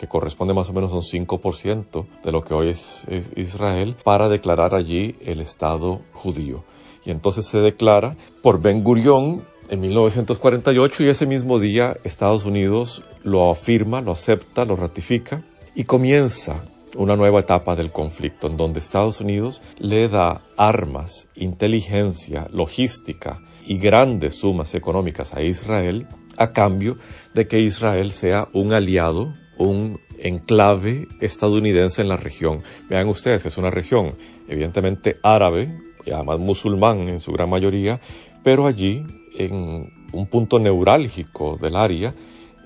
corresponde 0.07 0.53
más 0.53 0.69
o 0.69 0.73
menos 0.73 0.91
a 0.91 0.95
un 0.95 1.01
5% 1.01 2.05
de 2.23 2.31
lo 2.31 2.43
que 2.43 2.53
hoy 2.53 2.69
es, 2.69 3.07
Israel, 3.35 3.95
para 4.03 4.29
declarar 4.29 4.75
allí 4.75 5.15
el 5.21 5.39
Estado 5.39 6.01
judío. 6.11 6.63
Y 7.05 7.11
entonces 7.11 7.45
se 7.45 7.59
declara 7.59 8.15
por 8.41 8.61
Ben 8.61 8.83
Gurión 8.83 9.43
en 9.69 9.81
1948 9.81 11.03
y 11.03 11.09
ese 11.09 11.25
mismo 11.25 11.59
día 11.59 11.97
Estados 12.03 12.45
Unidos 12.45 13.03
lo 13.23 13.49
afirma, 13.49 14.01
lo 14.01 14.11
acepta, 14.11 14.65
lo 14.65 14.75
ratifica 14.75 15.43
y 15.75 15.83
comienza 15.85 16.63
una 16.95 17.15
nueva 17.15 17.39
etapa 17.39 17.75
del 17.75 17.91
conflicto 17.91 18.47
en 18.47 18.57
donde 18.57 18.79
Estados 18.79 19.19
Unidos 19.19 19.61
le 19.79 20.07
da 20.09 20.43
armas, 20.57 21.27
inteligencia, 21.35 22.47
logística 22.51 23.39
y 23.65 23.77
grandes 23.77 24.35
sumas 24.35 24.75
económicas 24.75 25.33
a 25.33 25.41
Israel 25.41 26.07
a 26.37 26.51
cambio 26.51 26.97
de 27.33 27.47
que 27.47 27.59
Israel 27.59 28.11
sea 28.11 28.47
un 28.53 28.73
aliado 28.73 29.33
un 29.57 29.99
enclave 30.19 31.07
estadounidense 31.19 32.01
en 32.01 32.07
la 32.07 32.17
región. 32.17 32.63
Vean 32.89 33.07
ustedes 33.07 33.41
que 33.41 33.49
es 33.49 33.57
una 33.57 33.71
región 33.71 34.15
evidentemente 34.47 35.17
árabe, 35.23 35.79
y 36.05 36.11
además 36.11 36.39
musulmán 36.39 37.07
en 37.07 37.19
su 37.19 37.31
gran 37.31 37.49
mayoría, 37.49 37.99
pero 38.43 38.67
allí, 38.67 39.03
en 39.37 39.91
un 40.11 40.27
punto 40.27 40.59
neurálgico 40.59 41.57
del 41.57 41.75
área, 41.75 42.13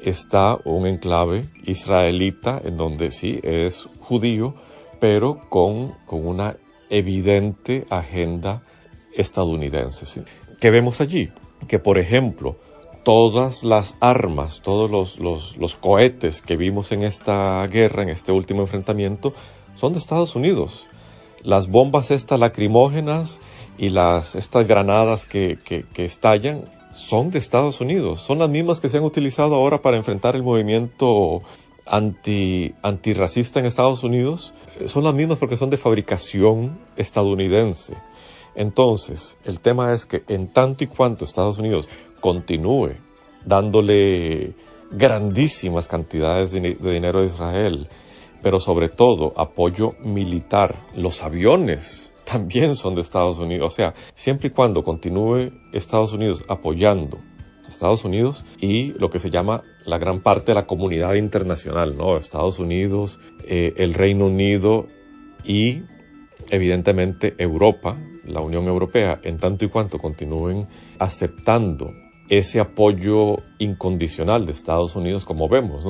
está 0.02 0.58
un 0.66 0.88
enclave 0.88 1.46
israelita 1.66 2.62
en 2.64 2.78
donde 2.78 3.12
sí 3.12 3.40
es 3.44 3.88
judío, 4.00 4.56
pero 5.00 5.50
con, 5.50 5.94
con 6.06 6.26
una 6.26 6.58
evidente 6.90 7.86
agenda 7.90 8.64
estadounidense. 9.16 10.24
¿Qué 10.60 10.72
vemos 10.72 11.02
allí? 11.02 11.30
Que, 11.68 11.80
por 11.80 12.00
ejemplo, 12.00 12.58
todas 13.08 13.64
las 13.64 13.96
armas, 14.02 14.60
todos 14.62 15.18
los, 15.18 15.76
cohetes 15.76 16.42
que 16.42 16.58
vimos 16.58 16.92
en 16.92 17.04
esta 17.04 17.66
guerra, 17.68 18.04
en 18.04 18.10
este 18.10 18.34
último 18.34 18.64
enfrentamiento, 18.64 19.32
son 19.76 19.94
de 19.94 20.00
Estados 20.00 20.36
Unidos. 20.36 20.88
Las 21.42 21.70
bombas 21.70 22.12
estas 22.12 22.38
lacrimógenas 22.38 23.40
y 23.78 23.92
las, 23.92 24.36
estas 24.36 24.68
granadas 24.68 25.26
que, 25.26 25.58
estallan 25.96 26.66
son 26.92 27.32
de 27.32 27.40
Estados 27.40 27.80
Unidos. 27.80 28.20
Son 28.20 28.40
las 28.40 28.50
mismas 28.50 28.82
que 28.82 28.90
se 28.90 28.98
han 28.98 29.06
utilizado 29.06 29.56
ahora 29.56 29.82
para 29.82 29.96
enfrentar 29.96 30.36
el 30.36 30.44
movimiento 30.44 31.44
anti, 31.86 32.76
antirracista 32.82 33.62
en 33.62 33.68
Estados 33.68 34.04
Unidos. 34.04 34.54
Son 34.86 35.06
las 35.06 35.14
mismas 35.14 35.38
porque 35.38 35.56
son 35.56 35.70
de 35.70 35.78
fabricación 35.78 36.78
estadounidense. 36.98 37.94
Entonces, 38.58 39.38
el 39.46 39.60
tema 39.60 39.94
es 39.94 40.08
que 40.08 40.24
en 40.28 40.48
tanto 40.48 40.84
y 40.84 40.88
cuanto 40.88 41.24
Estados 41.24 41.60
Unidos 41.60 41.88
continúe 42.20 42.96
dándole 43.46 44.54
grandísimas 44.92 45.88
cantidades 45.88 46.52
de, 46.52 46.76
dinero 46.76 47.22
a 47.22 47.26
Israel, 47.26 47.88
pero 48.42 48.60
sobre 48.60 48.90
todo 48.90 49.34
apoyo 49.38 49.94
militar. 50.04 50.76
Los 50.96 51.24
aviones 51.24 52.12
también 52.26 52.76
son 52.76 52.96
de 52.96 53.02
Estados 53.02 53.40
Unidos. 53.40 53.74
O 53.74 53.76
sea, 53.76 53.94
siempre 54.14 54.50
y 54.50 54.52
cuando 54.52 54.84
continúe 54.84 55.52
Estados 55.72 56.14
Unidos 56.14 56.44
apoyando 56.48 57.20
Estados 57.68 58.06
Unidos 58.06 58.46
y 58.62 58.94
lo 58.94 59.10
que 59.10 59.20
se 59.20 59.30
llama 59.30 59.64
la 59.86 59.98
gran 59.98 60.22
parte 60.22 60.52
de 60.52 60.56
la 60.56 60.66
comunidad 60.66 61.16
internacional, 61.16 61.98
¿no? 61.98 62.16
Estados 62.16 62.60
Unidos, 62.60 63.20
eh, 63.46 63.74
el 63.76 63.94
Reino 63.94 64.28
Unido 64.28 64.88
y 65.44 65.82
evidentemente 66.50 67.36
Europa, 67.38 67.98
la 68.24 68.40
Unión 68.40 68.68
Europea, 68.68 69.20
en 69.24 69.38
tanto 69.38 69.66
y 69.66 69.70
cuanto 69.70 70.00
continúen 70.00 70.68
aceptando 70.98 71.92
ese 72.30 72.60
apoyo 72.60 73.38
incondicional 73.58 74.46
de 74.46 74.52
Estados 74.52 74.96
Unidos, 74.96 75.26
como 75.26 75.48
vemos. 75.48 75.86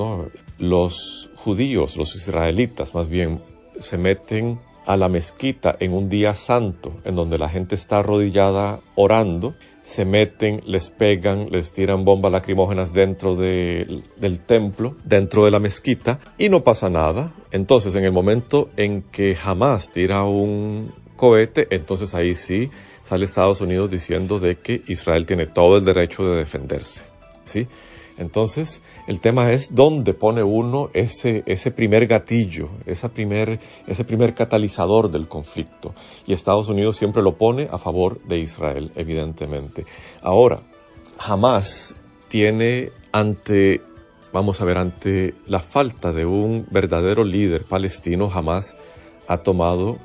Los 0.59 1.31
judíos, 1.35 1.97
los 1.97 2.15
israelitas 2.15 2.93
más 2.93 3.07
bien, 3.09 3.41
se 3.79 3.97
meten 3.97 4.59
a 4.85 4.95
la 4.95 5.09
mezquita 5.09 5.75
en 5.79 5.93
un 5.93 6.07
día 6.07 6.33
santo, 6.33 6.93
en 7.03 7.15
donde 7.15 7.37
la 7.37 7.49
gente 7.49 7.75
está 7.75 7.99
arrodillada 7.99 8.79
orando, 8.95 9.55
se 9.81 10.05
meten, 10.05 10.61
les 10.65 10.89
pegan, 10.89 11.49
les 11.51 11.73
tiran 11.73 12.05
bombas 12.05 12.31
lacrimógenas 12.31 12.93
dentro 12.93 13.35
del 13.35 14.03
templo, 14.45 14.95
dentro 15.03 15.43
de 15.43 15.51
la 15.51 15.59
mezquita, 15.59 16.19
y 16.37 16.47
no 16.49 16.63
pasa 16.63 16.89
nada. 16.89 17.33
Entonces, 17.51 17.95
en 17.95 18.05
el 18.05 18.13
momento 18.13 18.69
en 18.77 19.01
que 19.01 19.35
jamás 19.35 19.91
tira 19.91 20.23
un 20.23 20.93
cohete, 21.17 21.67
entonces 21.71 22.13
ahí 22.15 22.35
sí 22.35 22.69
sale 23.07 23.23
Estados 23.23 23.61
Unidos 23.61 23.89
diciendo 23.89 24.37
de 24.37 24.57
que 24.57 24.81
Israel 24.87 25.25
tiene 25.25 25.47
todo 25.47 25.77
el 25.77 25.85
derecho 25.85 26.23
de 26.23 26.39
defenderse. 26.39 27.05
¿sí? 27.45 27.65
Entonces, 28.17 28.83
el 29.07 29.21
tema 29.21 29.53
es 29.53 29.73
dónde 29.73 30.13
pone 30.13 30.43
uno 30.43 30.89
ese, 30.93 31.41
ese 31.45 31.71
primer 31.71 32.05
gatillo, 32.05 32.67
esa 32.85 33.07
primer, 33.07 33.61
ese 33.87 34.03
primer 34.03 34.33
catalizador 34.33 35.09
del 35.09 35.29
conflicto. 35.29 35.95
Y 36.25 36.33
Estados 36.33 36.67
Unidos 36.67 36.97
siempre 36.97 37.23
lo 37.23 37.37
pone 37.37 37.69
a 37.71 37.77
favor 37.77 38.21
de 38.23 38.39
Israel, 38.39 38.91
evidentemente. 38.97 39.85
Ahora, 40.21 40.63
jamás 41.17 41.95
tiene 42.27 42.91
ante, 43.13 43.79
vamos 44.33 44.59
a 44.59 44.65
ver, 44.65 44.79
ante 44.79 45.33
la 45.45 45.61
falta 45.61 46.11
de 46.11 46.25
un 46.25 46.67
verdadero 46.69 47.23
líder 47.23 47.63
palestino, 47.63 48.27
jamás 48.27 48.75
ha 49.29 49.37
tomado 49.37 49.97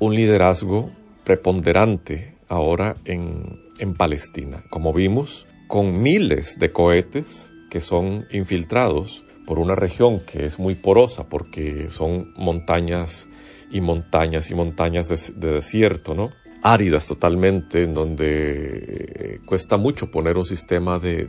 un 0.00 0.16
liderazgo 0.16 0.90
preponderante 1.22 2.37
ahora 2.48 2.96
en, 3.04 3.66
Palestina. 3.96 4.64
Como 4.70 4.92
vimos, 4.92 5.46
con 5.68 6.02
miles 6.02 6.58
de 6.58 6.72
cohetes 6.72 7.48
que 7.70 7.80
son 7.80 8.26
infiltrados 8.30 9.24
por 9.46 9.58
una 9.58 9.74
región 9.74 10.20
que 10.20 10.44
es 10.44 10.58
muy 10.58 10.74
porosa 10.74 11.28
porque 11.28 11.90
son 11.90 12.32
montañas 12.36 13.28
y 13.70 13.80
montañas 13.80 14.50
y 14.50 14.54
montañas 14.54 15.08
de, 15.08 15.52
desierto, 15.52 16.14
¿no? 16.14 16.30
áridas 16.60 17.06
totalmente, 17.06 17.84
en 17.84 17.94
donde 17.94 18.24
eh, 18.26 19.40
cuesta 19.46 19.76
mucho 19.76 20.10
poner 20.10 20.36
un 20.36 20.44
sistema 20.44 20.98
de, 20.98 21.26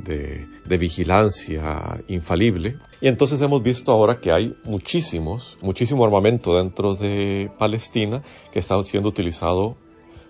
de, 0.66 0.78
vigilancia 0.80 2.02
infalible. 2.08 2.78
Y 3.00 3.10
entonces 3.10 3.40
hemos 3.42 3.62
visto 3.62 3.92
ahora 3.92 4.20
que 4.20 4.32
hay 4.32 4.56
muchísimos, 4.64 5.60
muchísimo 5.62 6.04
armamento 6.04 6.56
dentro 6.56 6.96
de 6.96 7.52
Palestina 7.60 8.24
que 8.52 8.58
está 8.58 8.82
siendo 8.82 9.10
utilizado 9.10 9.78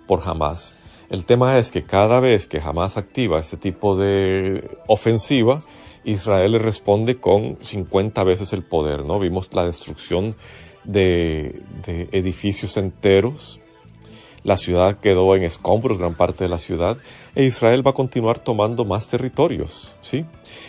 por 0.06 0.28
Hamas. 0.28 0.76
El 1.10 1.26
tema 1.26 1.58
es 1.58 1.72
que 1.72 1.84
cada 1.84 2.20
vez 2.20 2.46
que 2.46 2.60
Hamas 2.60 2.96
activa 2.96 3.40
este 3.40 3.58
tipo 3.58 3.96
de 3.96 4.78
ofensiva, 4.88 5.64
Israel 6.04 6.52
le 6.52 6.60
responde 6.60 7.18
con 7.18 7.58
50 7.62 8.24
veces 8.24 8.54
el 8.54 8.64
poder, 8.64 9.04
¿no? 9.06 9.18
Vimos 9.18 9.50
la 9.54 9.66
destrucción 9.66 10.36
de, 10.84 11.62
edificios 12.12 12.78
enteros, 12.78 13.60
la 14.44 14.58
ciudad 14.58 15.00
quedó 15.00 15.36
en 15.36 15.44
escombros, 15.44 15.98
gran 15.98 16.16
parte 16.16 16.44
de 16.44 16.50
la 16.50 16.60
ciudad, 16.60 16.98
e 17.36 17.44
Israel 17.44 17.86
va 17.86 17.92
a 17.92 17.96
continuar 17.96 18.40
tomando 18.40 18.86
más 18.86 19.08
territorios, 19.08 19.96
¿sí? 20.02 20.26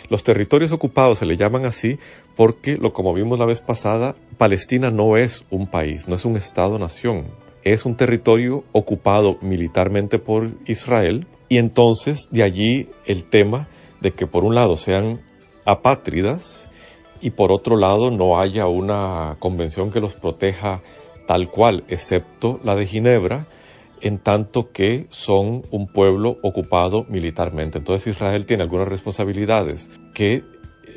Los 0.09 0.23
territorios 0.23 0.71
ocupados 0.71 1.19
se 1.19 1.25
le 1.27 1.37
llaman 1.37 1.65
así 1.65 1.99
porque, 2.35 2.77
lo 2.77 2.93
como 2.93 3.13
vimos 3.13 3.37
la 3.37 3.45
vez 3.45 3.61
pasada, 3.61 4.15
Palestina 4.39 4.89
no 4.89 5.17
es 5.17 5.45
un 5.51 5.67
país, 5.67 6.07
no 6.07 6.15
es 6.15 6.25
un 6.25 6.35
Estado-nación 6.35 7.27
es 7.63 7.85
un 7.85 7.95
territorio 7.95 8.63
ocupado 8.71 9.37
militarmente 9.41 10.19
por 10.19 10.51
Israel 10.65 11.27
y 11.49 11.57
entonces 11.57 12.29
de 12.31 12.43
allí 12.43 12.89
el 13.05 13.25
tema 13.25 13.67
de 13.99 14.11
que 14.11 14.27
por 14.27 14.43
un 14.43 14.55
lado 14.55 14.77
sean 14.77 15.21
apátridas 15.65 16.69
y 17.21 17.31
por 17.31 17.51
otro 17.51 17.77
lado 17.77 18.09
no 18.09 18.39
haya 18.39 18.67
una 18.67 19.37
convención 19.39 19.91
que 19.91 19.99
los 19.99 20.15
proteja 20.15 20.81
tal 21.27 21.49
cual, 21.49 21.83
excepto 21.87 22.59
la 22.63 22.75
de 22.75 22.87
Ginebra, 22.87 23.47
en 24.01 24.17
tanto 24.17 24.71
que 24.71 25.05
son 25.09 25.63
un 25.69 25.87
pueblo 25.87 26.37
ocupado 26.41 27.05
militarmente. 27.07 27.77
Entonces 27.77 28.15
Israel 28.15 28.45
tiene 28.45 28.63
algunas 28.63 28.87
responsabilidades 28.87 29.89
que 30.15 30.43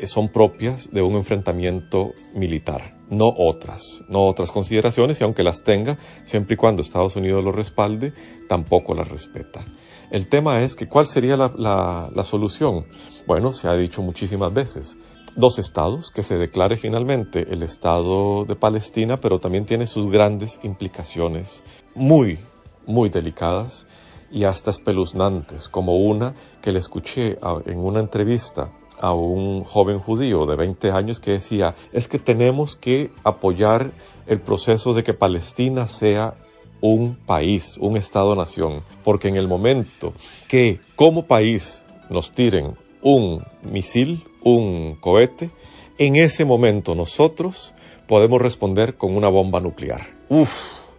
son 0.07 0.29
propias 0.29 0.91
de 0.93 1.03
un 1.03 1.15
enfrentamiento 1.15 2.13
militar, 2.35 2.97
no 3.11 3.33
otras, 3.37 4.03
no 4.09 4.27
otras 4.27 4.51
consideraciones, 4.51 5.21
y 5.21 5.25
aunque 5.25 5.43
las 5.43 5.63
tenga, 5.63 5.99
siempre 6.25 6.55
y 6.55 6.57
cuando 6.57 6.83
Estados 6.83 7.17
Unidos 7.17 7.45
lo 7.45 7.53
respalde, 7.53 8.13
tampoco 8.49 8.95
las 8.95 9.09
respeta. 9.09 9.65
El 10.11 10.29
tema 10.29 10.63
es 10.63 10.75
que 10.75 10.89
cuál 10.89 11.07
sería 11.07 11.37
la, 11.37 12.11
la 12.13 12.25
solución. 12.25 12.87
Bueno, 13.27 13.53
se 13.53 13.69
ha 13.69 13.75
dicho 13.75 14.03
muchísimas 14.03 14.53
veces, 14.53 14.99
dos 15.37 15.59
estados, 15.59 16.11
que 16.11 16.23
se 16.23 16.37
declare 16.37 16.77
finalmente 16.77 17.47
el 17.51 17.63
Estado 17.63 18.45
de 18.45 18.55
Palestina, 18.55 19.19
pero 19.19 19.41
también 19.41 19.67
tiene 19.67 19.87
sus 19.87 20.11
grandes 20.11 20.61
implicaciones 20.63 21.63
muy, 21.95 22.39
muy 22.87 23.09
delicadas 23.09 23.87
y 24.31 24.45
hasta 24.45 24.71
espeluznantes, 24.71 25.69
como 25.69 25.97
una 25.97 26.35
que 26.61 26.73
le 26.73 26.79
escuché 26.79 27.39
en 27.67 27.79
una 27.79 28.01
entrevista 28.01 28.73
a 29.01 29.13
un 29.13 29.65
joven 29.65 29.99
judío 29.99 30.47
de 30.47 30.57
20 30.57 30.91
años 30.91 31.21
que 31.21 31.33
decía, 31.33 31.75
es 31.93 32.09
que 32.09 32.19
tenemos 32.19 32.77
que 32.77 33.11
apoyar 33.23 33.93
el 34.27 34.41
proceso 34.41 34.95
de 34.95 35.03
que 35.03 35.15
Palestina 35.15 35.89
sea 35.89 36.35
un 36.81 37.17
país, 37.17 37.77
un 37.79 37.97
Estado-nación, 37.97 38.83
porque 39.05 39.29
en 39.29 39.37
el 39.37 39.49
momento 39.49 40.13
que 40.49 40.81
como 40.97 41.27
país 41.27 41.85
nos 42.11 42.33
tiren 42.33 42.77
un 43.03 43.45
misil, 43.63 44.25
un 44.43 44.97
cohete, 45.01 45.51
en 45.99 46.17
ese 46.17 46.45
momento 46.45 46.95
nosotros 46.95 47.73
podemos 48.07 48.41
responder 48.41 48.97
con 48.97 49.17
una 49.17 49.29
bomba 49.31 49.61
nuclear. 49.61 50.09
Uf, 50.29 50.51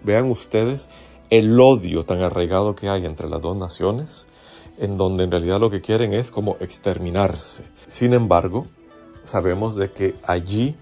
vean 0.04 0.30
ustedes 0.30 0.90
el 1.30 1.60
odio 1.60 2.04
tan 2.04 2.22
arraigado 2.22 2.76
que 2.76 2.90
hay 2.90 3.06
entre 3.06 3.30
las 3.30 3.42
dos 3.42 3.58
naciones, 3.58 4.26
en 4.78 4.98
donde 4.98 5.24
en 5.24 5.32
realidad 5.32 5.60
lo 5.60 5.70
que 5.70 5.82
quieren 5.82 6.14
es 6.14 6.32
como 6.32 6.58
exterminarse. 6.60 7.64
Sin 7.88 8.14
embargo, 8.14 8.66
sabemos 9.24 9.76
de 9.76 9.92
que 9.92 10.16
allí 10.24 10.76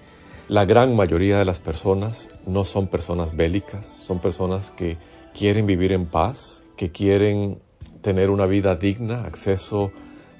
la 0.47 0.65
gran 0.65 0.95
mayoría 0.95 1.37
de 1.37 1.45
las 1.45 1.59
personas 1.59 2.29
no 2.45 2.63
son 2.63 2.87
personas 2.87 3.35
bélicas, 3.35 3.87
son 3.87 4.19
personas 4.19 4.71
que 4.71 4.97
quieren 5.33 5.65
vivir 5.65 5.91
en 5.91 6.05
paz, 6.05 6.61
que 6.77 6.91
quieren 6.91 7.59
tener 8.01 8.29
una 8.29 8.45
vida 8.45 8.75
digna, 8.75 9.23
acceso 9.23 9.91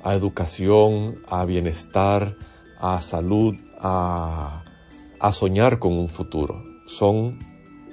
a 0.04 0.14
educación, 0.14 1.20
a 1.28 1.46
bienestar, 1.46 2.36
a 2.80 3.02
salud, 3.02 3.56
a, 3.80 4.64
soñar 5.32 5.80
con 5.80 5.94
un 5.94 6.10
futuro. 6.10 6.64
Son 6.86 7.40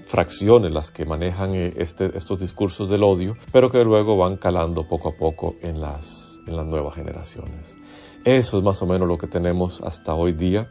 fracciones 0.03 0.73
las 0.73 0.91
que 0.91 1.05
manejan 1.05 1.55
eh, 1.55 1.75
este, 1.77 2.17
estos 2.17 2.41
discursos 2.41 2.91
del 2.91 3.05
odio, 3.05 3.37
pero 3.53 3.71
que 3.71 3.79
luego 3.85 4.17
van 4.17 4.37
calando 4.37 4.89
poco 4.89 5.11
a 5.11 5.17
poco 5.17 5.55
en 5.63 5.81
las, 5.81 6.41
en 6.49 6.57
las 6.57 6.67
nuevas 6.67 6.97
generaciones. 6.97 7.77
Eso 8.25 8.59
es 8.59 8.65
más 8.65 8.83
o 8.83 8.87
menos 8.87 9.09
lo 9.09 9.19
que 9.19 9.27
tenemos 9.27 9.81
hasta 9.83 10.15
hoy 10.15 10.33
día, 10.33 10.69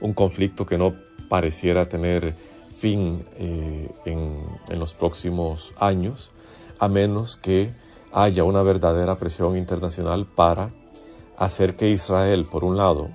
un 0.00 0.12
conflicto 0.12 0.66
que 0.66 0.76
no 0.76 0.94
pareciera 1.28 1.88
tener 1.88 2.34
fin 2.72 3.24
eh, 3.36 3.88
en, 4.04 4.44
en 4.68 4.78
los 4.78 4.94
próximos 4.94 5.72
años, 5.78 6.32
a 6.78 6.88
menos 6.88 7.36
que 7.36 7.72
haya 8.12 8.44
una 8.44 8.62
verdadera 8.62 9.16
presión 9.16 9.56
internacional 9.56 10.26
para 10.26 10.72
hacer 11.36 11.76
que 11.76 11.90
Israel, 11.90 12.46
por 12.50 12.64
un 12.64 12.76
lado, 12.76 13.08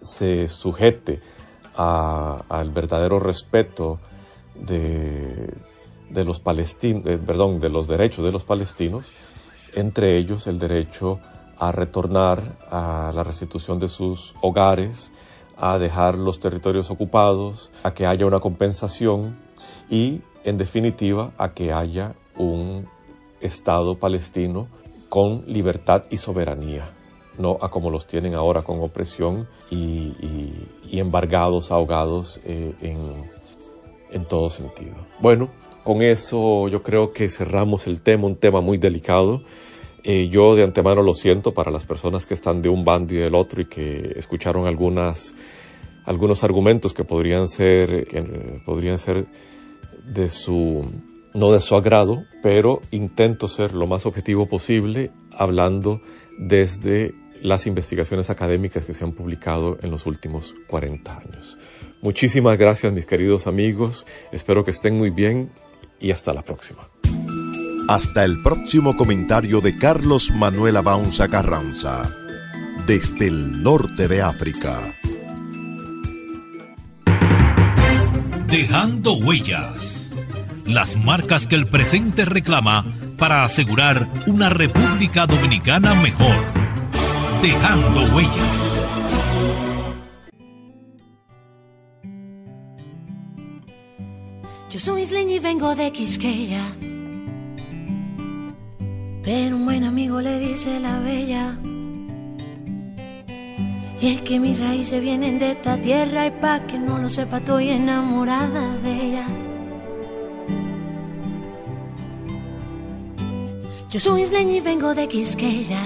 se 0.00 0.48
sujete 0.48 1.20
al 1.74 2.70
verdadero 2.72 3.20
respeto 3.20 4.00
de, 4.54 5.54
los 6.10 6.40
palestinos, 6.40 7.06
eh, 7.06 7.18
perdón, 7.24 7.60
de 7.60 7.70
los 7.70 7.88
derechos 7.88 8.24
de 8.24 8.32
los 8.32 8.44
palestinos, 8.44 9.10
entre 9.74 10.18
ellos 10.18 10.46
el 10.46 10.58
derecho 10.58 11.20
a 11.60 11.72
retornar 11.72 12.56
a 12.70 13.12
la 13.14 13.22
restitución 13.22 13.78
de 13.78 13.88
sus 13.88 14.34
hogares, 14.40 15.12
a 15.58 15.78
dejar 15.78 16.16
los 16.16 16.40
territorios 16.40 16.90
ocupados, 16.90 17.70
a 17.82 17.92
que 17.92 18.06
haya 18.06 18.24
una 18.24 18.40
compensación 18.40 19.36
y, 19.90 20.22
en 20.42 20.56
definitiva, 20.56 21.32
a 21.36 21.52
que 21.52 21.72
haya 21.72 22.14
un 22.36 22.88
Estado 23.42 23.98
palestino 23.98 24.68
con 25.10 25.44
libertad 25.46 26.04
y 26.10 26.16
soberanía, 26.16 26.92
no 27.38 27.58
a 27.60 27.70
como 27.70 27.90
los 27.90 28.06
tienen 28.06 28.34
ahora 28.34 28.62
con 28.62 28.80
opresión 28.80 29.48
y, 29.70 30.14
embargados, 30.90 31.70
ahogados 31.70 32.40
eh, 32.44 32.74
en, 34.10 34.24
todo 34.26 34.50
sentido. 34.50 34.94
Bueno, 35.20 35.48
con 35.84 36.02
eso 36.02 36.68
yo 36.68 36.82
creo 36.82 37.12
que 37.12 37.28
cerramos 37.28 37.86
el 37.86 38.00
tema, 38.02 38.26
un 38.26 38.36
tema 38.36 38.60
muy 38.60 38.78
delicado. 38.78 39.42
Eh, 40.02 40.28
yo 40.28 40.54
de 40.54 40.64
antemano 40.64 41.02
lo 41.02 41.14
siento 41.14 41.52
para 41.52 41.70
las 41.70 41.84
personas 41.84 42.26
que 42.26 42.34
están 42.34 42.62
de 42.62 42.68
un 42.68 42.84
bando 42.84 43.14
y 43.14 43.18
del 43.18 43.34
otro 43.34 43.60
y 43.60 43.66
que 43.66 44.12
escucharon 44.16 44.66
algunas, 44.66 45.34
algunos 46.04 46.42
argumentos 46.42 46.94
que 46.94 47.04
podrían 47.04 47.46
ser, 47.46 48.06
que 48.06 48.22
podrían 48.64 48.98
ser 48.98 49.26
de 50.04 50.28
su 50.28 50.84
no 51.32 51.52
de 51.52 51.60
su 51.60 51.76
agrado, 51.76 52.24
pero 52.42 52.80
intento 52.90 53.48
ser 53.48 53.74
lo 53.74 53.86
más 53.86 54.06
objetivo 54.06 54.46
posible 54.46 55.12
hablando 55.32 56.00
desde 56.38 57.14
las 57.40 57.66
investigaciones 57.66 58.30
académicas 58.30 58.84
que 58.84 58.94
se 58.94 59.04
han 59.04 59.12
publicado 59.12 59.78
en 59.82 59.90
los 59.90 60.06
últimos 60.06 60.54
40 60.66 61.16
años. 61.16 61.58
Muchísimas 62.02 62.58
gracias 62.58 62.92
mis 62.92 63.06
queridos 63.06 63.46
amigos, 63.46 64.06
espero 64.32 64.64
que 64.64 64.70
estén 64.70 64.96
muy 64.96 65.10
bien 65.10 65.50
y 66.00 66.10
hasta 66.10 66.34
la 66.34 66.42
próxima. 66.42 66.88
Hasta 67.90 68.24
el 68.24 68.40
próximo 68.40 68.96
comentario 68.96 69.60
de 69.60 69.76
Carlos 69.76 70.30
Manuel 70.30 70.76
Abaunza 70.76 71.26
Carranza, 71.26 72.08
desde 72.86 73.26
el 73.26 73.64
norte 73.64 74.06
de 74.06 74.22
África. 74.22 74.94
Dejando 78.46 79.14
huellas 79.14 80.08
las 80.64 80.94
marcas 80.94 81.48
que 81.48 81.56
el 81.56 81.66
presente 81.66 82.24
reclama 82.24 82.86
para 83.18 83.42
asegurar 83.42 84.08
una 84.28 84.50
República 84.50 85.26
Dominicana 85.26 85.92
mejor. 85.96 86.36
Dejando 87.42 88.02
huellas. 88.14 88.78
Yo 94.70 94.78
soy 94.78 95.02
isleña 95.02 95.34
y 95.34 95.38
vengo 95.40 95.74
de 95.74 95.90
Quisqueya. 95.90 96.62
Pero 99.22 99.56
un 99.56 99.64
buen 99.64 99.84
amigo 99.84 100.20
le 100.20 100.38
dice 100.38 100.80
la 100.80 100.98
bella. 101.00 101.56
Y 104.00 104.14
es 104.14 104.22
que 104.22 104.40
mis 104.40 104.58
raíces 104.58 105.02
vienen 105.02 105.38
de 105.38 105.52
esta 105.52 105.76
tierra 105.76 106.26
y 106.26 106.30
pa' 106.30 106.60
que 106.66 106.78
no 106.78 106.98
lo 106.98 107.10
sepa 107.10 107.36
estoy 107.36 107.68
enamorada 107.68 108.76
de 108.78 108.92
ella. 108.92 109.26
Yo 113.90 114.00
soy 114.00 114.22
isleña 114.22 114.52
y 114.52 114.60
vengo 114.60 114.94
de 114.94 115.06
Quisqueya. 115.06 115.82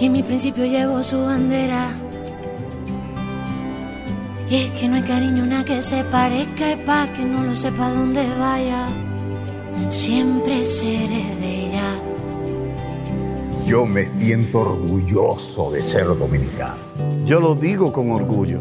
Y 0.00 0.06
en 0.06 0.12
mi 0.12 0.22
principio 0.24 0.64
llevo 0.64 1.02
su 1.04 1.24
bandera. 1.24 1.92
Y 4.48 4.56
es 4.56 4.72
que 4.72 4.88
no 4.88 4.96
hay 4.96 5.02
cariño 5.02 5.44
una 5.44 5.64
que 5.64 5.80
se 5.80 6.02
parezca 6.04 6.72
y 6.72 6.76
pa' 6.84 7.06
que 7.14 7.22
no 7.22 7.44
lo 7.44 7.54
sepa 7.54 7.88
dónde 7.90 8.26
vaya. 8.36 8.88
Siempre 9.90 10.64
seré 10.64 11.34
de 11.40 11.66
ella. 11.66 12.00
Yo 13.66 13.84
me 13.86 14.06
siento 14.06 14.60
orgulloso 14.60 15.70
de 15.70 15.82
ser 15.82 16.06
dominicano. 16.06 16.76
Yo 17.26 17.40
lo 17.40 17.54
digo 17.54 17.92
con 17.92 18.10
orgullo 18.10 18.60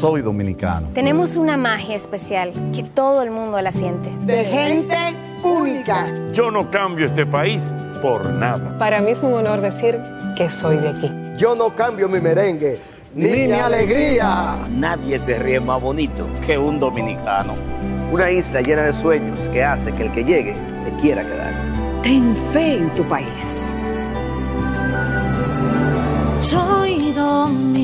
soy 0.00 0.22
dominicano. 0.22 0.88
Tenemos 0.94 1.34
una 1.34 1.56
magia 1.56 1.96
especial 1.96 2.52
que 2.72 2.84
todo 2.84 3.22
el 3.22 3.30
mundo 3.30 3.60
la 3.60 3.72
siente. 3.72 4.10
De 4.20 4.44
gente 4.44 4.96
única. 5.42 6.06
Yo 6.32 6.50
no 6.50 6.70
cambio 6.70 7.06
este 7.06 7.26
país 7.26 7.60
por 8.00 8.30
nada. 8.30 8.78
Para 8.78 9.00
mí 9.00 9.10
es 9.10 9.22
un 9.22 9.34
honor 9.34 9.60
decir 9.60 9.98
que 10.36 10.50
soy 10.50 10.76
de 10.76 10.88
aquí. 10.90 11.10
Yo 11.36 11.56
no 11.56 11.74
cambio 11.74 12.08
mi 12.08 12.20
merengue 12.20 12.80
ni, 13.14 13.48
mi 13.48 13.52
alegría. 13.52 14.68
Nadie 14.70 15.18
se 15.18 15.38
ríe 15.38 15.58
más 15.58 15.80
bonito 15.80 16.28
que 16.46 16.56
un 16.56 16.78
dominicano. 16.78 17.54
Una 18.10 18.30
isla 18.30 18.62
llena 18.62 18.82
de 18.82 18.92
sueños 18.94 19.38
que 19.52 19.62
hace 19.62 19.92
que 19.92 20.04
el 20.04 20.12
que 20.12 20.24
llegue 20.24 20.54
se 20.80 20.90
quiera 21.00 21.22
quedar. 21.22 21.52
Ten 22.02 22.34
fe 22.52 22.78
en 22.78 22.88
tu 22.94 23.04
país. 23.04 23.70
Soy 26.40 27.12
dominicana 27.12 27.76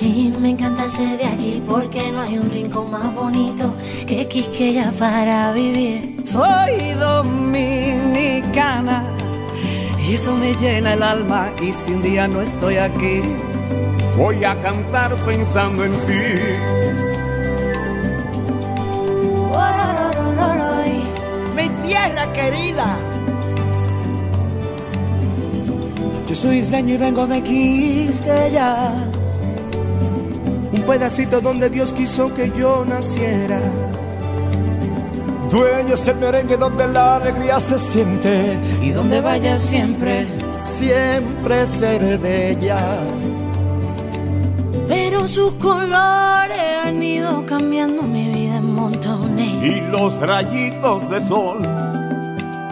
y 0.00 0.32
me 0.40 0.50
encanta 0.50 0.88
ser 0.88 1.16
de 1.18 1.24
aquí 1.24 1.62
porque 1.64 2.10
no 2.10 2.22
hay 2.22 2.38
un 2.38 2.50
rincón 2.50 2.90
más 2.90 3.14
bonito 3.14 3.72
que 4.06 4.26
Quisqueya 4.26 4.90
para 4.98 5.52
vivir. 5.52 6.16
Soy 6.24 6.94
dominicana 6.98 9.04
y 10.04 10.14
eso 10.14 10.34
me 10.34 10.52
llena 10.54 10.94
el 10.94 11.04
alma 11.04 11.50
y 11.62 11.72
si 11.72 11.92
un 11.92 12.02
día 12.02 12.26
no 12.26 12.40
estoy 12.40 12.78
aquí, 12.78 13.20
voy 14.16 14.42
a 14.44 14.60
cantar 14.62 15.14
pensando 15.26 15.84
en 15.84 15.92
ti. 16.06 16.24
Tierra 21.96 22.32
querida 22.32 23.16
soy 26.36 26.58
isleño 26.58 26.94
y 26.94 26.98
vengo 26.98 27.26
de 27.26 27.42
Quisqueya. 27.42 28.92
Un 30.72 30.82
pedacito 30.82 31.40
donde 31.40 31.70
Dios 31.70 31.94
quiso 31.94 32.32
que 32.34 32.50
yo 32.50 32.84
naciera. 32.84 33.60
Dueños 35.50 36.04
del 36.04 36.16
merengue 36.16 36.58
donde 36.58 36.88
la 36.88 37.16
alegría 37.16 37.58
se 37.58 37.78
siente. 37.78 38.58
Y 38.82 38.90
donde 38.90 39.22
vaya 39.22 39.58
siempre, 39.58 40.26
siempre 40.62 41.64
seré 41.64 42.18
de 42.18 42.50
ella. 42.50 42.98
Pero 44.88 45.26
sus 45.26 45.54
colores 45.54 46.84
han 46.84 47.02
ido 47.02 47.46
cambiando 47.46 48.02
mi 48.02 48.28
vida 48.28 48.58
en 48.58 48.74
montones. 48.74 49.62
Y 49.62 49.80
los 49.90 50.20
rayitos 50.20 51.08
de 51.08 51.20
sol, 51.20 51.58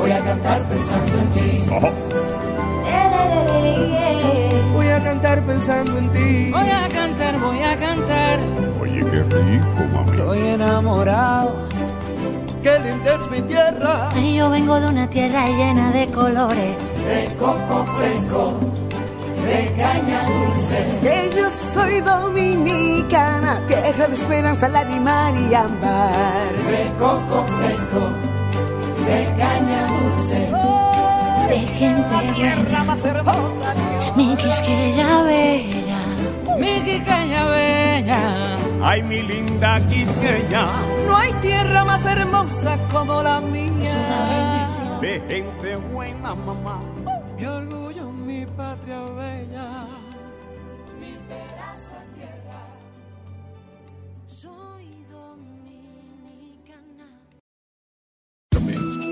voy 0.00 0.12
a 0.12 0.20
cantar 0.24 0.62
pensando 0.64 1.18
en 1.18 1.28
ti. 1.30 1.64
Voy 4.72 4.88
a 4.88 5.02
cantar 5.02 5.42
pensando 5.44 5.98
en 5.98 6.12
ti. 6.12 6.50
Voy 6.50 6.70
a 6.70 6.88
cantar, 6.88 7.38
voy 7.38 7.62
a 7.62 7.76
cantar. 7.76 8.40
Oye, 8.80 9.04
qué 9.10 9.22
rico, 9.22 9.80
mami. 9.92 10.10
Estoy 10.10 10.38
enamorado. 10.48 11.68
Qué 12.62 12.78
linda 12.80 13.14
es 13.14 13.30
mi 13.30 13.42
tierra. 13.42 14.10
Ay, 14.14 14.36
Yo 14.36 14.50
vengo 14.50 14.80
de 14.80 14.88
una 14.88 15.08
tierra 15.10 15.46
llena 15.48 15.90
de 15.92 16.06
colores. 16.08 16.76
De 17.06 17.34
coco 17.36 17.84
fresco, 17.98 18.54
de 19.44 19.72
caña 19.76 20.20
dulce. 20.28 20.78
Que 21.02 21.30
yo 21.36 21.48
soy 21.50 22.00
dominicana, 22.00 23.64
tierra 23.66 24.06
de 24.06 24.14
esperanza, 24.14 24.68
lágrima 24.68 25.30
y 25.32 25.54
ámbar. 25.54 26.52
De 26.70 26.92
coco 26.98 27.44
fresco, 27.58 28.00
de 29.10 29.24
caña 29.42 29.80
dulce. 29.92 30.40
De 31.48 31.58
gente 31.78 32.16
tierra 32.34 32.84
más 32.84 33.04
hermosa. 33.04 33.74
Mi 34.16 34.36
quisqueya 34.36 35.22
bella. 35.22 36.00
Mi 36.58 36.74
quisqueya 36.86 37.44
bella. 37.56 38.20
Ay, 38.82 39.02
mi 39.02 39.22
linda 39.22 39.80
Quisqueya. 39.88 40.64
No 41.06 41.16
hay 41.16 41.32
tierra 41.40 41.84
más 41.84 42.04
hermosa 42.06 42.78
como 42.92 43.22
la 43.22 43.40
mía. 43.40 43.70
Es 43.82 43.94
una 43.94 44.20
bendición. 44.32 45.00
De 45.00 45.14
gente 45.28 45.76
buena, 45.92 46.34
mamá. 46.34 46.78
Mi 47.36 47.46
orgullo, 47.46 47.79